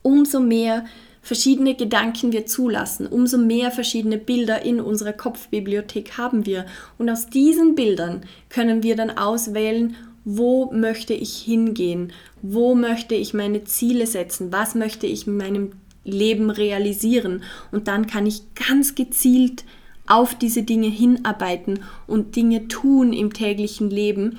umso 0.03 0.41
mehr 0.41 0.85
verschiedene 1.23 1.75
Gedanken 1.75 2.33
wir 2.33 2.47
zulassen, 2.47 3.07
umso 3.07 3.39
mehr 3.39 3.71
verschiedene 3.71 4.19
Bilder 4.19 4.65
in 4.65 4.81
unserer 4.81 5.13
Kopfbibliothek 5.13 6.17
haben 6.17 6.47
wir. 6.47 6.67
Und 6.99 7.11
aus 7.11 7.29
diesen 7.29 7.75
Bildern 7.75 8.23
können 8.49 8.83
wir 8.83 8.97
dann 8.97 9.11
auswählen, 9.11 9.97
wo 10.25 10.71
möchte 10.73 11.15
ich 11.15 11.37
hingehen, 11.39 12.13
wo 12.43 12.75
möchte 12.75 13.15
ich 13.15 13.35
meine 13.35 13.65
Ziele 13.65 14.07
setzen, 14.07 14.53
was 14.53 14.75
möchte 14.75 15.07
ich 15.07 15.27
in 15.27 15.37
meinem 15.37 15.73
Leben 16.05 16.51
realisieren. 16.51 17.43
Und 17.73 17.89
dann 17.89 18.07
kann 18.07 18.27
ich 18.27 18.43
ganz 18.55 18.95
gezielt 18.95 19.65
auf 20.07 20.35
diese 20.35 20.63
Dinge 20.63 20.89
hinarbeiten 20.89 21.81
und 22.07 22.35
Dinge 22.35 22.69
tun 22.69 23.13
im 23.13 23.33
täglichen 23.33 23.91
Leben, 23.91 24.39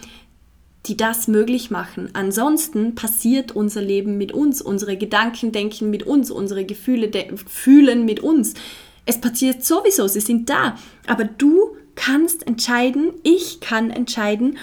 die 0.88 0.98
das 0.98 1.28
möglich 1.28 1.70
machen. 1.70 2.10
Ansonsten 2.14 2.96
passiert 2.96 3.56
unser 3.56 3.82
Leben 3.82 4.18
mit 4.18 4.32
uns, 4.32 4.62
unsere 4.62 4.98
Gedanken 4.98 5.52
denken 5.52 5.90
mit 5.90 6.04
uns, 6.04 6.32
unsere 6.32 6.66
Gefühle 6.66 7.12
fühlen 7.48 8.06
mit 8.06 8.20
uns. 8.22 8.56
Es 9.06 9.22
passiert 9.22 9.64
sowieso, 9.64 10.08
sie 10.08 10.22
sind 10.22 10.50
da. 10.50 10.76
Aber 11.08 11.26
du 11.26 11.76
kannst 11.96 12.48
entscheiden, 12.48 13.12
ich 13.24 13.60
kann 13.60 13.92
entscheiden, 13.92 14.58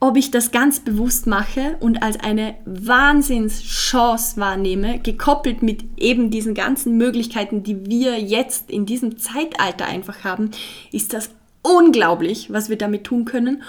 ob 0.00 0.16
ich 0.16 0.30
das 0.30 0.50
ganz 0.50 0.80
bewusst 0.80 1.26
mache 1.26 1.76
und 1.80 2.02
als 2.02 2.20
eine 2.20 2.56
Wahnsinnschance 2.66 4.36
wahrnehme, 4.36 4.98
gekoppelt 4.98 5.62
mit 5.62 5.84
eben 5.96 6.30
diesen 6.30 6.54
ganzen 6.54 6.98
Möglichkeiten, 6.98 7.62
die 7.62 7.86
wir 7.86 8.20
jetzt 8.20 8.70
in 8.70 8.84
diesem 8.84 9.16
Zeitalter 9.16 9.86
einfach 9.86 10.22
haben, 10.22 10.50
ist 10.92 11.14
das 11.14 11.30
unglaublich, 11.62 12.52
was 12.52 12.68
wir 12.68 12.76
damit 12.76 13.04
tun 13.04 13.24
können. 13.24 13.62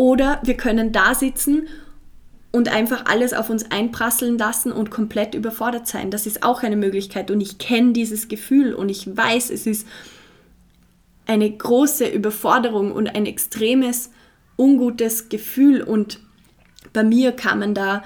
Oder 0.00 0.40
wir 0.42 0.56
können 0.56 0.92
da 0.92 1.14
sitzen 1.14 1.68
und 2.52 2.70
einfach 2.70 3.04
alles 3.04 3.34
auf 3.34 3.50
uns 3.50 3.70
einprasseln 3.70 4.38
lassen 4.38 4.72
und 4.72 4.90
komplett 4.90 5.34
überfordert 5.34 5.86
sein. 5.86 6.10
Das 6.10 6.24
ist 6.24 6.42
auch 6.42 6.62
eine 6.62 6.76
Möglichkeit 6.76 7.30
und 7.30 7.42
ich 7.42 7.58
kenne 7.58 7.92
dieses 7.92 8.28
Gefühl 8.28 8.72
und 8.72 8.88
ich 8.88 9.14
weiß, 9.14 9.50
es 9.50 9.66
ist 9.66 9.86
eine 11.26 11.50
große 11.50 12.08
Überforderung 12.08 12.92
und 12.92 13.14
ein 13.14 13.26
extremes 13.26 14.08
ungutes 14.56 15.28
Gefühl 15.28 15.82
und 15.82 16.18
bei 16.94 17.04
mir 17.04 17.32
kamen 17.32 17.74
da 17.74 18.02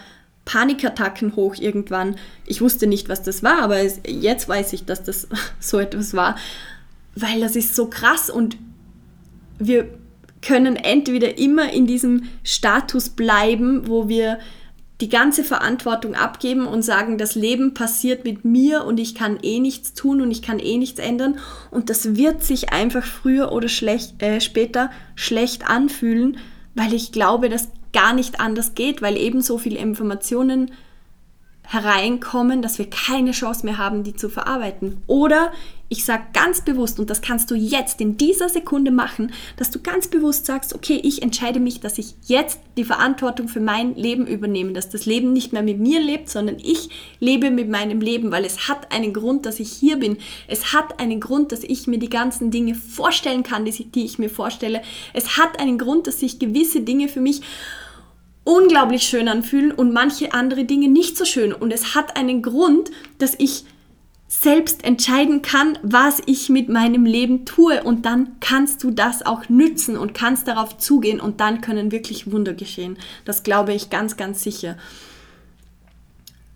Panikattacken 0.47 1.36
hoch 1.36 1.55
irgendwann. 1.61 2.16
Ich 2.45 2.61
wusste 2.61 2.88
nicht, 2.88 3.09
was 3.09 3.22
das 3.22 3.45
war, 3.45 3.62
aber 3.62 3.80
jetzt 3.80 4.49
weiß 4.49 4.72
ich, 4.72 4.84
dass 4.84 5.05
das 5.05 5.28
so 5.61 5.78
etwas 5.78 6.12
war, 6.12 6.34
weil 7.14 7.40
das 7.40 7.55
ist 7.55 7.76
so 7.76 7.86
krass 7.86 8.30
und 8.30 8.57
wir 9.61 9.88
können 10.45 10.76
entweder 10.76 11.38
immer 11.38 11.72
in 11.72 11.86
diesem 11.86 12.24
Status 12.42 13.11
bleiben, 13.11 13.88
wo 13.88 14.09
wir 14.09 14.38
die 15.01 15.09
ganze 15.09 15.42
Verantwortung 15.42 16.14
abgeben 16.14 16.66
und 16.66 16.82
sagen, 16.82 17.18
das 17.18 17.34
Leben 17.34 17.74
passiert 17.74 18.24
mit 18.24 18.45
mir 18.45 18.84
und 18.84 19.01
ich 19.01 19.14
kann 19.14 19.38
eh 19.42 19.59
nichts 19.59 19.95
tun 19.95 20.20
und 20.20 20.30
ich 20.30 20.40
kann 20.40 20.61
eh 20.61 20.78
nichts 20.78 21.01
ändern 21.01 21.38
und 21.70 21.90
das 21.90 22.14
wird 22.16 22.45
sich 22.45 22.72
einfach 22.72 23.05
früher 23.05 23.51
oder 23.51 23.68
schlecht, 23.68 24.22
äh, 24.22 24.40
später 24.40 24.90
schlecht 25.16 25.68
anfühlen, 25.68 26.38
weil 26.74 26.95
ich 26.95 27.11
glaube, 27.11 27.49
dass 27.49 27.68
gar 27.92 28.12
nicht 28.12 28.38
anders 28.38 28.74
geht, 28.74 29.03
weil 29.03 29.16
eben 29.16 29.40
so 29.40 29.59
viele 29.59 29.78
Informationen 29.78 30.70
hereinkommen, 31.66 32.62
dass 32.62 32.78
wir 32.78 32.88
keine 32.90 33.32
Chance 33.32 33.64
mehr 33.64 33.78
haben, 33.78 34.05
die 34.05 34.14
zu 34.14 34.28
verarbeiten. 34.28 35.03
Oder 35.07 35.53
ich 35.89 36.05
sage 36.05 36.24
ganz 36.32 36.62
bewusst, 36.62 36.99
und 36.99 37.11
das 37.11 37.20
kannst 37.20 37.51
du 37.51 37.55
jetzt 37.55 38.01
in 38.01 38.16
dieser 38.16 38.49
Sekunde 38.49 38.91
machen, 38.91 39.32
dass 39.57 39.70
du 39.70 39.80
ganz 39.80 40.09
bewusst 40.09 40.47
sagst, 40.47 40.74
okay, 40.74 41.01
ich 41.03 41.22
entscheide 41.22 41.61
mich, 41.61 41.80
dass 41.80 41.99
ich 41.99 42.14
jetzt 42.26 42.59
die 42.76 42.85
Verantwortung 42.85 43.49
für 43.49 43.61
mein 43.61 43.95
Leben 43.95 44.26
übernehme, 44.26 44.72
dass 44.72 44.89
das 44.89 45.07
Leben 45.07 45.32
nicht 45.32 45.53
mehr 45.53 45.62
mit 45.62 45.78
mir 45.78 46.01
lebt, 46.01 46.30
sondern 46.30 46.57
ich 46.59 46.89
lebe 47.20 47.51
mit 47.51 47.68
meinem 47.68 48.01
Leben, 48.01 48.30
weil 48.30 48.45
es 48.45 48.68
hat 48.68 48.93
einen 48.93 49.12
Grund, 49.12 49.47
dass 49.47 49.61
ich 49.61 49.70
hier 49.70 49.97
bin. 49.97 50.16
Es 50.49 50.72
hat 50.72 51.01
einen 51.01 51.20
Grund, 51.20 51.53
dass 51.53 51.62
ich 51.62 51.87
mir 51.87 51.99
die 51.99 52.09
ganzen 52.09 52.51
Dinge 52.51 52.74
vorstellen 52.74 53.43
kann, 53.43 53.64
die, 53.64 54.05
ich 54.05 54.18
mir 54.18 54.30
vorstelle. 54.30 54.82
Es 55.12 55.37
hat 55.37 55.61
einen 55.61 55.78
Grund, 55.78 56.07
dass 56.07 56.22
ich 56.22 56.39
gewisse 56.39 56.80
Dinge 56.80 57.09
für 57.09 57.20
mich 57.20 57.43
unglaublich 58.45 59.03
schön 59.05 59.28
anfühlen 59.28 59.72
und 59.72 59.93
manche 59.93 60.32
andere 60.32 60.64
Dinge 60.64 60.89
nicht 60.89 61.16
so 61.16 61.24
schön. 61.24 61.53
Und 61.53 61.72
es 61.72 61.95
hat 61.95 62.16
einen 62.16 62.43
Grund, 62.43 62.91
dass 63.18 63.35
ich 63.39 63.64
selbst 64.45 64.84
entscheiden 64.84 65.42
kann, 65.42 65.78
was 65.82 66.22
ich 66.26 66.49
mit 66.49 66.68
meinem 66.68 67.05
Leben 67.05 67.45
tue. 67.45 67.82
Und 67.82 68.07
dann 68.07 68.38
kannst 68.38 68.84
du 68.84 68.92
das 68.92 69.26
auch 69.26 69.49
nützen 69.49 69.97
und 69.97 70.14
kannst 70.14 70.47
darauf 70.47 70.78
zugehen 70.78 71.18
und 71.20 71.40
dann 71.40 71.61
können 71.61 71.90
wirklich 71.90 72.30
Wunder 72.30 72.55
geschehen. 72.55 72.97
Das 73.24 73.42
glaube 73.42 73.74
ich 73.74 73.90
ganz, 73.90 74.16
ganz 74.16 74.42
sicher. 74.42 74.76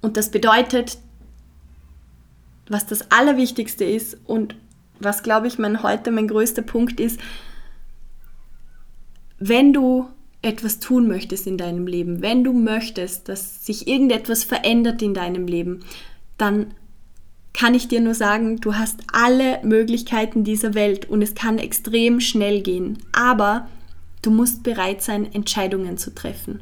Und 0.01 0.16
das 0.16 0.30
bedeutet, 0.30 0.99
was 2.68 2.86
das 2.86 3.11
Allerwichtigste 3.11 3.84
ist 3.84 4.16
und 4.26 4.55
was, 5.01 5.22
glaube 5.22 5.47
ich, 5.47 5.59
mein 5.59 5.82
heute 5.82 6.11
mein 6.11 6.28
größter 6.28 6.62
Punkt 6.62 7.01
ist, 7.01 7.18
wenn 9.39 9.72
du 9.72 10.09
etwas 10.43 10.78
tun 10.78 11.09
möchtest 11.09 11.47
in 11.47 11.57
deinem 11.57 11.86
Leben, 11.86 12.22
wenn 12.22 12.45
du 12.45 12.53
möchtest, 12.53 13.28
dass 13.28 13.64
sich 13.64 13.89
irgendetwas 13.89 14.45
verändert 14.45 15.03
in 15.03 15.14
deinem 15.14 15.47
Leben, 15.47 15.80
dann 16.36 16.74
kann 17.59 17.75
ich 17.75 17.89
dir 17.89 18.01
nur 18.01 18.15
sagen, 18.15 18.61
du 18.61 18.77
hast 18.77 19.01
alle 19.13 19.59
Möglichkeiten 19.65 20.45
dieser 20.45 20.75
Welt 20.75 21.09
und 21.09 21.23
es 21.23 21.35
kann 21.35 21.59
extrem 21.59 22.21
schnell 22.21 22.63
gehen. 22.63 22.99
Aber 23.13 23.67
du 24.23 24.31
musst 24.31 24.63
bereit 24.63 25.03
sein, 25.03 25.27
Entscheidungen 25.33 25.99
zu 25.99 26.15
treffen. 26.15 26.61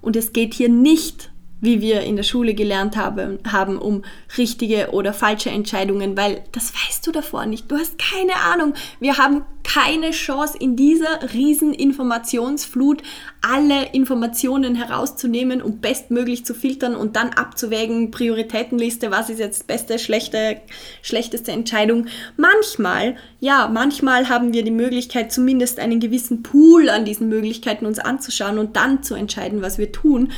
Und 0.00 0.16
es 0.16 0.32
geht 0.32 0.54
hier 0.54 0.70
nicht 0.70 1.30
wie 1.60 1.80
wir 1.80 2.02
in 2.02 2.16
der 2.16 2.22
Schule 2.22 2.54
gelernt 2.54 2.96
haben, 2.96 3.38
haben, 3.50 3.78
um 3.78 4.02
richtige 4.36 4.90
oder 4.92 5.12
falsche 5.12 5.50
Entscheidungen, 5.50 6.16
weil 6.16 6.42
das 6.52 6.72
weißt 6.74 7.06
du 7.06 7.12
davor 7.12 7.46
nicht. 7.46 7.70
Du 7.70 7.76
hast 7.76 7.98
keine 7.98 8.36
Ahnung. 8.36 8.74
Wir 9.00 9.18
haben 9.18 9.42
keine 9.64 10.12
Chance 10.12 10.56
in 10.58 10.76
dieser 10.76 11.34
riesen 11.34 11.74
Informationsflut 11.74 13.02
alle 13.42 13.92
Informationen 13.92 14.74
herauszunehmen 14.74 15.60
und 15.60 15.82
bestmöglich 15.82 16.46
zu 16.46 16.54
filtern 16.54 16.96
und 16.96 17.16
dann 17.16 17.30
abzuwägen, 17.30 18.10
Prioritätenliste, 18.10 19.10
was 19.10 19.28
ist 19.28 19.40
jetzt 19.40 19.66
beste, 19.66 19.98
schlechte, 19.98 20.62
schlechteste 21.02 21.52
Entscheidung. 21.52 22.06
Manchmal, 22.36 23.16
ja, 23.40 23.68
manchmal 23.68 24.28
haben 24.28 24.54
wir 24.54 24.64
die 24.64 24.70
Möglichkeit, 24.70 25.32
zumindest 25.32 25.78
einen 25.80 26.00
gewissen 26.00 26.42
Pool 26.42 26.88
an 26.88 27.04
diesen 27.04 27.28
Möglichkeiten 27.28 27.84
uns 27.84 27.98
anzuschauen 27.98 28.58
und 28.58 28.76
dann 28.76 29.02
zu 29.02 29.14
entscheiden, 29.14 29.60
was 29.60 29.76
wir 29.76 29.92
tun. 29.92 30.32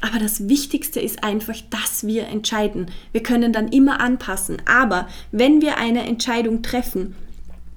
Aber 0.00 0.18
das 0.18 0.48
Wichtigste 0.48 1.00
ist 1.00 1.22
einfach, 1.22 1.56
dass 1.70 2.06
wir 2.06 2.26
entscheiden. 2.28 2.86
Wir 3.12 3.22
können 3.22 3.52
dann 3.52 3.68
immer 3.68 4.00
anpassen. 4.00 4.62
Aber 4.66 5.08
wenn 5.30 5.60
wir 5.60 5.76
eine 5.76 6.04
Entscheidung 6.06 6.62
treffen, 6.62 7.14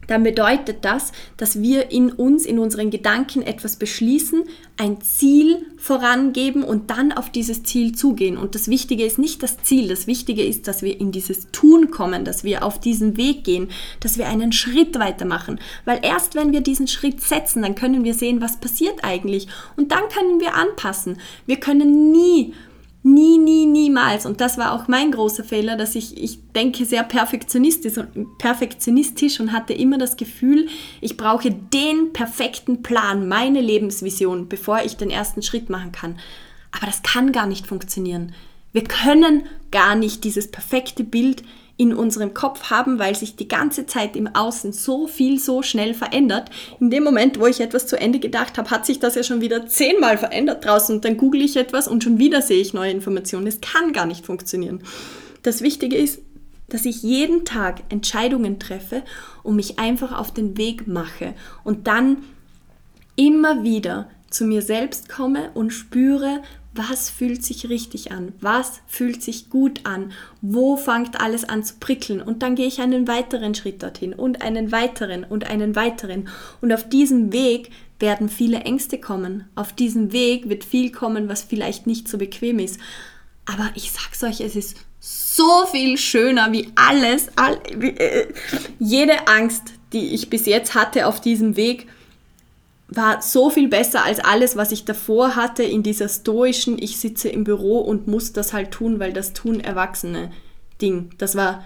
dann 0.07 0.23
bedeutet 0.23 0.85
das, 0.85 1.11
dass 1.37 1.61
wir 1.61 1.91
in 1.91 2.11
uns, 2.11 2.45
in 2.45 2.59
unseren 2.59 2.89
Gedanken 2.89 3.41
etwas 3.41 3.75
beschließen, 3.75 4.43
ein 4.77 5.01
Ziel 5.01 5.65
vorangeben 5.77 6.63
und 6.63 6.89
dann 6.89 7.11
auf 7.11 7.29
dieses 7.29 7.63
Ziel 7.63 7.93
zugehen. 7.93 8.37
Und 8.37 8.55
das 8.55 8.67
Wichtige 8.67 9.05
ist 9.05 9.19
nicht 9.19 9.43
das 9.43 9.61
Ziel, 9.61 9.87
das 9.87 10.07
Wichtige 10.07 10.43
ist, 10.43 10.67
dass 10.67 10.81
wir 10.81 10.99
in 10.99 11.11
dieses 11.11 11.51
Tun 11.51 11.91
kommen, 11.91 12.25
dass 12.25 12.43
wir 12.43 12.63
auf 12.63 12.79
diesen 12.79 13.17
Weg 13.17 13.43
gehen, 13.43 13.69
dass 13.99 14.17
wir 14.17 14.27
einen 14.27 14.51
Schritt 14.51 14.97
weitermachen. 14.97 15.59
Weil 15.85 15.99
erst 16.01 16.35
wenn 16.35 16.51
wir 16.51 16.61
diesen 16.61 16.87
Schritt 16.87 17.21
setzen, 17.21 17.61
dann 17.61 17.75
können 17.75 18.03
wir 18.03 18.13
sehen, 18.13 18.41
was 18.41 18.57
passiert 18.57 19.03
eigentlich. 19.03 19.47
Und 19.75 19.91
dann 19.91 20.09
können 20.09 20.39
wir 20.39 20.55
anpassen. 20.55 21.17
Wir 21.45 21.57
können 21.57 22.11
nie 22.11 22.53
Nie, 23.05 23.37
nie, 23.37 23.65
niemals. 23.65 24.25
Und 24.25 24.39
das 24.39 24.57
war 24.57 24.71
auch 24.71 24.87
mein 24.87 25.11
großer 25.11 25.43
Fehler, 25.43 25.75
dass 25.75 25.95
ich, 25.95 26.17
ich 26.17 26.39
denke, 26.53 26.85
sehr 26.85 27.03
perfektionistisch 27.03 27.97
und, 27.97 28.37
perfektionistisch 28.37 29.41
und 29.41 29.51
hatte 29.51 29.73
immer 29.73 29.97
das 29.97 30.15
Gefühl, 30.15 30.69
ich 31.01 31.17
brauche 31.17 31.51
den 31.51 32.13
perfekten 32.13 32.81
Plan, 32.81 33.27
meine 33.27 33.59
Lebensvision, 33.59 34.47
bevor 34.47 34.83
ich 34.83 34.95
den 34.95 35.09
ersten 35.09 35.41
Schritt 35.41 35.69
machen 35.69 35.91
kann. 35.91 36.17
Aber 36.71 36.85
das 36.85 37.03
kann 37.03 37.33
gar 37.33 37.45
nicht 37.45 37.67
funktionieren. 37.67 38.33
Wir 38.71 38.85
können 38.85 39.43
gar 39.69 39.95
nicht 39.95 40.23
dieses 40.23 40.49
perfekte 40.49 41.03
Bild 41.03 41.43
in 41.75 41.93
unserem 41.93 42.33
Kopf 42.33 42.69
haben, 42.69 42.99
weil 42.99 43.15
sich 43.15 43.35
die 43.35 43.47
ganze 43.47 43.85
Zeit 43.85 44.15
im 44.15 44.27
Außen 44.27 44.73
so 44.73 45.07
viel, 45.07 45.39
so 45.39 45.63
schnell 45.63 45.93
verändert. 45.93 46.49
In 46.79 46.91
dem 46.91 47.03
Moment, 47.03 47.39
wo 47.39 47.47
ich 47.47 47.61
etwas 47.61 47.87
zu 47.87 47.99
Ende 47.99 48.19
gedacht 48.19 48.57
habe, 48.57 48.69
hat 48.69 48.85
sich 48.85 48.99
das 48.99 49.15
ja 49.15 49.23
schon 49.23 49.41
wieder 49.41 49.65
zehnmal 49.65 50.17
verändert 50.17 50.63
draußen 50.65 50.95
und 50.95 51.05
dann 51.05 51.17
google 51.17 51.41
ich 51.41 51.57
etwas 51.57 51.87
und 51.87 52.03
schon 52.03 52.19
wieder 52.19 52.41
sehe 52.41 52.61
ich 52.61 52.73
neue 52.73 52.91
Informationen. 52.91 53.45
Das 53.45 53.59
kann 53.61 53.91
gar 53.91 54.05
nicht 54.05 54.25
funktionieren. 54.25 54.83
Das 55.41 55.61
Wichtige 55.61 55.97
ist, 55.97 56.21
dass 56.69 56.85
ich 56.85 57.01
jeden 57.03 57.43
Tag 57.43 57.81
Entscheidungen 57.89 58.59
treffe 58.59 59.03
und 59.41 59.55
mich 59.55 59.79
einfach 59.79 60.17
auf 60.17 60.33
den 60.33 60.57
Weg 60.57 60.87
mache 60.87 61.33
und 61.63 61.87
dann 61.87 62.17
immer 63.15 63.63
wieder 63.63 64.09
zu 64.29 64.45
mir 64.45 64.61
selbst 64.61 65.09
komme 65.09 65.51
und 65.53 65.71
spüre, 65.71 66.41
was 66.75 67.09
fühlt 67.09 67.43
sich 67.43 67.69
richtig 67.69 68.11
an, 68.11 68.33
was 68.41 68.81
fühlt 68.87 69.21
sich 69.21 69.49
gut 69.49 69.81
an, 69.83 70.11
wo 70.41 70.75
fängt 70.75 71.21
alles 71.21 71.43
an 71.43 71.63
zu 71.63 71.75
prickeln? 71.79 72.21
Und 72.21 72.41
dann 72.41 72.55
gehe 72.55 72.67
ich 72.67 72.81
einen 72.81 73.07
weiteren 73.07 73.53
Schritt 73.53 73.83
dorthin 73.83 74.13
und 74.13 74.41
einen 74.41 74.71
weiteren 74.71 75.23
und 75.23 75.49
einen 75.49 75.75
weiteren. 75.75 76.29
Und 76.61 76.73
auf 76.73 76.89
diesem 76.89 77.31
Weg 77.31 77.69
werden 77.99 78.27
viele 78.27 78.61
Ängste 78.61 78.97
kommen, 78.97 79.45
auf 79.55 79.73
diesem 79.73 80.11
Weg 80.11 80.49
wird 80.49 80.63
viel 80.63 80.91
kommen, 80.91 81.29
was 81.29 81.43
vielleicht 81.43 81.87
nicht 81.87 82.07
so 82.07 82.17
bequem 82.17 82.59
ist, 82.59 82.79
aber 83.45 83.71
ich 83.75 83.91
sag's 83.91 84.23
euch, 84.23 84.41
es 84.41 84.55
ist 84.55 84.77
so 84.99 85.65
viel 85.69 85.97
schöner 85.97 86.51
wie 86.51 86.71
alles, 86.75 87.27
all, 87.35 87.59
wie, 87.75 87.89
äh, 87.89 88.33
jede 88.79 89.27
Angst, 89.27 89.63
die 89.91 90.13
ich 90.13 90.29
bis 90.29 90.45
jetzt 90.45 90.75
hatte 90.75 91.07
auf 91.07 91.19
diesem 91.19 91.55
Weg, 91.57 91.87
war 92.95 93.21
so 93.21 93.49
viel 93.49 93.67
besser 93.67 94.03
als 94.03 94.19
alles, 94.19 94.55
was 94.55 94.71
ich 94.71 94.85
davor 94.85 95.35
hatte 95.35 95.63
in 95.63 95.83
dieser 95.83 96.09
stoischen, 96.09 96.81
ich 96.81 96.97
sitze 96.97 97.29
im 97.29 97.43
Büro 97.43 97.79
und 97.79 98.07
muss 98.07 98.33
das 98.33 98.53
halt 98.53 98.71
tun, 98.71 98.99
weil 98.99 99.13
das 99.13 99.33
tun 99.33 99.59
Erwachsene 99.59 100.31
Ding. 100.81 101.11
Das 101.17 101.35
war 101.35 101.63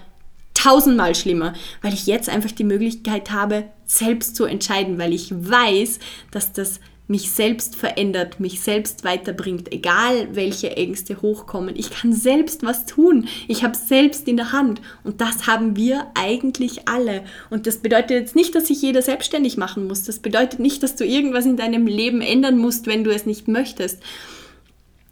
tausendmal 0.54 1.14
schlimmer, 1.14 1.54
weil 1.82 1.94
ich 1.94 2.06
jetzt 2.06 2.28
einfach 2.28 2.50
die 2.50 2.64
Möglichkeit 2.64 3.30
habe, 3.30 3.64
selbst 3.84 4.36
zu 4.36 4.44
entscheiden, 4.44 4.98
weil 4.98 5.12
ich 5.12 5.32
weiß, 5.32 5.98
dass 6.30 6.52
das 6.52 6.80
mich 7.08 7.30
selbst 7.30 7.74
verändert, 7.74 8.38
mich 8.38 8.60
selbst 8.60 9.02
weiterbringt, 9.02 9.72
egal 9.72 10.28
welche 10.32 10.76
Ängste 10.76 11.22
hochkommen. 11.22 11.74
Ich 11.74 11.90
kann 11.90 12.12
selbst 12.12 12.64
was 12.64 12.84
tun. 12.84 13.26
Ich 13.48 13.64
habe 13.64 13.76
selbst 13.76 14.28
in 14.28 14.36
der 14.36 14.52
Hand. 14.52 14.82
Und 15.04 15.22
das 15.22 15.46
haben 15.46 15.74
wir 15.74 16.06
eigentlich 16.14 16.86
alle. 16.86 17.24
Und 17.48 17.66
das 17.66 17.78
bedeutet 17.78 18.10
jetzt 18.10 18.36
nicht, 18.36 18.54
dass 18.54 18.66
sich 18.66 18.82
jeder 18.82 19.00
selbstständig 19.00 19.56
machen 19.56 19.86
muss. 19.88 20.04
Das 20.04 20.18
bedeutet 20.18 20.60
nicht, 20.60 20.82
dass 20.82 20.96
du 20.96 21.04
irgendwas 21.04 21.46
in 21.46 21.56
deinem 21.56 21.86
Leben 21.86 22.20
ändern 22.20 22.58
musst, 22.58 22.86
wenn 22.86 23.04
du 23.04 23.10
es 23.10 23.24
nicht 23.24 23.48
möchtest. 23.48 24.02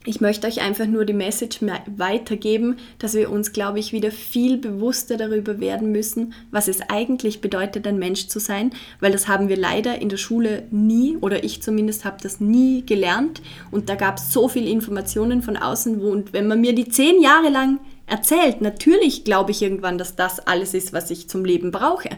Ich 0.08 0.20
möchte 0.20 0.46
euch 0.46 0.60
einfach 0.60 0.86
nur 0.86 1.04
die 1.04 1.12
Message 1.12 1.58
weitergeben, 1.96 2.76
dass 3.00 3.14
wir 3.14 3.28
uns, 3.28 3.52
glaube 3.52 3.80
ich, 3.80 3.92
wieder 3.92 4.12
viel 4.12 4.56
bewusster 4.56 5.16
darüber 5.16 5.58
werden 5.58 5.90
müssen, 5.90 6.32
was 6.52 6.68
es 6.68 6.80
eigentlich 6.80 7.40
bedeutet, 7.40 7.88
ein 7.88 7.98
Mensch 7.98 8.28
zu 8.28 8.38
sein, 8.38 8.70
weil 9.00 9.10
das 9.10 9.26
haben 9.26 9.48
wir 9.48 9.56
leider 9.56 10.00
in 10.00 10.08
der 10.08 10.16
Schule 10.16 10.62
nie, 10.70 11.16
oder 11.20 11.42
ich 11.42 11.60
zumindest 11.60 12.04
habe 12.04 12.18
das 12.22 12.38
nie 12.38 12.86
gelernt. 12.86 13.42
Und 13.72 13.88
da 13.88 13.96
gab 13.96 14.18
es 14.18 14.32
so 14.32 14.46
viele 14.46 14.70
Informationen 14.70 15.42
von 15.42 15.56
außen, 15.56 16.00
wo, 16.00 16.10
und 16.10 16.32
wenn 16.32 16.46
man 16.46 16.60
mir 16.60 16.72
die 16.72 16.88
zehn 16.88 17.20
Jahre 17.20 17.48
lang 17.48 17.80
erzählt, 18.06 18.60
natürlich 18.60 19.24
glaube 19.24 19.50
ich 19.50 19.60
irgendwann, 19.60 19.98
dass 19.98 20.14
das 20.14 20.38
alles 20.38 20.72
ist, 20.72 20.92
was 20.92 21.10
ich 21.10 21.28
zum 21.28 21.44
Leben 21.44 21.72
brauche. 21.72 22.10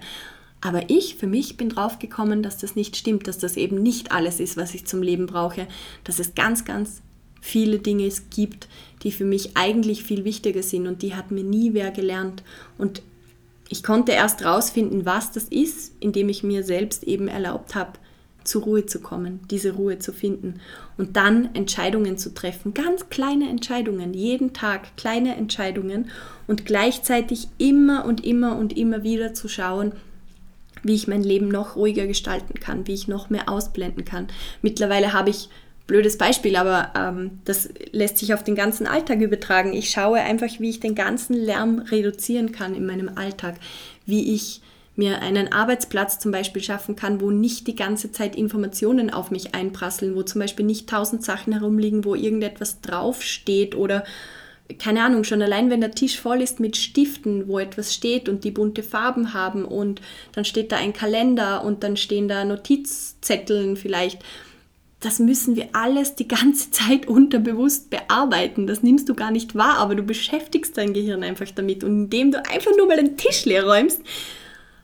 Aber 0.60 0.90
ich 0.90 1.14
für 1.14 1.26
mich 1.26 1.56
bin 1.56 1.70
draufgekommen, 1.70 2.42
dass 2.42 2.58
das 2.58 2.76
nicht 2.76 2.96
stimmt, 2.96 3.28
dass 3.28 3.38
das 3.38 3.56
eben 3.56 3.82
nicht 3.82 4.12
alles 4.12 4.40
ist, 4.40 4.58
was 4.58 4.74
ich 4.74 4.86
zum 4.86 5.02
Leben 5.02 5.24
brauche, 5.24 5.66
dass 6.04 6.18
es 6.18 6.34
ganz, 6.34 6.66
ganz 6.66 7.00
viele 7.48 7.78
Dinge 7.78 8.06
es 8.06 8.30
gibt, 8.30 8.68
die 9.02 9.12
für 9.12 9.24
mich 9.24 9.56
eigentlich 9.56 10.04
viel 10.04 10.24
wichtiger 10.24 10.62
sind 10.62 10.86
und 10.86 11.02
die 11.02 11.14
hat 11.14 11.30
mir 11.30 11.44
nie 11.44 11.74
wer 11.74 11.90
gelernt. 11.90 12.42
Und 12.76 13.02
ich 13.68 13.82
konnte 13.82 14.12
erst 14.12 14.44
rausfinden, 14.44 15.06
was 15.06 15.32
das 15.32 15.44
ist, 15.44 15.92
indem 16.00 16.28
ich 16.28 16.42
mir 16.42 16.62
selbst 16.62 17.04
eben 17.04 17.28
erlaubt 17.28 17.74
habe, 17.74 17.92
zur 18.44 18.62
Ruhe 18.62 18.86
zu 18.86 19.00
kommen, 19.00 19.40
diese 19.50 19.72
Ruhe 19.72 19.98
zu 19.98 20.12
finden 20.12 20.60
und 20.96 21.16
dann 21.16 21.54
Entscheidungen 21.54 22.16
zu 22.16 22.32
treffen, 22.32 22.72
ganz 22.72 23.10
kleine 23.10 23.48
Entscheidungen, 23.50 24.14
jeden 24.14 24.54
Tag 24.54 24.96
kleine 24.96 25.36
Entscheidungen 25.36 26.10
und 26.46 26.64
gleichzeitig 26.64 27.48
immer 27.58 28.06
und 28.06 28.24
immer 28.24 28.56
und 28.56 28.76
immer 28.76 29.02
wieder 29.02 29.34
zu 29.34 29.48
schauen, 29.48 29.92
wie 30.82 30.94
ich 30.94 31.08
mein 31.08 31.22
Leben 31.22 31.48
noch 31.48 31.76
ruhiger 31.76 32.06
gestalten 32.06 32.58
kann, 32.58 32.86
wie 32.86 32.94
ich 32.94 33.08
noch 33.08 33.28
mehr 33.28 33.48
ausblenden 33.48 34.04
kann. 34.04 34.28
Mittlerweile 34.62 35.12
habe 35.12 35.28
ich 35.30 35.50
blödes 35.88 36.18
Beispiel, 36.18 36.54
aber 36.54 36.92
ähm, 36.96 37.40
das 37.44 37.70
lässt 37.90 38.18
sich 38.18 38.34
auf 38.34 38.44
den 38.44 38.54
ganzen 38.54 38.86
Alltag 38.86 39.20
übertragen. 39.20 39.72
Ich 39.72 39.90
schaue 39.90 40.20
einfach, 40.20 40.60
wie 40.60 40.70
ich 40.70 40.78
den 40.78 40.94
ganzen 40.94 41.34
Lärm 41.34 41.80
reduzieren 41.80 42.52
kann 42.52 42.76
in 42.76 42.86
meinem 42.86 43.10
Alltag, 43.16 43.56
wie 44.06 44.34
ich 44.34 44.60
mir 44.94 45.22
einen 45.22 45.52
Arbeitsplatz 45.52 46.18
zum 46.18 46.30
Beispiel 46.30 46.62
schaffen 46.62 46.94
kann, 46.94 47.20
wo 47.20 47.30
nicht 47.30 47.66
die 47.66 47.76
ganze 47.76 48.12
Zeit 48.12 48.36
Informationen 48.36 49.10
auf 49.10 49.30
mich 49.30 49.54
einprasseln, 49.54 50.14
wo 50.14 50.22
zum 50.22 50.40
Beispiel 50.40 50.66
nicht 50.66 50.88
tausend 50.88 51.24
Sachen 51.24 51.52
herumliegen, 51.52 52.04
wo 52.04 52.14
irgendetwas 52.14 52.80
draufsteht 52.80 53.74
oder 53.74 54.04
keine 54.78 55.02
Ahnung, 55.02 55.24
schon 55.24 55.40
allein 55.40 55.70
wenn 55.70 55.80
der 55.80 55.92
Tisch 55.92 56.20
voll 56.20 56.42
ist 56.42 56.60
mit 56.60 56.76
Stiften, 56.76 57.48
wo 57.48 57.58
etwas 57.58 57.94
steht 57.94 58.28
und 58.28 58.44
die 58.44 58.50
bunte 58.50 58.82
Farben 58.82 59.32
haben 59.32 59.64
und 59.64 60.02
dann 60.32 60.44
steht 60.44 60.72
da 60.72 60.76
ein 60.76 60.92
Kalender 60.92 61.64
und 61.64 61.82
dann 61.82 61.96
stehen 61.96 62.28
da 62.28 62.44
Notizzetteln 62.44 63.76
vielleicht 63.76 64.22
das 65.00 65.20
müssen 65.20 65.56
wir 65.56 65.68
alles 65.72 66.14
die 66.14 66.28
ganze 66.28 66.70
Zeit 66.72 67.06
unterbewusst 67.06 67.90
bearbeiten. 67.90 68.66
Das 68.66 68.82
nimmst 68.82 69.08
du 69.08 69.14
gar 69.14 69.30
nicht 69.30 69.54
wahr, 69.54 69.78
aber 69.78 69.94
du 69.94 70.02
beschäftigst 70.02 70.76
dein 70.76 70.92
Gehirn 70.92 71.22
einfach 71.22 71.50
damit. 71.54 71.84
Und 71.84 72.04
indem 72.04 72.32
du 72.32 72.38
einfach 72.38 72.72
nur 72.76 72.86
mal 72.86 72.96
den 72.96 73.16
Tisch 73.16 73.44
leer 73.44 73.64
räumst, 73.64 74.02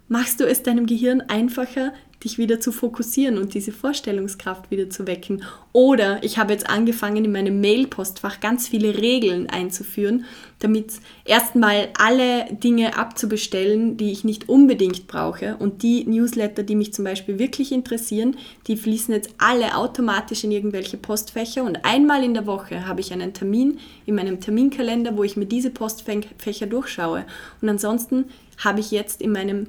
machst 0.09 0.41
du 0.41 0.45
es 0.45 0.63
deinem 0.63 0.87
Gehirn 0.87 1.23
einfacher, 1.23 1.93
dich 2.25 2.39
wieder 2.39 2.61
zu 2.61 2.73
fokussieren 2.73 3.39
und 3.39 3.55
diese 3.55 3.73
Vorstellungskraft 3.73 4.71
wieder 4.71 4.91
zu 4.91 5.07
wecken. 5.07 5.45
Oder 5.73 6.23
ich 6.23 6.39
habe 6.39 6.53
jetzt 6.53 6.69
angefangen, 6.69 7.25
in 7.25 7.33
meinem 7.33 7.61
Mail-Postfach 7.61 8.41
ganz 8.41 8.69
viele 8.69 8.97
Regeln 8.97 9.51
einzuführen, 9.51 10.25
damit 10.61 10.95
erstmal 11.25 11.89
alle 11.99 12.47
Dinge 12.51 12.97
abzubestellen, 12.97 13.97
die 13.97 14.13
ich 14.13 14.25
nicht 14.25 14.49
unbedingt 14.49 15.07
brauche. 15.07 15.57
Und 15.59 15.83
die 15.83 16.05
Newsletter, 16.05 16.63
die 16.63 16.77
mich 16.77 16.95
zum 16.95 17.05
Beispiel 17.05 17.39
wirklich 17.39 17.73
interessieren, 17.73 18.37
die 18.67 18.77
fließen 18.77 19.13
jetzt 19.13 19.35
alle 19.39 19.77
automatisch 19.77 20.45
in 20.45 20.53
irgendwelche 20.53 20.97
Postfächer. 20.97 21.65
Und 21.65 21.85
einmal 21.85 22.25
in 22.25 22.35
der 22.35 22.47
Woche 22.47 22.87
habe 22.87 23.01
ich 23.01 23.13
einen 23.13 23.35
Termin 23.35 23.79
in 24.07 24.15
meinem 24.15 24.41
Terminkalender, 24.41 25.17
wo 25.17 25.25
ich 25.25 25.37
mir 25.37 25.47
diese 25.47 25.71
Postfächer 25.71 26.67
durchschaue. 26.67 27.27
Und 27.61 27.69
ansonsten 27.69 28.27
habe 28.59 28.81
ich 28.81 28.91
jetzt 28.91 29.21
in 29.21 29.33
meinem 29.33 29.67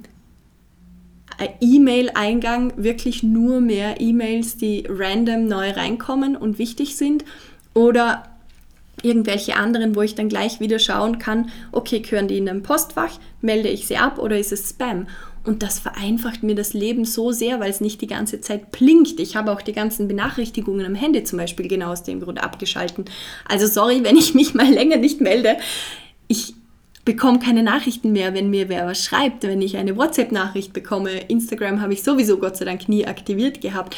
E-Mail-Eingang 1.61 2.73
wirklich 2.77 3.23
nur 3.23 3.61
mehr 3.61 3.99
E-Mails, 3.99 4.57
die 4.57 4.85
random 4.87 5.47
neu 5.47 5.71
reinkommen 5.71 6.35
und 6.35 6.59
wichtig 6.59 6.95
sind 6.95 7.25
oder 7.73 8.23
irgendwelche 9.03 9.55
anderen, 9.55 9.95
wo 9.95 10.01
ich 10.01 10.15
dann 10.15 10.29
gleich 10.29 10.59
wieder 10.59 10.79
schauen 10.79 11.19
kann, 11.19 11.49
okay, 11.71 11.99
gehören 11.99 12.27
die 12.27 12.37
in 12.37 12.49
ein 12.49 12.63
Postfach, 12.63 13.19
melde 13.41 13.69
ich 13.69 13.87
sie 13.87 13.97
ab 13.97 14.17
oder 14.17 14.37
ist 14.37 14.51
es 14.51 14.69
Spam? 14.69 15.07
Und 15.43 15.61
das 15.61 15.77
vereinfacht 15.77 16.41
mir 16.41 16.55
das 16.55 16.73
Leben 16.73 17.05
so 17.05 17.31
sehr, 17.31 17.59
weil 17.59 17.69
es 17.69 17.79
nicht 17.79 18.01
die 18.01 18.07
ganze 18.07 18.41
Zeit 18.41 18.71
blinkt. 18.71 19.19
Ich 19.19 19.35
habe 19.35 19.51
auch 19.51 19.61
die 19.61 19.73
ganzen 19.73 20.07
Benachrichtigungen 20.07 20.85
am 20.85 20.95
Handy 20.95 21.23
zum 21.23 21.37
Beispiel 21.37 21.67
genau 21.67 21.91
aus 21.91 22.01
dem 22.01 22.19
Grund 22.19 22.43
abgeschalten. 22.43 23.05
Also 23.47 23.67
sorry, 23.67 24.03
wenn 24.03 24.17
ich 24.17 24.33
mich 24.33 24.55
mal 24.55 24.71
länger 24.71 24.97
nicht 24.97 25.21
melde. 25.21 25.57
Ich 26.27 26.55
bekomme 27.05 27.39
keine 27.39 27.63
Nachrichten 27.63 28.11
mehr, 28.11 28.33
wenn 28.33 28.49
mir 28.49 28.67
wer 28.67 28.87
was 28.87 29.05
schreibt, 29.05 29.43
wenn 29.43 29.61
ich 29.61 29.77
eine 29.77 29.95
WhatsApp-Nachricht 29.95 30.73
bekomme. 30.73 31.11
Instagram 31.27 31.79
habe 31.81 31.93
ich 31.93 32.03
sowieso 32.03 32.37
Gott 32.37 32.57
sei 32.57 32.65
Dank 32.65 32.89
nie 32.89 33.05
aktiviert 33.05 33.61
gehabt. 33.61 33.95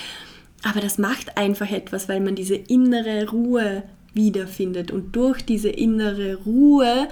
Aber 0.63 0.81
das 0.81 0.97
macht 0.97 1.37
einfach 1.37 1.71
etwas, 1.71 2.09
weil 2.09 2.19
man 2.19 2.35
diese 2.35 2.55
innere 2.55 3.29
Ruhe 3.29 3.83
wiederfindet. 4.13 4.91
Und 4.91 5.15
durch 5.15 5.41
diese 5.41 5.69
innere 5.69 6.35
Ruhe 6.35 7.07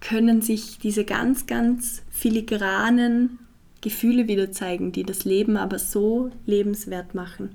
können 0.00 0.42
sich 0.42 0.78
diese 0.78 1.04
ganz, 1.04 1.46
ganz 1.46 2.02
filigranen 2.10 3.38
Gefühle 3.80 4.26
wieder 4.26 4.50
zeigen, 4.50 4.90
die 4.90 5.04
das 5.04 5.24
Leben 5.24 5.56
aber 5.56 5.78
so 5.78 6.30
lebenswert 6.46 7.14
machen. 7.14 7.50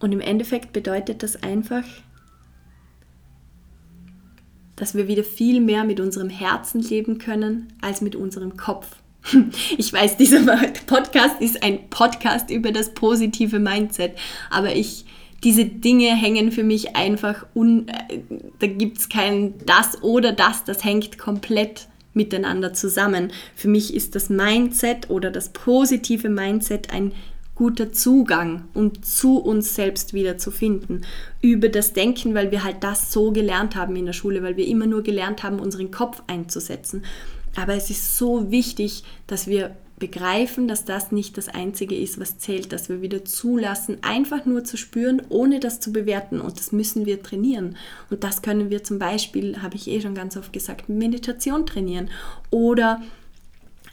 Und 0.00 0.12
im 0.12 0.20
Endeffekt 0.20 0.72
bedeutet 0.72 1.22
das 1.22 1.42
einfach, 1.42 1.84
dass 4.76 4.94
wir 4.94 5.08
wieder 5.08 5.24
viel 5.24 5.60
mehr 5.60 5.84
mit 5.84 6.00
unserem 6.00 6.28
Herzen 6.28 6.80
leben 6.80 7.18
können 7.18 7.72
als 7.80 8.00
mit 8.00 8.16
unserem 8.16 8.56
Kopf. 8.56 8.96
Ich 9.78 9.92
weiß, 9.92 10.16
dieser 10.16 10.40
Podcast 10.86 11.40
ist 11.40 11.62
ein 11.62 11.88
Podcast 11.88 12.50
über 12.50 12.72
das 12.72 12.92
positive 12.94 13.58
Mindset, 13.58 14.12
aber 14.50 14.74
ich, 14.74 15.06
diese 15.42 15.64
Dinge 15.64 16.14
hängen 16.14 16.52
für 16.52 16.64
mich 16.64 16.94
einfach, 16.96 17.46
un, 17.54 17.88
äh, 17.88 18.20
da 18.58 18.66
gibt 18.66 18.98
es 18.98 19.08
kein 19.08 19.54
das 19.64 20.02
oder 20.02 20.32
das, 20.32 20.64
das 20.64 20.84
hängt 20.84 21.18
komplett 21.18 21.88
miteinander 22.14 22.72
zusammen. 22.72 23.32
Für 23.54 23.68
mich 23.68 23.94
ist 23.94 24.14
das 24.14 24.30
Mindset 24.30 25.10
oder 25.10 25.30
das 25.30 25.50
positive 25.50 26.28
Mindset 26.28 26.92
ein 26.92 27.12
guter 27.54 27.92
Zugang, 27.92 28.64
um 28.74 29.02
zu 29.02 29.38
uns 29.38 29.74
selbst 29.74 30.12
wieder 30.12 30.38
zu 30.38 30.50
finden. 30.50 31.02
Über 31.40 31.68
das 31.68 31.92
Denken, 31.92 32.34
weil 32.34 32.50
wir 32.50 32.64
halt 32.64 32.82
das 32.82 33.12
so 33.12 33.30
gelernt 33.30 33.76
haben 33.76 33.96
in 33.96 34.06
der 34.06 34.12
Schule, 34.12 34.42
weil 34.42 34.56
wir 34.56 34.66
immer 34.66 34.86
nur 34.86 35.02
gelernt 35.02 35.42
haben, 35.42 35.60
unseren 35.60 35.90
Kopf 35.90 36.22
einzusetzen. 36.26 37.04
Aber 37.56 37.74
es 37.74 37.90
ist 37.90 38.16
so 38.16 38.50
wichtig, 38.50 39.04
dass 39.26 39.46
wir 39.46 39.76
begreifen, 39.98 40.66
dass 40.66 40.84
das 40.84 41.12
nicht 41.12 41.38
das 41.38 41.48
Einzige 41.48 41.96
ist, 41.96 42.18
was 42.18 42.38
zählt, 42.38 42.72
dass 42.72 42.88
wir 42.88 43.00
wieder 43.00 43.24
zulassen, 43.24 43.98
einfach 44.02 44.44
nur 44.44 44.64
zu 44.64 44.76
spüren, 44.76 45.22
ohne 45.28 45.60
das 45.60 45.78
zu 45.78 45.92
bewerten. 45.92 46.40
Und 46.40 46.58
das 46.58 46.72
müssen 46.72 47.06
wir 47.06 47.22
trainieren. 47.22 47.76
Und 48.10 48.24
das 48.24 48.42
können 48.42 48.70
wir 48.70 48.82
zum 48.82 48.98
Beispiel, 48.98 49.62
habe 49.62 49.76
ich 49.76 49.88
eh 49.88 50.00
schon 50.00 50.14
ganz 50.14 50.36
oft 50.36 50.52
gesagt, 50.52 50.88
Meditation 50.88 51.64
trainieren 51.64 52.10
oder 52.50 53.00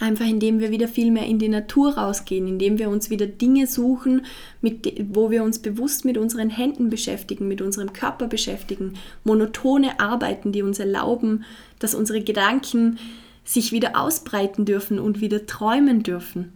Einfach 0.02 0.26
indem 0.26 0.60
wir 0.60 0.72
wieder 0.72 0.88
viel 0.88 1.12
mehr 1.12 1.28
in 1.28 1.38
die 1.38 1.47
Natur 1.47 1.95
rausgehen, 1.95 2.47
indem 2.47 2.80
wir 2.80 2.89
uns 2.89 3.12
wieder 3.12 3.28
Dinge 3.28 3.68
suchen, 3.68 4.26
mit, 4.60 4.91
wo 5.14 5.30
wir 5.30 5.43
uns 5.43 5.60
bewusst 5.60 6.06
mit 6.06 6.18
unseren 6.18 6.49
Händen 6.49 6.89
beschäftigen, 6.89 7.47
mit 7.47 7.62
unserem 7.62 7.93
Körper 7.93 8.26
beschäftigen, 8.26 8.95
monotone 9.24 9.99
Arbeiten, 9.99 10.52
die 10.52 10.64
uns 10.64 10.80
erlauben, 10.80 11.45
dass 11.78 11.93
unsere 11.93 12.24
Gedanken 12.24 12.97
sich 13.43 13.72
wieder 13.72 13.95
ausbreiten 13.95 14.66
dürfen 14.66 14.97
und 14.97 15.22
wieder 15.22 15.45
träumen 15.45 16.02
dürfen. 16.02 16.54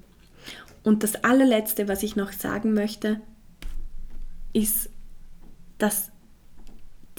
Und 0.83 1.03
das 1.03 1.23
allerletzte, 1.23 1.87
was 1.87 2.01
ich 2.01 2.15
noch 2.15 2.31
sagen 2.31 2.73
möchte, 2.73 3.21
ist, 4.53 4.89
dass 5.77 6.09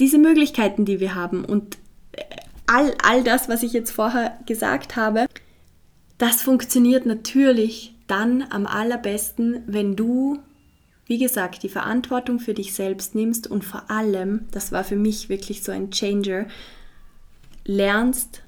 diese 0.01 0.19
Möglichkeiten, 0.19 0.85
die 0.85 0.99
wir 0.99 1.15
haben 1.15 1.45
und 1.45 1.79
all, 2.67 2.97
all 3.01 3.23
das, 3.23 3.49
was 3.49 3.63
ich 3.63 3.73
jetzt 3.73 3.93
vorher 3.93 4.37
gesagt 4.45 4.97
habe, 4.97 5.27
das 6.19 6.43
funktioniert 6.43 7.07
natürlich 7.07 7.95
dann 8.07 8.45
am 8.51 8.67
allerbesten, 8.67 9.63
wenn 9.67 9.97
du, 9.97 10.39
wie 11.07 11.19
gesagt, 11.19 11.63
die 11.63 11.69
Verantwortung 11.69 12.39
für 12.39 12.55
dich 12.55 12.75
selbst 12.75 13.15
nimmst 13.15 13.47
und 13.47 13.65
vor 13.65 13.91
allem, 13.91 14.47
das 14.51 14.73
war 14.73 14.85
für 14.85 14.97
mich 14.97 15.29
wirklich 15.29 15.63
so 15.63 15.73
ein 15.73 15.91
Changer, 15.91 16.47
lernst 17.65 18.43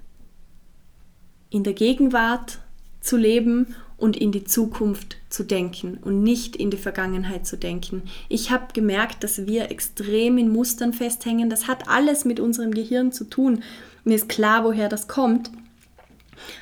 in 1.51 1.65
der 1.65 1.73
Gegenwart 1.73 2.59
zu 3.01 3.17
leben 3.17 3.75
und 3.97 4.17
in 4.17 4.31
die 4.31 4.45
Zukunft 4.45 5.17
zu 5.29 5.43
denken 5.43 5.99
und 6.03 6.23
nicht 6.23 6.55
in 6.57 6.71
die 6.71 6.77
Vergangenheit 6.77 7.47
zu 7.47 7.57
denken. 7.57 8.03
Ich 8.29 8.51
habe 8.51 8.73
gemerkt, 8.73 9.25
dass 9.25 9.47
wir 9.47 9.71
extrem 9.71 10.39
in 10.39 10.51
Mustern 10.51 10.93
festhängen. 10.93 11.51
Das 11.51 11.67
hat 11.67 11.89
alles 11.89 12.25
mit 12.25 12.39
unserem 12.39 12.73
Gehirn 12.73 13.13
zu 13.13 13.25
tun. 13.25 13.63
Mir 14.05 14.15
ist 14.15 14.29
klar, 14.29 14.65
woher 14.65 14.89
das 14.89 15.09
kommt. 15.09 15.51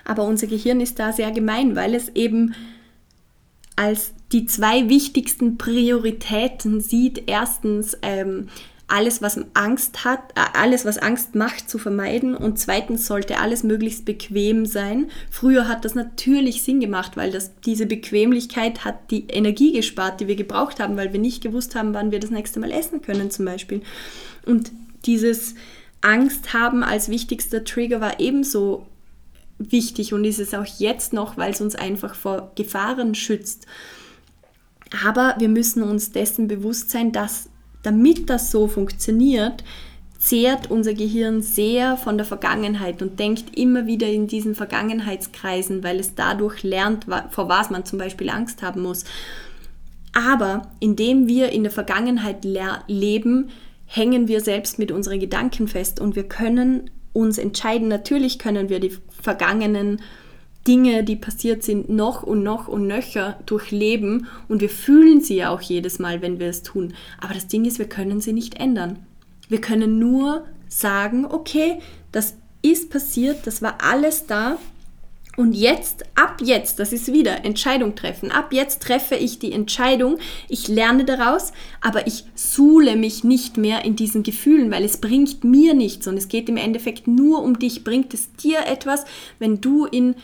Aber 0.04 0.24
unser 0.24 0.46
Gehirn 0.46 0.80
ist 0.80 0.98
da 0.98 1.12
sehr 1.12 1.30
gemein, 1.30 1.76
weil 1.76 1.94
es 1.94 2.08
eben 2.10 2.54
als 3.76 4.14
die 4.32 4.46
zwei 4.46 4.88
wichtigsten 4.88 5.58
Prioritäten 5.58 6.80
sieht. 6.80 7.24
Erstens 7.26 7.96
ähm, 8.02 8.48
alles, 8.88 9.20
was 9.20 9.40
Angst 9.54 10.04
hat, 10.04 10.32
äh, 10.34 10.58
alles, 10.58 10.84
was 10.84 10.98
Angst 10.98 11.34
macht, 11.34 11.68
zu 11.68 11.78
vermeiden. 11.78 12.34
Und 12.36 12.58
zweitens 12.58 13.06
sollte 13.06 13.38
alles 13.38 13.62
möglichst 13.62 14.04
bequem 14.04 14.64
sein. 14.66 15.10
Früher 15.30 15.68
hat 15.68 15.84
das 15.84 15.94
natürlich 15.94 16.62
Sinn 16.62 16.80
gemacht, 16.80 17.16
weil 17.16 17.30
das, 17.30 17.52
diese 17.60 17.86
Bequemlichkeit 17.86 18.84
hat 18.84 19.10
die 19.10 19.26
Energie 19.28 19.72
gespart, 19.72 20.20
die 20.20 20.28
wir 20.28 20.36
gebraucht 20.36 20.80
haben, 20.80 20.96
weil 20.96 21.12
wir 21.12 21.20
nicht 21.20 21.42
gewusst 21.42 21.74
haben, 21.74 21.94
wann 21.94 22.12
wir 22.12 22.20
das 22.20 22.30
nächste 22.30 22.60
Mal 22.60 22.70
essen 22.70 23.02
können, 23.02 23.30
zum 23.30 23.44
Beispiel. 23.44 23.82
Und 24.44 24.70
dieses 25.04 25.54
Angst 26.00 26.52
haben 26.52 26.84
als 26.84 27.08
wichtigster 27.08 27.64
Trigger 27.64 28.00
war 28.00 28.20
ebenso 28.20 28.86
wichtig 29.58 30.12
und 30.12 30.24
ist 30.24 30.38
es 30.38 30.54
auch 30.54 30.66
jetzt 30.78 31.12
noch, 31.12 31.36
weil 31.36 31.52
es 31.52 31.60
uns 31.60 31.74
einfach 31.74 32.14
vor 32.14 32.52
Gefahren 32.54 33.14
schützt. 33.14 33.66
Aber 35.04 35.34
wir 35.38 35.48
müssen 35.48 35.82
uns 35.82 36.12
dessen 36.12 36.48
bewusst 36.48 36.90
sein, 36.90 37.12
dass 37.12 37.48
damit 37.82 38.28
das 38.30 38.50
so 38.50 38.68
funktioniert, 38.68 39.64
zehrt 40.18 40.70
unser 40.70 40.94
Gehirn 40.94 41.42
sehr 41.42 41.96
von 41.96 42.16
der 42.16 42.26
Vergangenheit 42.26 43.00
und 43.02 43.20
denkt 43.20 43.56
immer 43.56 43.86
wieder 43.86 44.08
in 44.08 44.26
diesen 44.26 44.54
Vergangenheitskreisen, 44.54 45.84
weil 45.84 46.00
es 46.00 46.14
dadurch 46.14 46.62
lernt, 46.62 47.06
vor 47.30 47.48
was 47.48 47.70
man 47.70 47.84
zum 47.84 47.98
Beispiel 47.98 48.30
Angst 48.30 48.62
haben 48.62 48.82
muss. 48.82 49.04
Aber 50.12 50.70
indem 50.80 51.28
wir 51.28 51.50
in 51.50 51.62
der 51.62 51.72
Vergangenheit 51.72 52.44
leben, 52.88 53.50
hängen 53.84 54.28
wir 54.28 54.40
selbst 54.40 54.78
mit 54.78 54.90
unseren 54.90 55.20
Gedanken 55.20 55.68
fest 55.68 56.00
und 56.00 56.16
wir 56.16 56.24
können 56.24 56.90
uns 57.12 57.38
entscheiden. 57.38 57.88
Natürlich 57.88 58.38
können 58.38 58.68
wir 58.68 58.80
die 58.80 58.96
vergangenen 59.20 60.00
Dinge, 60.66 61.04
die 61.04 61.16
passiert 61.16 61.62
sind, 61.62 61.88
noch 61.88 62.22
und 62.22 62.42
noch 62.42 62.66
und 62.68 62.86
nöcher 62.86 63.38
durchleben 63.46 64.26
und 64.48 64.60
wir 64.60 64.68
fühlen 64.68 65.20
sie 65.20 65.36
ja 65.36 65.50
auch 65.50 65.60
jedes 65.60 65.98
Mal, 65.98 66.22
wenn 66.22 66.40
wir 66.40 66.48
es 66.48 66.62
tun. 66.62 66.94
Aber 67.20 67.34
das 67.34 67.46
Ding 67.46 67.64
ist, 67.64 67.78
wir 67.78 67.88
können 67.88 68.20
sie 68.20 68.32
nicht 68.32 68.54
ändern. 68.58 68.98
Wir 69.48 69.60
können 69.60 69.98
nur 69.98 70.44
sagen, 70.68 71.24
okay, 71.24 71.78
das 72.10 72.36
ist 72.62 72.90
passiert, 72.90 73.46
das 73.46 73.62
war 73.62 73.78
alles 73.80 74.26
da 74.26 74.58
und 75.36 75.52
jetzt, 75.52 76.04
ab 76.14 76.38
jetzt, 76.42 76.78
das 76.78 76.92
ist 76.94 77.12
wieder 77.12 77.44
Entscheidung 77.44 77.94
treffen. 77.94 78.30
Ab 78.30 78.54
jetzt 78.54 78.82
treffe 78.82 79.16
ich 79.16 79.38
die 79.38 79.52
Entscheidung. 79.52 80.18
Ich 80.48 80.66
lerne 80.66 81.04
daraus, 81.04 81.52
aber 81.82 82.06
ich 82.06 82.24
suhle 82.34 82.96
mich 82.96 83.22
nicht 83.22 83.58
mehr 83.58 83.84
in 83.84 83.96
diesen 83.96 84.22
Gefühlen, 84.22 84.70
weil 84.70 84.82
es 84.82 84.96
bringt 84.96 85.44
mir 85.44 85.74
nichts 85.74 86.06
und 86.06 86.16
es 86.16 86.28
geht 86.28 86.48
im 86.48 86.56
Endeffekt 86.56 87.06
nur 87.06 87.42
um 87.42 87.58
dich. 87.58 87.84
Bringt 87.84 88.14
es 88.14 88.32
dir 88.32 88.60
etwas, 88.66 89.04
wenn 89.38 89.60
du 89.60 89.84
in, 89.84 90.14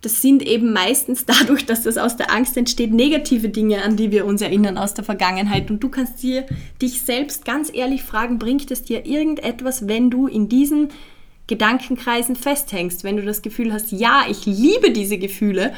das 0.00 0.22
sind 0.22 0.42
eben 0.42 0.72
meistens 0.72 1.26
dadurch, 1.26 1.66
dass 1.66 1.82
das 1.82 1.98
aus 1.98 2.16
der 2.16 2.32
Angst 2.32 2.56
entsteht, 2.56 2.94
negative 2.94 3.50
Dinge, 3.50 3.82
an 3.82 3.96
die 3.96 4.10
wir 4.10 4.24
uns 4.24 4.40
erinnern 4.40 4.78
aus 4.78 4.94
der 4.94 5.04
Vergangenheit. 5.04 5.70
Und 5.70 5.80
du 5.80 5.90
kannst 5.90 6.22
dir 6.22 6.46
dich 6.80 7.02
selbst 7.02 7.44
ganz 7.44 7.70
ehrlich 7.70 8.02
fragen, 8.04 8.38
bringt 8.38 8.70
es 8.70 8.84
dir 8.84 9.04
irgendetwas, 9.04 9.86
wenn 9.86 10.08
du 10.08 10.28
in 10.28 10.48
diesen 10.48 10.88
Gedankenkreisen 11.52 12.34
festhängst, 12.34 13.04
wenn 13.04 13.18
du 13.18 13.22
das 13.22 13.42
Gefühl 13.42 13.74
hast, 13.74 13.92
ja, 13.92 14.22
ich 14.26 14.46
liebe 14.46 14.90
diese 14.90 15.18
Gefühle, 15.18 15.74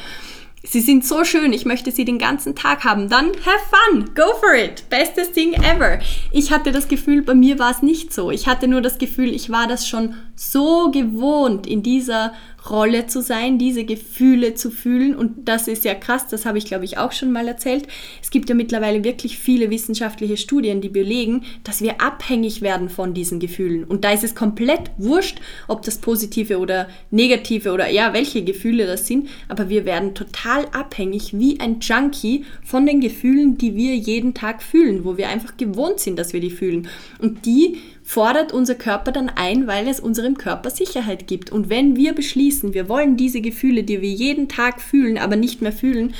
sie 0.63 0.79
sind 0.79 1.03
so 1.03 1.25
schön, 1.25 1.51
ich 1.51 1.65
möchte 1.65 1.91
sie 1.91 2.05
den 2.05 2.17
ganzen 2.17 2.55
Tag 2.55 2.85
haben, 2.85 3.09
dann 3.09 3.27
have 3.45 3.65
fun, 3.69 4.05
go 4.15 4.33
for 4.39 4.53
it, 4.55 4.89
bestes 4.89 5.33
Ding 5.33 5.51
ever. 5.51 5.99
Ich 6.31 6.51
hatte 6.51 6.71
das 6.71 6.87
Gefühl, 6.87 7.23
bei 7.23 7.35
mir 7.35 7.59
war 7.59 7.71
es 7.71 7.81
nicht 7.81 8.13
so. 8.13 8.31
Ich 8.31 8.47
hatte 8.47 8.69
nur 8.69 8.81
das 8.81 8.99
Gefühl, 8.99 9.33
ich 9.33 9.49
war 9.49 9.67
das 9.67 9.85
schon 9.85 10.15
so 10.33 10.91
gewohnt 10.91 11.67
in 11.67 11.83
dieser 11.83 12.31
Rolle 12.69 13.07
zu 13.07 13.21
sein, 13.21 13.57
diese 13.57 13.83
Gefühle 13.83 14.55
zu 14.55 14.71
fühlen. 14.71 15.15
Und 15.15 15.47
das 15.47 15.67
ist 15.67 15.85
ja 15.85 15.93
krass, 15.95 16.27
das 16.27 16.45
habe 16.45 16.57
ich, 16.57 16.65
glaube 16.65 16.85
ich, 16.85 16.97
auch 16.97 17.11
schon 17.11 17.31
mal 17.31 17.47
erzählt. 17.47 17.87
Es 18.21 18.29
gibt 18.29 18.49
ja 18.49 18.55
mittlerweile 18.55 19.03
wirklich 19.03 19.37
viele 19.37 19.69
wissenschaftliche 19.69 20.37
Studien, 20.37 20.81
die 20.81 20.89
belegen, 20.89 21.43
dass 21.63 21.81
wir 21.81 22.01
abhängig 22.01 22.61
werden 22.61 22.89
von 22.89 23.13
diesen 23.13 23.39
Gefühlen. 23.39 23.83
Und 23.83 24.03
da 24.03 24.11
ist 24.11 24.23
es 24.23 24.35
komplett 24.35 24.91
wurscht, 24.97 25.39
ob 25.67 25.81
das 25.83 25.99
positive 25.99 26.59
oder 26.59 26.87
negative 27.11 27.71
oder 27.71 27.89
ja, 27.89 28.13
welche 28.13 28.43
Gefühle 28.43 28.85
das 28.85 29.07
sind. 29.07 29.29
Aber 29.47 29.69
wir 29.69 29.85
werden 29.85 30.15
total 30.15 30.65
abhängig 30.71 31.37
wie 31.37 31.59
ein 31.59 31.79
Junkie 31.79 32.45
von 32.63 32.85
den 32.85 33.01
Gefühlen, 33.01 33.57
die 33.57 33.75
wir 33.75 33.95
jeden 33.95 34.33
Tag 34.33 34.61
fühlen, 34.61 35.05
wo 35.05 35.17
wir 35.17 35.29
einfach 35.29 35.57
gewohnt 35.57 35.99
sind, 35.99 36.17
dass 36.17 36.33
wir 36.33 36.39
die 36.39 36.51
fühlen. 36.51 36.87
Und 37.19 37.45
die 37.45 37.77
fordert 38.07 38.53
unser 38.53 38.75
Körper 38.75 39.11
dann 39.11 39.29
ein, 39.29 39.65
weil 39.65 39.87
es 39.87 39.99
unserem 39.99 40.37
Körper 40.37 40.69
Sicherheit 40.69 41.27
gibt. 41.27 41.51
Und 41.51 41.69
wenn 41.69 41.95
wir 41.95 42.13
beschließen, 42.13 42.75
wir 42.75 42.87
wollen 42.87 43.17
diese 43.17 43.41
Gefühle, 43.41 43.83
die 43.83 43.99
wir 43.99 44.11
jeden 44.11 44.47
Tag 44.47 44.79
fühlen, 44.79 45.17
aber 45.17 45.35
nicht 45.35 45.63
mehr 45.63 45.73
fühlen, 45.73 46.13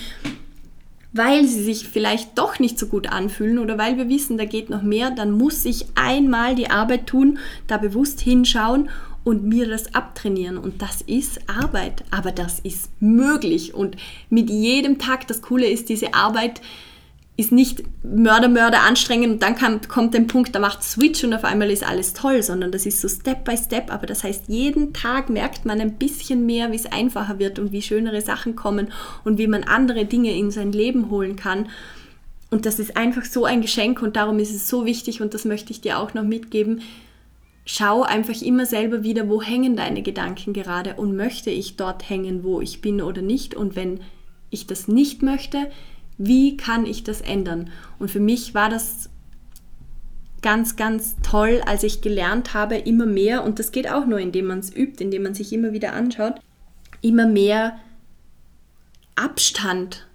weil 1.13 1.45
sie 1.45 1.63
sich 1.63 1.87
vielleicht 1.87 2.37
doch 2.39 2.57
nicht 2.59 2.79
so 2.79 2.87
gut 2.87 3.07
anfühlen 3.07 3.59
oder 3.59 3.77
weil 3.77 3.97
wir 3.97 4.09
wissen, 4.09 4.37
da 4.37 4.45
geht 4.45 4.71
noch 4.71 4.81
mehr, 4.81 5.11
dann 5.11 5.31
muss 5.31 5.63
ich 5.63 5.85
einmal 5.93 6.55
die 6.55 6.71
Arbeit 6.71 7.05
tun, 7.05 7.37
da 7.67 7.77
bewusst 7.77 8.19
hinschauen 8.19 8.89
und 9.23 9.43
mir 9.45 9.69
das 9.69 9.93
abtrainieren. 9.93 10.57
Und 10.57 10.81
das 10.81 11.01
ist 11.03 11.39
Arbeit, 11.47 12.03
aber 12.09 12.31
das 12.31 12.59
ist 12.59 12.89
möglich. 12.99 13.75
Und 13.75 13.95
mit 14.31 14.49
jedem 14.49 14.97
Tag, 14.97 15.27
das 15.27 15.43
Coole 15.43 15.67
ist, 15.67 15.89
diese 15.89 16.15
Arbeit 16.15 16.61
ist 17.37 17.51
nicht 17.51 17.83
Mörder, 18.03 18.47
Mörder 18.47 18.83
anstrengend 18.83 19.33
und 19.33 19.43
dann 19.43 19.55
kann, 19.55 19.81
kommt 19.89 20.13
der 20.13 20.21
Punkt, 20.21 20.55
da 20.55 20.59
macht 20.59 20.83
Switch 20.83 21.23
und 21.23 21.33
auf 21.33 21.43
einmal 21.43 21.69
ist 21.69 21.85
alles 21.85 22.13
toll, 22.13 22.41
sondern 22.41 22.71
das 22.71 22.85
ist 22.85 23.01
so 23.01 23.09
Step 23.09 23.43
by 23.43 23.57
Step. 23.57 23.91
Aber 23.91 24.07
das 24.07 24.23
heißt, 24.23 24.45
jeden 24.47 24.93
Tag 24.93 25.29
merkt 25.29 25.65
man 25.65 25.81
ein 25.81 25.95
bisschen 25.95 26.45
mehr, 26.45 26.71
wie 26.71 26.77
es 26.77 26.85
einfacher 26.85 27.37
wird 27.37 27.59
und 27.59 27.73
wie 27.73 27.81
schönere 27.81 28.21
Sachen 28.21 28.55
kommen 28.55 28.91
und 29.25 29.37
wie 29.37 29.47
man 29.47 29.65
andere 29.65 30.05
Dinge 30.05 30.33
in 30.33 30.49
sein 30.49 30.71
Leben 30.71 31.09
holen 31.09 31.35
kann. 31.35 31.67
Und 32.51 32.65
das 32.65 32.79
ist 32.79 32.95
einfach 32.95 33.25
so 33.25 33.43
ein 33.43 33.61
Geschenk 33.61 34.01
und 34.01 34.15
darum 34.15 34.39
ist 34.39 34.55
es 34.55 34.69
so 34.69 34.85
wichtig 34.85 35.21
und 35.21 35.33
das 35.33 35.43
möchte 35.43 35.71
ich 35.71 35.81
dir 35.81 35.99
auch 35.99 36.13
noch 36.13 36.23
mitgeben. 36.23 36.83
Schau 37.65 38.03
einfach 38.03 38.41
immer 38.41 38.65
selber 38.65 39.03
wieder, 39.03 39.27
wo 39.27 39.41
hängen 39.41 39.75
deine 39.75 40.03
Gedanken 40.03 40.53
gerade 40.53 40.93
und 40.93 41.17
möchte 41.17 41.49
ich 41.49 41.75
dort 41.75 42.09
hängen, 42.09 42.45
wo 42.45 42.61
ich 42.61 42.79
bin 42.79 43.01
oder 43.01 43.21
nicht. 43.21 43.55
Und 43.55 43.75
wenn 43.75 43.99
ich 44.51 44.67
das 44.67 44.87
nicht 44.87 45.21
möchte, 45.21 45.67
wie 46.17 46.57
kann 46.57 46.85
ich 46.85 47.03
das 47.03 47.21
ändern? 47.21 47.69
Und 47.99 48.09
für 48.09 48.19
mich 48.19 48.53
war 48.53 48.69
das 48.69 49.09
ganz, 50.41 50.75
ganz 50.75 51.15
toll, 51.23 51.61
als 51.65 51.83
ich 51.83 52.01
gelernt 52.01 52.53
habe, 52.53 52.75
immer 52.75 53.05
mehr, 53.05 53.43
und 53.43 53.57
das 53.57 53.71
geht 53.71 53.89
auch 53.89 54.05
nur, 54.05 54.19
indem 54.19 54.45
man 54.45 54.59
es 54.59 54.75
übt, 54.75 55.03
indem 55.03 55.23
man 55.23 55.33
sich 55.33 55.51
immer 55.51 55.73
wieder 55.73 55.93
anschaut, 55.93 56.35
immer 57.01 57.27
mehr 57.27 57.79
Abstand 59.15 60.07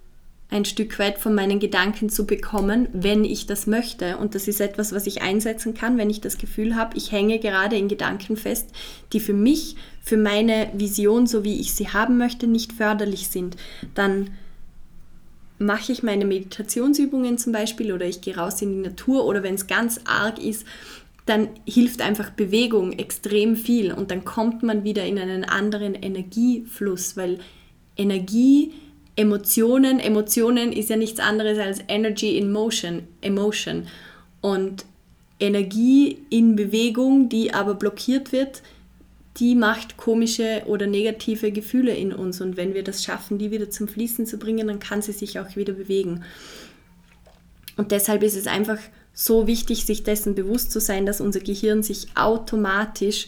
ein 0.51 0.65
Stück 0.65 0.99
weit 0.99 1.17
von 1.17 1.33
meinen 1.33 1.59
Gedanken 1.59 2.09
zu 2.09 2.25
bekommen, 2.25 2.89
wenn 2.91 3.23
ich 3.23 3.45
das 3.45 3.67
möchte. 3.67 4.17
Und 4.17 4.35
das 4.35 4.49
ist 4.49 4.59
etwas, 4.59 4.93
was 4.93 5.07
ich 5.07 5.21
einsetzen 5.21 5.73
kann, 5.73 5.97
wenn 5.97 6.09
ich 6.09 6.19
das 6.19 6.37
Gefühl 6.37 6.75
habe, 6.75 6.97
ich 6.97 7.11
hänge 7.13 7.39
gerade 7.39 7.77
in 7.77 7.87
Gedanken 7.87 8.35
fest, 8.35 8.69
die 9.13 9.21
für 9.21 9.33
mich, 9.33 9.77
für 10.01 10.17
meine 10.17 10.69
Vision, 10.73 11.25
so 11.25 11.45
wie 11.45 11.61
ich 11.61 11.73
sie 11.73 11.87
haben 11.87 12.17
möchte, 12.17 12.47
nicht 12.47 12.73
förderlich 12.73 13.29
sind. 13.29 13.55
Dann 13.95 14.31
mache 15.61 15.91
ich 15.91 16.03
meine 16.03 16.25
Meditationsübungen 16.25 17.37
zum 17.37 17.53
Beispiel 17.53 17.93
oder 17.93 18.05
ich 18.05 18.21
gehe 18.21 18.35
raus 18.35 18.61
in 18.61 18.71
die 18.71 18.89
Natur 18.89 19.25
oder 19.25 19.43
wenn 19.43 19.55
es 19.55 19.67
ganz 19.67 20.01
arg 20.05 20.43
ist, 20.43 20.65
dann 21.25 21.49
hilft 21.65 22.01
einfach 22.01 22.31
Bewegung 22.31 22.93
extrem 22.93 23.55
viel 23.55 23.93
und 23.93 24.09
dann 24.09 24.25
kommt 24.25 24.63
man 24.63 24.83
wieder 24.83 25.05
in 25.05 25.19
einen 25.19 25.43
anderen 25.43 25.93
Energiefluss, 25.93 27.15
weil 27.15 27.39
Energie, 27.95 28.73
Emotionen, 29.15 29.99
Emotionen 29.99 30.73
ist 30.73 30.89
ja 30.89 30.97
nichts 30.97 31.19
anderes 31.19 31.59
als 31.59 31.79
Energy 31.87 32.37
in 32.37 32.51
Motion, 32.51 33.03
Emotion. 33.21 33.87
Und 34.41 34.85
Energie 35.39 36.17
in 36.31 36.55
Bewegung, 36.55 37.29
die 37.29 37.53
aber 37.53 37.75
blockiert 37.75 38.31
wird, 38.31 38.63
die 39.37 39.55
macht 39.55 39.97
komische 39.97 40.63
oder 40.65 40.87
negative 40.87 41.51
Gefühle 41.51 41.95
in 41.95 42.13
uns. 42.13 42.41
Und 42.41 42.57
wenn 42.57 42.73
wir 42.73 42.83
das 42.83 43.03
schaffen, 43.03 43.37
die 43.37 43.51
wieder 43.51 43.69
zum 43.69 43.87
Fließen 43.87 44.25
zu 44.25 44.37
bringen, 44.37 44.67
dann 44.67 44.79
kann 44.79 45.01
sie 45.01 45.13
sich 45.13 45.39
auch 45.39 45.55
wieder 45.55 45.73
bewegen. 45.73 46.23
Und 47.77 47.91
deshalb 47.91 48.23
ist 48.23 48.35
es 48.35 48.47
einfach 48.47 48.79
so 49.13 49.47
wichtig, 49.47 49.85
sich 49.85 50.03
dessen 50.03 50.35
bewusst 50.35 50.71
zu 50.71 50.79
sein, 50.79 51.05
dass 51.05 51.21
unser 51.21 51.39
Gehirn 51.39 51.83
sich 51.83 52.07
automatisch 52.15 53.27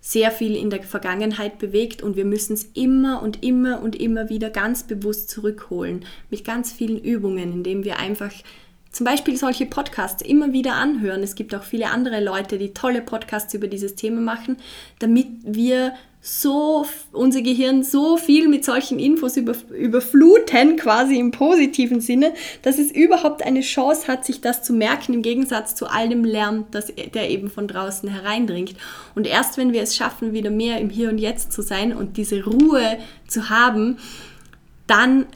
sehr 0.00 0.30
viel 0.30 0.56
in 0.56 0.70
der 0.70 0.82
Vergangenheit 0.82 1.58
bewegt 1.58 2.02
und 2.02 2.16
wir 2.16 2.24
müssen 2.24 2.54
es 2.54 2.64
immer 2.72 3.22
und 3.22 3.42
immer 3.44 3.82
und 3.82 3.96
immer 3.96 4.30
wieder 4.30 4.48
ganz 4.48 4.84
bewusst 4.84 5.28
zurückholen 5.28 6.06
mit 6.30 6.44
ganz 6.44 6.72
vielen 6.72 6.98
Übungen, 6.98 7.52
indem 7.52 7.84
wir 7.84 7.98
einfach 7.98 8.32
zum 8.92 9.04
Beispiel 9.04 9.36
solche 9.36 9.66
Podcasts 9.66 10.22
immer 10.22 10.52
wieder 10.52 10.74
anhören. 10.74 11.22
Es 11.22 11.34
gibt 11.34 11.54
auch 11.54 11.62
viele 11.62 11.90
andere 11.90 12.22
Leute, 12.22 12.58
die 12.58 12.74
tolle 12.74 13.02
Podcasts 13.02 13.54
über 13.54 13.68
dieses 13.68 13.94
Thema 13.94 14.20
machen, 14.20 14.56
damit 14.98 15.28
wir 15.44 15.92
so 16.22 16.84
unser 17.12 17.40
Gehirn 17.40 17.82
so 17.82 18.18
viel 18.18 18.48
mit 18.48 18.64
solchen 18.64 18.98
Infos 18.98 19.38
über, 19.38 19.54
überfluten, 19.70 20.76
quasi 20.76 21.18
im 21.18 21.30
positiven 21.30 22.00
Sinne, 22.02 22.34
dass 22.60 22.78
es 22.78 22.90
überhaupt 22.90 23.42
eine 23.42 23.62
Chance 23.62 24.06
hat, 24.06 24.26
sich 24.26 24.42
das 24.42 24.62
zu 24.62 24.74
merken, 24.74 25.14
im 25.14 25.22
Gegensatz 25.22 25.74
zu 25.74 25.86
all 25.86 26.10
dem 26.10 26.24
Lärm, 26.24 26.66
das, 26.72 26.92
der 27.14 27.30
eben 27.30 27.48
von 27.48 27.68
draußen 27.68 28.08
hereindringt. 28.08 28.74
Und 29.14 29.26
erst 29.26 29.56
wenn 29.56 29.72
wir 29.72 29.82
es 29.82 29.96
schaffen, 29.96 30.34
wieder 30.34 30.50
mehr 30.50 30.78
im 30.78 30.90
Hier 30.90 31.08
und 31.08 31.18
Jetzt 31.18 31.52
zu 31.52 31.62
sein 31.62 31.96
und 31.96 32.18
diese 32.18 32.44
Ruhe 32.44 32.98
zu 33.26 33.48
haben, 33.48 33.96
dann 34.86 35.26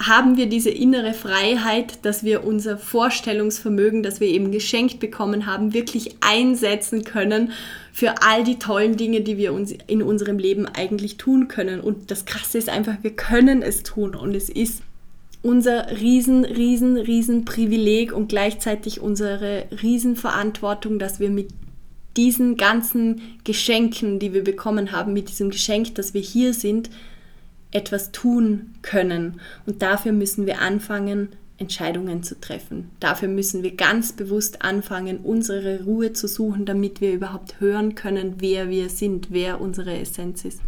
haben 0.00 0.36
wir 0.36 0.46
diese 0.46 0.70
innere 0.70 1.12
Freiheit, 1.12 2.04
dass 2.04 2.24
wir 2.24 2.44
unser 2.44 2.76
Vorstellungsvermögen, 2.76 4.02
das 4.02 4.20
wir 4.20 4.28
eben 4.28 4.50
geschenkt 4.50 5.00
bekommen 5.00 5.46
haben, 5.46 5.74
wirklich 5.74 6.16
einsetzen 6.20 7.04
können 7.04 7.52
für 7.92 8.22
all 8.22 8.42
die 8.42 8.58
tollen 8.58 8.96
Dinge, 8.96 9.20
die 9.20 9.36
wir 9.36 9.52
uns 9.52 9.72
in 9.86 10.02
unserem 10.02 10.38
Leben 10.38 10.66
eigentlich 10.66 11.18
tun 11.18 11.48
können. 11.48 11.80
Und 11.80 12.10
das 12.10 12.24
Krasse 12.24 12.58
ist 12.58 12.68
einfach, 12.68 12.96
wir 13.02 13.14
können 13.14 13.62
es 13.62 13.82
tun 13.82 14.14
und 14.14 14.34
es 14.34 14.48
ist 14.48 14.82
unser 15.42 16.00
riesen, 16.00 16.44
riesen, 16.44 16.96
riesen 16.96 17.44
Privileg 17.44 18.12
und 18.12 18.28
gleichzeitig 18.28 19.00
unsere 19.00 19.64
Riesenverantwortung, 19.82 20.98
dass 20.98 21.20
wir 21.20 21.30
mit 21.30 21.48
diesen 22.16 22.56
ganzen 22.56 23.20
Geschenken, 23.44 24.18
die 24.18 24.32
wir 24.32 24.44
bekommen 24.44 24.92
haben, 24.92 25.12
mit 25.12 25.28
diesem 25.28 25.50
Geschenk, 25.50 25.94
dass 25.94 26.14
wir 26.14 26.20
hier 26.20 26.54
sind, 26.54 26.90
etwas 27.72 28.12
tun 28.12 28.74
können. 28.82 29.40
Und 29.66 29.82
dafür 29.82 30.12
müssen 30.12 30.46
wir 30.46 30.60
anfangen, 30.60 31.30
Entscheidungen 31.58 32.22
zu 32.22 32.40
treffen. 32.40 32.90
Dafür 33.00 33.28
müssen 33.28 33.62
wir 33.62 33.76
ganz 33.76 34.12
bewusst 34.12 34.62
anfangen, 34.62 35.18
unsere 35.18 35.84
Ruhe 35.84 36.12
zu 36.12 36.26
suchen, 36.26 36.64
damit 36.64 37.00
wir 37.00 37.12
überhaupt 37.12 37.60
hören 37.60 37.94
können, 37.94 38.36
wer 38.38 38.68
wir 38.68 38.90
sind, 38.90 39.28
wer 39.30 39.60
unsere 39.60 39.96
Essenz 39.98 40.44
ist. 40.44 40.60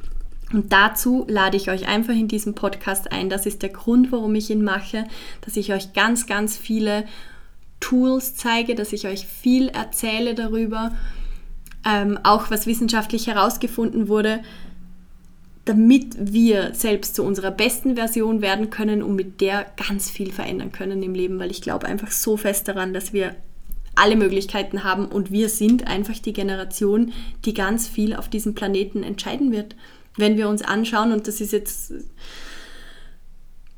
Und 0.53 0.73
dazu 0.73 1.25
lade 1.29 1.57
ich 1.57 1.71
euch 1.71 1.89
einfach 1.89 2.15
in 2.15 2.29
diesem 2.29 2.55
Podcast 2.55 3.11
ein. 3.11 3.29
Das 3.29 3.45
ist 3.45 3.63
der 3.63 3.71
Grund, 3.71 4.13
warum 4.13 4.35
ich 4.35 4.51
ihn 4.51 4.63
mache, 4.63 5.05
dass 5.41 5.57
ich 5.57 5.73
euch 5.73 5.95
ganz, 5.95 6.27
ganz 6.27 6.57
viele 6.57 7.05
Tools 7.81 8.37
zeige, 8.37 8.75
dass 8.75 8.93
ich 8.93 9.07
euch 9.07 9.27
viel 9.27 9.69
erzähle 9.69 10.35
darüber, 10.35 10.95
ähm, 11.85 12.19
auch 12.23 12.51
was 12.51 12.67
wissenschaftlich 12.67 13.27
herausgefunden 13.27 14.09
wurde, 14.09 14.41
damit 15.65 16.15
wir 16.19 16.75
selbst 16.75 17.15
zu 17.15 17.23
unserer 17.23 17.51
besten 17.51 17.97
Version 17.97 18.43
werden 18.43 18.71
können 18.71 19.03
und 19.03 19.17
mit 19.17 19.41
der 19.41 19.67
ganz 19.77 20.11
viel 20.11 20.31
verändern 20.31 20.73
können 20.73 21.03
im 21.03 21.15
Leben, 21.15 21.39
weil 21.39 21.51
ich 21.51 21.63
glaube 21.63 21.87
einfach 21.87 22.11
so 22.11 22.37
fest 22.37 22.69
daran, 22.69 22.93
dass 22.93 23.13
wir 23.13 23.35
alle 23.95 24.17
Möglichkeiten 24.17 24.85
haben 24.85 25.07
und 25.07 25.31
wir 25.31 25.49
sind 25.49 25.87
einfach 25.87 26.19
die 26.19 26.33
Generation, 26.33 27.13
die 27.45 27.55
ganz 27.55 27.89
viel 27.89 28.15
auf 28.15 28.29
diesem 28.29 28.55
Planeten 28.55 29.03
entscheiden 29.03 29.53
wird. 29.53 29.77
Wenn 30.17 30.37
wir 30.37 30.49
uns 30.49 30.63
anschauen, 30.63 31.13
und 31.13 31.29
das 31.29 31.41
ist 31.41 31.53
jetzt, 31.53 31.93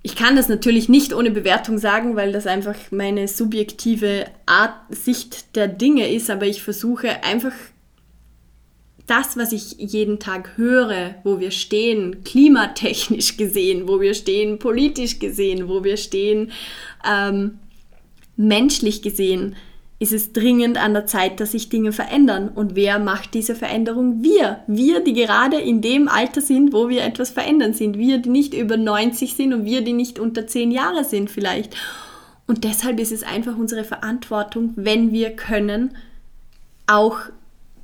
ich 0.03 0.17
kann 0.17 0.37
das 0.37 0.49
natürlich 0.49 0.89
nicht 0.89 1.15
ohne 1.15 1.31
Bewertung 1.31 1.79
sagen, 1.79 2.17
weil 2.17 2.33
das 2.33 2.47
einfach 2.47 2.77
meine 2.91 3.29
subjektive 3.29 4.27
Art, 4.47 4.75
Sicht 4.89 5.55
der 5.55 5.69
Dinge 5.69 6.11
ist, 6.13 6.31
aber 6.31 6.47
ich 6.47 6.63
versuche 6.63 7.23
einfach 7.23 7.53
das, 9.07 9.37
was 9.37 9.53
ich 9.53 9.77
jeden 9.79 10.19
Tag 10.19 10.57
höre, 10.57 11.15
wo 11.23 11.39
wir 11.39 11.51
stehen, 11.51 12.25
klimatechnisch 12.25 13.37
gesehen, 13.37 13.89
wo 13.89 14.01
wir 14.01 14.15
stehen, 14.15 14.59
politisch 14.59 15.19
gesehen, 15.19 15.69
wo 15.69 15.85
wir 15.85 15.97
stehen, 15.97 16.51
ähm, 17.09 17.59
menschlich 18.37 19.03
gesehen, 19.03 19.57
ist 19.99 20.13
es 20.13 20.33
dringend 20.33 20.77
an 20.77 20.93
der 20.93 21.07
Zeit, 21.07 21.41
dass 21.41 21.53
sich 21.53 21.71
Dinge 21.71 21.91
verändern. 21.91 22.51
Und 22.51 22.75
wer 22.75 22.99
macht 22.99 23.33
diese 23.33 23.55
Veränderung? 23.55 24.23
Wir. 24.23 24.61
Wir, 24.67 25.01
die 25.01 25.15
gerade 25.15 25.57
in 25.57 25.81
dem 25.81 26.09
Alter 26.09 26.43
sind, 26.43 26.75
wo 26.75 26.91
wir 26.91 27.03
etwas 27.03 27.31
verändern 27.31 27.73
sind. 27.73 27.97
Wir, 27.97 28.19
die 28.19 28.29
nicht 28.29 28.53
über 28.53 28.77
90 28.77 29.35
sind 29.35 29.55
und 29.55 29.65
wir, 29.65 29.81
die 29.81 29.95
nicht 29.95 30.19
unter 30.19 30.47
10 30.47 30.71
Jahre 30.71 31.05
sind 31.05 31.31
vielleicht. 31.31 31.75
Und 32.47 32.65
deshalb 32.65 33.01
ist 33.01 33.11
es 33.13 33.23
einfach 33.23 33.57
unsere 33.57 33.85
Verantwortung, 33.85 34.75
wenn 34.77 35.13
wir 35.13 35.31
können, 35.31 35.97
auch 36.87 37.19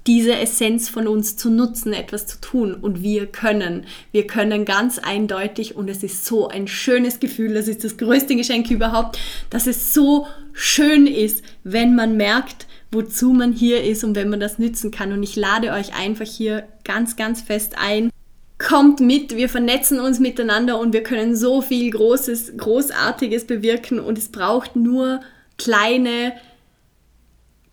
diese 0.07 0.35
Essenz 0.35 0.89
von 0.89 1.07
uns 1.07 1.37
zu 1.37 1.51
nutzen, 1.51 1.93
etwas 1.93 2.27
zu 2.27 2.41
tun. 2.41 2.75
Und 2.75 3.03
wir 3.03 3.27
können. 3.27 3.87
Wir 4.11 4.27
können 4.27 4.65
ganz 4.65 4.99
eindeutig 4.99 5.77
und 5.77 5.89
es 5.89 6.03
ist 6.03 6.27
so 6.27 6.49
ein 6.49 6.67
schönes 6.67 7.21
Gefühl, 7.21 7.55
das 7.55 7.69
ist 7.69 7.85
das 7.85 7.97
größte 7.97 8.35
Geschenk 8.37 8.71
überhaupt, 8.71 9.19
dass 9.51 9.67
es 9.67 9.95
so 9.95 10.27
schön 10.53 11.07
ist, 11.07 11.43
wenn 11.65 11.95
man 11.95 12.17
merkt, 12.17 12.67
wozu 12.91 13.33
man 13.33 13.53
hier 13.53 13.83
ist 13.85 14.05
und 14.05 14.17
wenn 14.17 14.29
man 14.29 14.41
das 14.41 14.59
nützen 14.59 14.91
kann. 14.91 15.13
Und 15.13 15.23
ich 15.23 15.37
lade 15.37 15.73
euch 15.73 15.95
einfach 15.95 16.27
hier 16.27 16.65
ganz, 16.85 17.17
ganz 17.17 17.41
fest 17.41 17.75
ein. 17.79 18.11
Kommt 18.59 19.01
mit, 19.01 19.35
wir 19.35 19.49
vernetzen 19.49 19.99
uns 19.99 20.21
miteinander 20.21 20.79
und 20.79 20.93
wir 20.93 21.03
können 21.03 21.35
so 21.35 21.63
viel 21.63 21.91
Großes, 21.91 22.57
Großartiges 22.57 23.47
bewirken 23.47 23.99
und 23.99 24.19
es 24.19 24.29
braucht 24.29 24.77
nur 24.77 25.21
kleine 25.59 26.35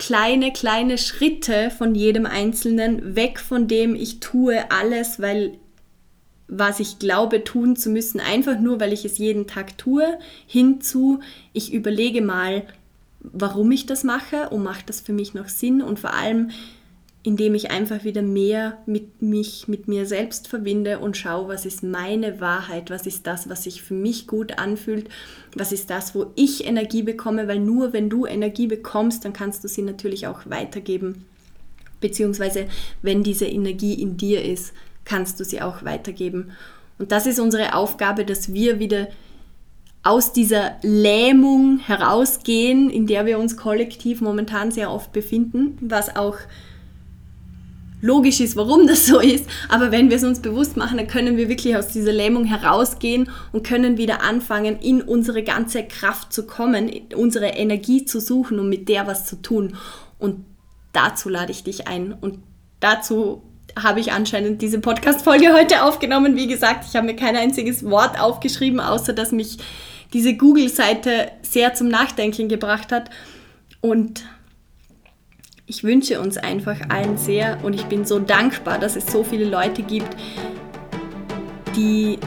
kleine, 0.00 0.52
kleine 0.52 0.98
Schritte 0.98 1.70
von 1.70 1.94
jedem 1.94 2.26
Einzelnen, 2.26 3.14
weg 3.14 3.38
von 3.38 3.68
dem 3.68 3.94
ich 3.94 4.18
tue 4.18 4.70
alles, 4.70 5.20
weil 5.20 5.52
was 6.48 6.80
ich 6.80 6.98
glaube 6.98 7.44
tun 7.44 7.76
zu 7.76 7.90
müssen, 7.90 8.18
einfach 8.18 8.58
nur, 8.58 8.80
weil 8.80 8.92
ich 8.92 9.04
es 9.04 9.18
jeden 9.18 9.46
Tag 9.46 9.78
tue, 9.78 10.18
hinzu, 10.46 11.20
ich 11.52 11.72
überlege 11.72 12.22
mal, 12.22 12.64
warum 13.20 13.70
ich 13.70 13.86
das 13.86 14.02
mache 14.02 14.48
und 14.48 14.64
macht 14.64 14.88
das 14.88 15.00
für 15.00 15.12
mich 15.12 15.34
noch 15.34 15.48
Sinn 15.48 15.80
und 15.82 16.00
vor 16.00 16.14
allem, 16.14 16.50
indem 17.22 17.54
ich 17.54 17.70
einfach 17.70 18.04
wieder 18.04 18.22
mehr 18.22 18.78
mit 18.86 19.20
mich, 19.20 19.68
mit 19.68 19.88
mir 19.88 20.06
selbst 20.06 20.48
verbinde 20.48 21.00
und 21.00 21.18
schaue, 21.18 21.48
was 21.48 21.66
ist 21.66 21.82
meine 21.82 22.40
Wahrheit, 22.40 22.88
was 22.88 23.06
ist 23.06 23.26
das, 23.26 23.48
was 23.48 23.64
sich 23.64 23.82
für 23.82 23.94
mich 23.94 24.26
gut 24.26 24.58
anfühlt, 24.58 25.08
was 25.54 25.70
ist 25.70 25.90
das, 25.90 26.14
wo 26.14 26.32
ich 26.34 26.66
Energie 26.66 27.02
bekomme, 27.02 27.46
weil 27.46 27.60
nur 27.60 27.92
wenn 27.92 28.08
du 28.08 28.24
Energie 28.24 28.66
bekommst, 28.66 29.24
dann 29.24 29.34
kannst 29.34 29.62
du 29.64 29.68
sie 29.68 29.82
natürlich 29.82 30.26
auch 30.26 30.48
weitergeben. 30.48 31.26
Beziehungsweise, 32.00 32.66
wenn 33.02 33.22
diese 33.22 33.46
Energie 33.46 33.94
in 33.94 34.16
dir 34.16 34.42
ist, 34.42 34.72
kannst 35.04 35.38
du 35.38 35.44
sie 35.44 35.60
auch 35.60 35.84
weitergeben. 35.84 36.52
Und 36.98 37.12
das 37.12 37.26
ist 37.26 37.38
unsere 37.38 37.74
Aufgabe, 37.74 38.24
dass 38.24 38.54
wir 38.54 38.78
wieder 38.78 39.08
aus 40.02 40.32
dieser 40.32 40.76
Lähmung 40.82 41.78
herausgehen, 41.80 42.88
in 42.88 43.06
der 43.06 43.26
wir 43.26 43.38
uns 43.38 43.58
kollektiv 43.58 44.22
momentan 44.22 44.70
sehr 44.70 44.90
oft 44.90 45.12
befinden, 45.12 45.76
was 45.82 46.16
auch 46.16 46.38
logisch 48.00 48.40
ist, 48.40 48.56
warum 48.56 48.86
das 48.86 49.06
so 49.06 49.20
ist. 49.20 49.46
Aber 49.68 49.92
wenn 49.92 50.10
wir 50.10 50.16
es 50.16 50.24
uns 50.24 50.40
bewusst 50.40 50.76
machen, 50.76 50.98
dann 50.98 51.06
können 51.06 51.36
wir 51.36 51.48
wirklich 51.48 51.76
aus 51.76 51.88
dieser 51.88 52.12
Lähmung 52.12 52.44
herausgehen 52.44 53.30
und 53.52 53.66
können 53.66 53.98
wieder 53.98 54.22
anfangen, 54.22 54.78
in 54.80 55.02
unsere 55.02 55.42
ganze 55.42 55.84
Kraft 55.84 56.32
zu 56.32 56.46
kommen, 56.46 56.90
unsere 57.14 57.48
Energie 57.48 58.04
zu 58.04 58.20
suchen 58.20 58.58
und 58.58 58.68
mit 58.68 58.88
der 58.88 59.06
was 59.06 59.26
zu 59.26 59.36
tun. 59.36 59.76
Und 60.18 60.44
dazu 60.92 61.28
lade 61.28 61.52
ich 61.52 61.64
dich 61.64 61.88
ein. 61.88 62.12
Und 62.12 62.38
dazu 62.80 63.42
habe 63.78 64.00
ich 64.00 64.12
anscheinend 64.12 64.62
diese 64.62 64.80
Podcast-Folge 64.80 65.52
heute 65.52 65.84
aufgenommen. 65.84 66.36
Wie 66.36 66.46
gesagt, 66.46 66.84
ich 66.88 66.96
habe 66.96 67.06
mir 67.06 67.16
kein 67.16 67.36
einziges 67.36 67.84
Wort 67.84 68.20
aufgeschrieben, 68.20 68.80
außer 68.80 69.12
dass 69.12 69.32
mich 69.32 69.58
diese 70.12 70.36
Google-Seite 70.36 71.30
sehr 71.42 71.74
zum 71.74 71.88
Nachdenken 71.88 72.48
gebracht 72.48 72.90
hat. 72.92 73.10
Und 73.80 74.24
ich 75.70 75.84
wünsche 75.84 76.20
uns 76.20 76.36
einfach 76.36 76.76
allen 76.88 77.16
sehr 77.16 77.58
und 77.62 77.74
ich 77.74 77.84
bin 77.84 78.04
so 78.04 78.18
dankbar, 78.18 78.80
dass 78.80 78.96
es 78.96 79.06
so 79.06 79.22
viele 79.22 79.44
Leute 79.44 79.84
gibt, 79.84 80.16
die 81.76 82.18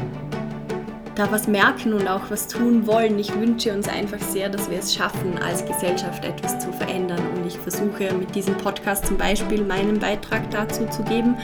da 1.16 1.30
was 1.30 1.50
merken 1.50 1.92
und 1.92 2.08
auch 2.08 2.32
was 2.32 2.48
tun 2.48 2.88
wollen. 2.88 3.20
Ich 3.20 3.36
wünsche 3.38 3.74
uns 3.74 3.90
einfach 3.90 4.22
sehr, 4.22 4.48
dass 4.48 4.72
wir 4.72 4.80
es 4.80 4.96
schaffen, 4.96 5.38
als 5.38 5.66
Gesellschaft 5.66 6.24
etwas 6.24 6.58
zu 6.60 6.72
verändern. 6.72 7.20
Und 7.36 7.46
ich 7.46 7.58
versuche 7.58 8.14
mit 8.14 8.34
diesem 8.34 8.56
Podcast 8.56 9.08
zum 9.08 9.18
Beispiel 9.18 9.62
meinen 9.62 10.00
Beitrag 10.00 10.50
dazu 10.50 10.86
zu 10.88 11.04
geben. 11.04 11.36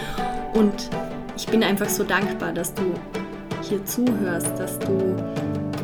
Und 0.54 0.90
ich 1.36 1.48
bin 1.48 1.64
einfach 1.66 1.90
so 1.90 2.06
dankbar, 2.06 2.54
dass 2.54 2.74
du 2.74 2.94
hier 3.62 3.84
zuhörst, 3.84 4.58
dass 4.58 4.80
du 4.80 5.18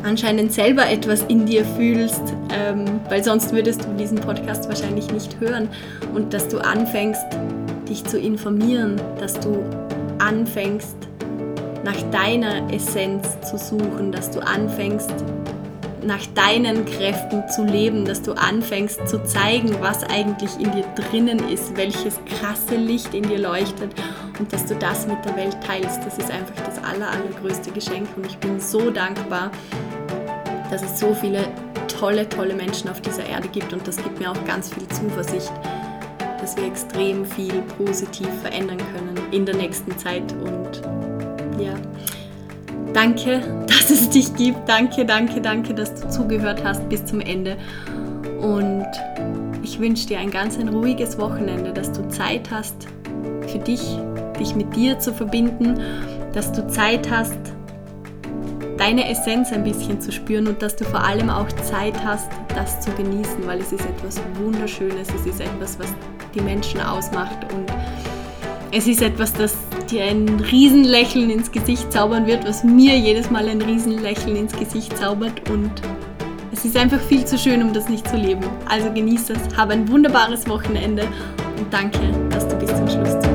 anscheinend 0.06 0.52
selber 0.52 0.88
etwas 0.88 1.22
in 1.24 1.46
dir 1.46 1.64
fühlst, 1.64 2.22
ähm, 2.54 3.00
weil 3.08 3.22
sonst 3.24 3.52
würdest 3.52 3.84
du 3.84 3.92
diesen 3.94 4.18
Podcast 4.18 4.68
wahrscheinlich 4.68 5.10
nicht 5.12 5.38
hören 5.40 5.68
und 6.14 6.32
dass 6.32 6.48
du 6.48 6.58
anfängst, 6.58 7.24
dich 7.88 8.04
zu 8.04 8.18
informieren, 8.18 9.00
dass 9.18 9.34
du 9.34 9.62
anfängst, 10.18 10.96
nach 11.84 12.00
deiner 12.10 12.72
Essenz 12.72 13.28
zu 13.48 13.58
suchen, 13.58 14.10
dass 14.10 14.30
du 14.30 14.40
anfängst, 14.40 15.12
nach 16.02 16.24
deinen 16.34 16.84
Kräften 16.84 17.48
zu 17.48 17.64
leben, 17.64 18.04
dass 18.04 18.22
du 18.22 18.32
anfängst 18.32 19.08
zu 19.08 19.22
zeigen, 19.24 19.74
was 19.80 20.04
eigentlich 20.04 20.50
in 20.58 20.70
dir 20.72 20.84
drinnen 20.94 21.48
ist, 21.48 21.76
welches 21.76 22.18
krasse 22.24 22.76
Licht 22.76 23.12
in 23.12 23.24
dir 23.24 23.38
leuchtet 23.38 23.92
und 24.38 24.52
dass 24.52 24.66
du 24.66 24.74
das 24.76 25.06
mit 25.06 25.24
der 25.24 25.36
Welt 25.36 25.56
teilst. 25.66 26.04
Das 26.04 26.18
ist 26.18 26.30
einfach 26.30 26.54
das 26.64 26.82
aller, 26.82 27.10
allergrößte 27.10 27.70
Geschenk 27.72 28.08
und 28.16 28.26
ich 28.26 28.38
bin 28.38 28.60
so 28.60 28.90
dankbar, 28.90 29.50
dass 30.70 30.82
es 30.82 30.98
so 30.98 31.14
viele 31.14 31.46
tolle, 31.88 32.28
tolle 32.28 32.54
Menschen 32.54 32.90
auf 32.90 33.00
dieser 33.00 33.24
Erde 33.24 33.48
gibt 33.48 33.72
und 33.72 33.86
das 33.86 33.96
gibt 33.96 34.18
mir 34.18 34.30
auch 34.30 34.44
ganz 34.44 34.72
viel 34.72 34.86
Zuversicht, 34.88 35.52
dass 36.40 36.56
wir 36.56 36.64
extrem 36.64 37.24
viel 37.24 37.62
positiv 37.76 38.28
verändern 38.42 38.78
können 38.78 39.18
in 39.32 39.46
der 39.46 39.56
nächsten 39.56 39.96
Zeit. 39.98 40.32
Und 40.32 40.82
ja, 41.58 41.74
danke, 42.92 43.40
dass 43.66 43.90
es 43.90 44.10
dich 44.10 44.34
gibt. 44.34 44.68
Danke, 44.68 45.04
danke, 45.04 45.40
danke, 45.40 45.74
dass 45.74 45.94
du 45.94 46.08
zugehört 46.08 46.62
hast 46.64 46.88
bis 46.88 47.04
zum 47.04 47.20
Ende. 47.20 47.56
Und 48.40 48.86
ich 49.62 49.80
wünsche 49.80 50.06
dir 50.06 50.18
ein 50.18 50.30
ganz 50.30 50.58
ein 50.58 50.68
ruhiges 50.68 51.18
Wochenende, 51.18 51.72
dass 51.72 51.90
du 51.92 52.08
Zeit 52.08 52.50
hast 52.50 52.86
für 53.48 53.58
dich, 53.58 53.98
dich 54.38 54.54
mit 54.54 54.76
dir 54.76 54.98
zu 54.98 55.12
verbinden, 55.12 55.80
dass 56.32 56.52
du 56.52 56.68
Zeit 56.68 57.10
hast, 57.10 57.38
deine 58.76 59.08
Essenz 59.10 59.52
ein 59.52 59.64
bisschen 59.64 60.00
zu 60.00 60.12
spüren 60.12 60.46
und 60.46 60.62
dass 60.62 60.76
du 60.76 60.84
vor 60.84 61.02
allem 61.02 61.30
auch 61.30 61.48
Zeit 61.48 61.94
hast, 62.04 62.28
das 62.54 62.80
zu 62.80 62.90
genießen, 62.92 63.46
weil 63.46 63.60
es 63.60 63.72
ist 63.72 63.84
etwas 63.84 64.20
Wunderschönes, 64.34 65.08
es 65.14 65.26
ist 65.26 65.40
etwas, 65.40 65.78
was 65.78 65.88
die 66.34 66.40
Menschen 66.40 66.80
ausmacht 66.80 67.52
und 67.52 67.66
es 68.72 68.86
ist 68.86 69.02
etwas, 69.02 69.32
das 69.32 69.54
dir 69.90 70.04
ein 70.04 70.28
Riesenlächeln 70.40 71.30
ins 71.30 71.50
Gesicht 71.50 71.92
zaubern 71.92 72.26
wird, 72.26 72.46
was 72.46 72.64
mir 72.64 72.98
jedes 72.98 73.30
Mal 73.30 73.48
ein 73.48 73.62
Riesenlächeln 73.62 74.36
ins 74.36 74.58
Gesicht 74.58 74.96
zaubert 74.96 75.48
und 75.50 75.70
es 76.52 76.64
ist 76.64 76.76
einfach 76.76 77.00
viel 77.00 77.24
zu 77.24 77.38
schön, 77.38 77.62
um 77.62 77.72
das 77.72 77.88
nicht 77.88 78.08
zu 78.08 78.16
leben. 78.16 78.44
Also 78.68 78.90
genieße 78.92 79.34
es, 79.34 79.56
habe 79.56 79.74
ein 79.74 79.88
wunderbares 79.88 80.48
Wochenende 80.48 81.04
und 81.58 81.72
danke, 81.72 82.00
dass 82.30 82.48
du 82.48 82.56
bis 82.56 82.68
zum 82.68 82.88
Schluss 82.88 83.25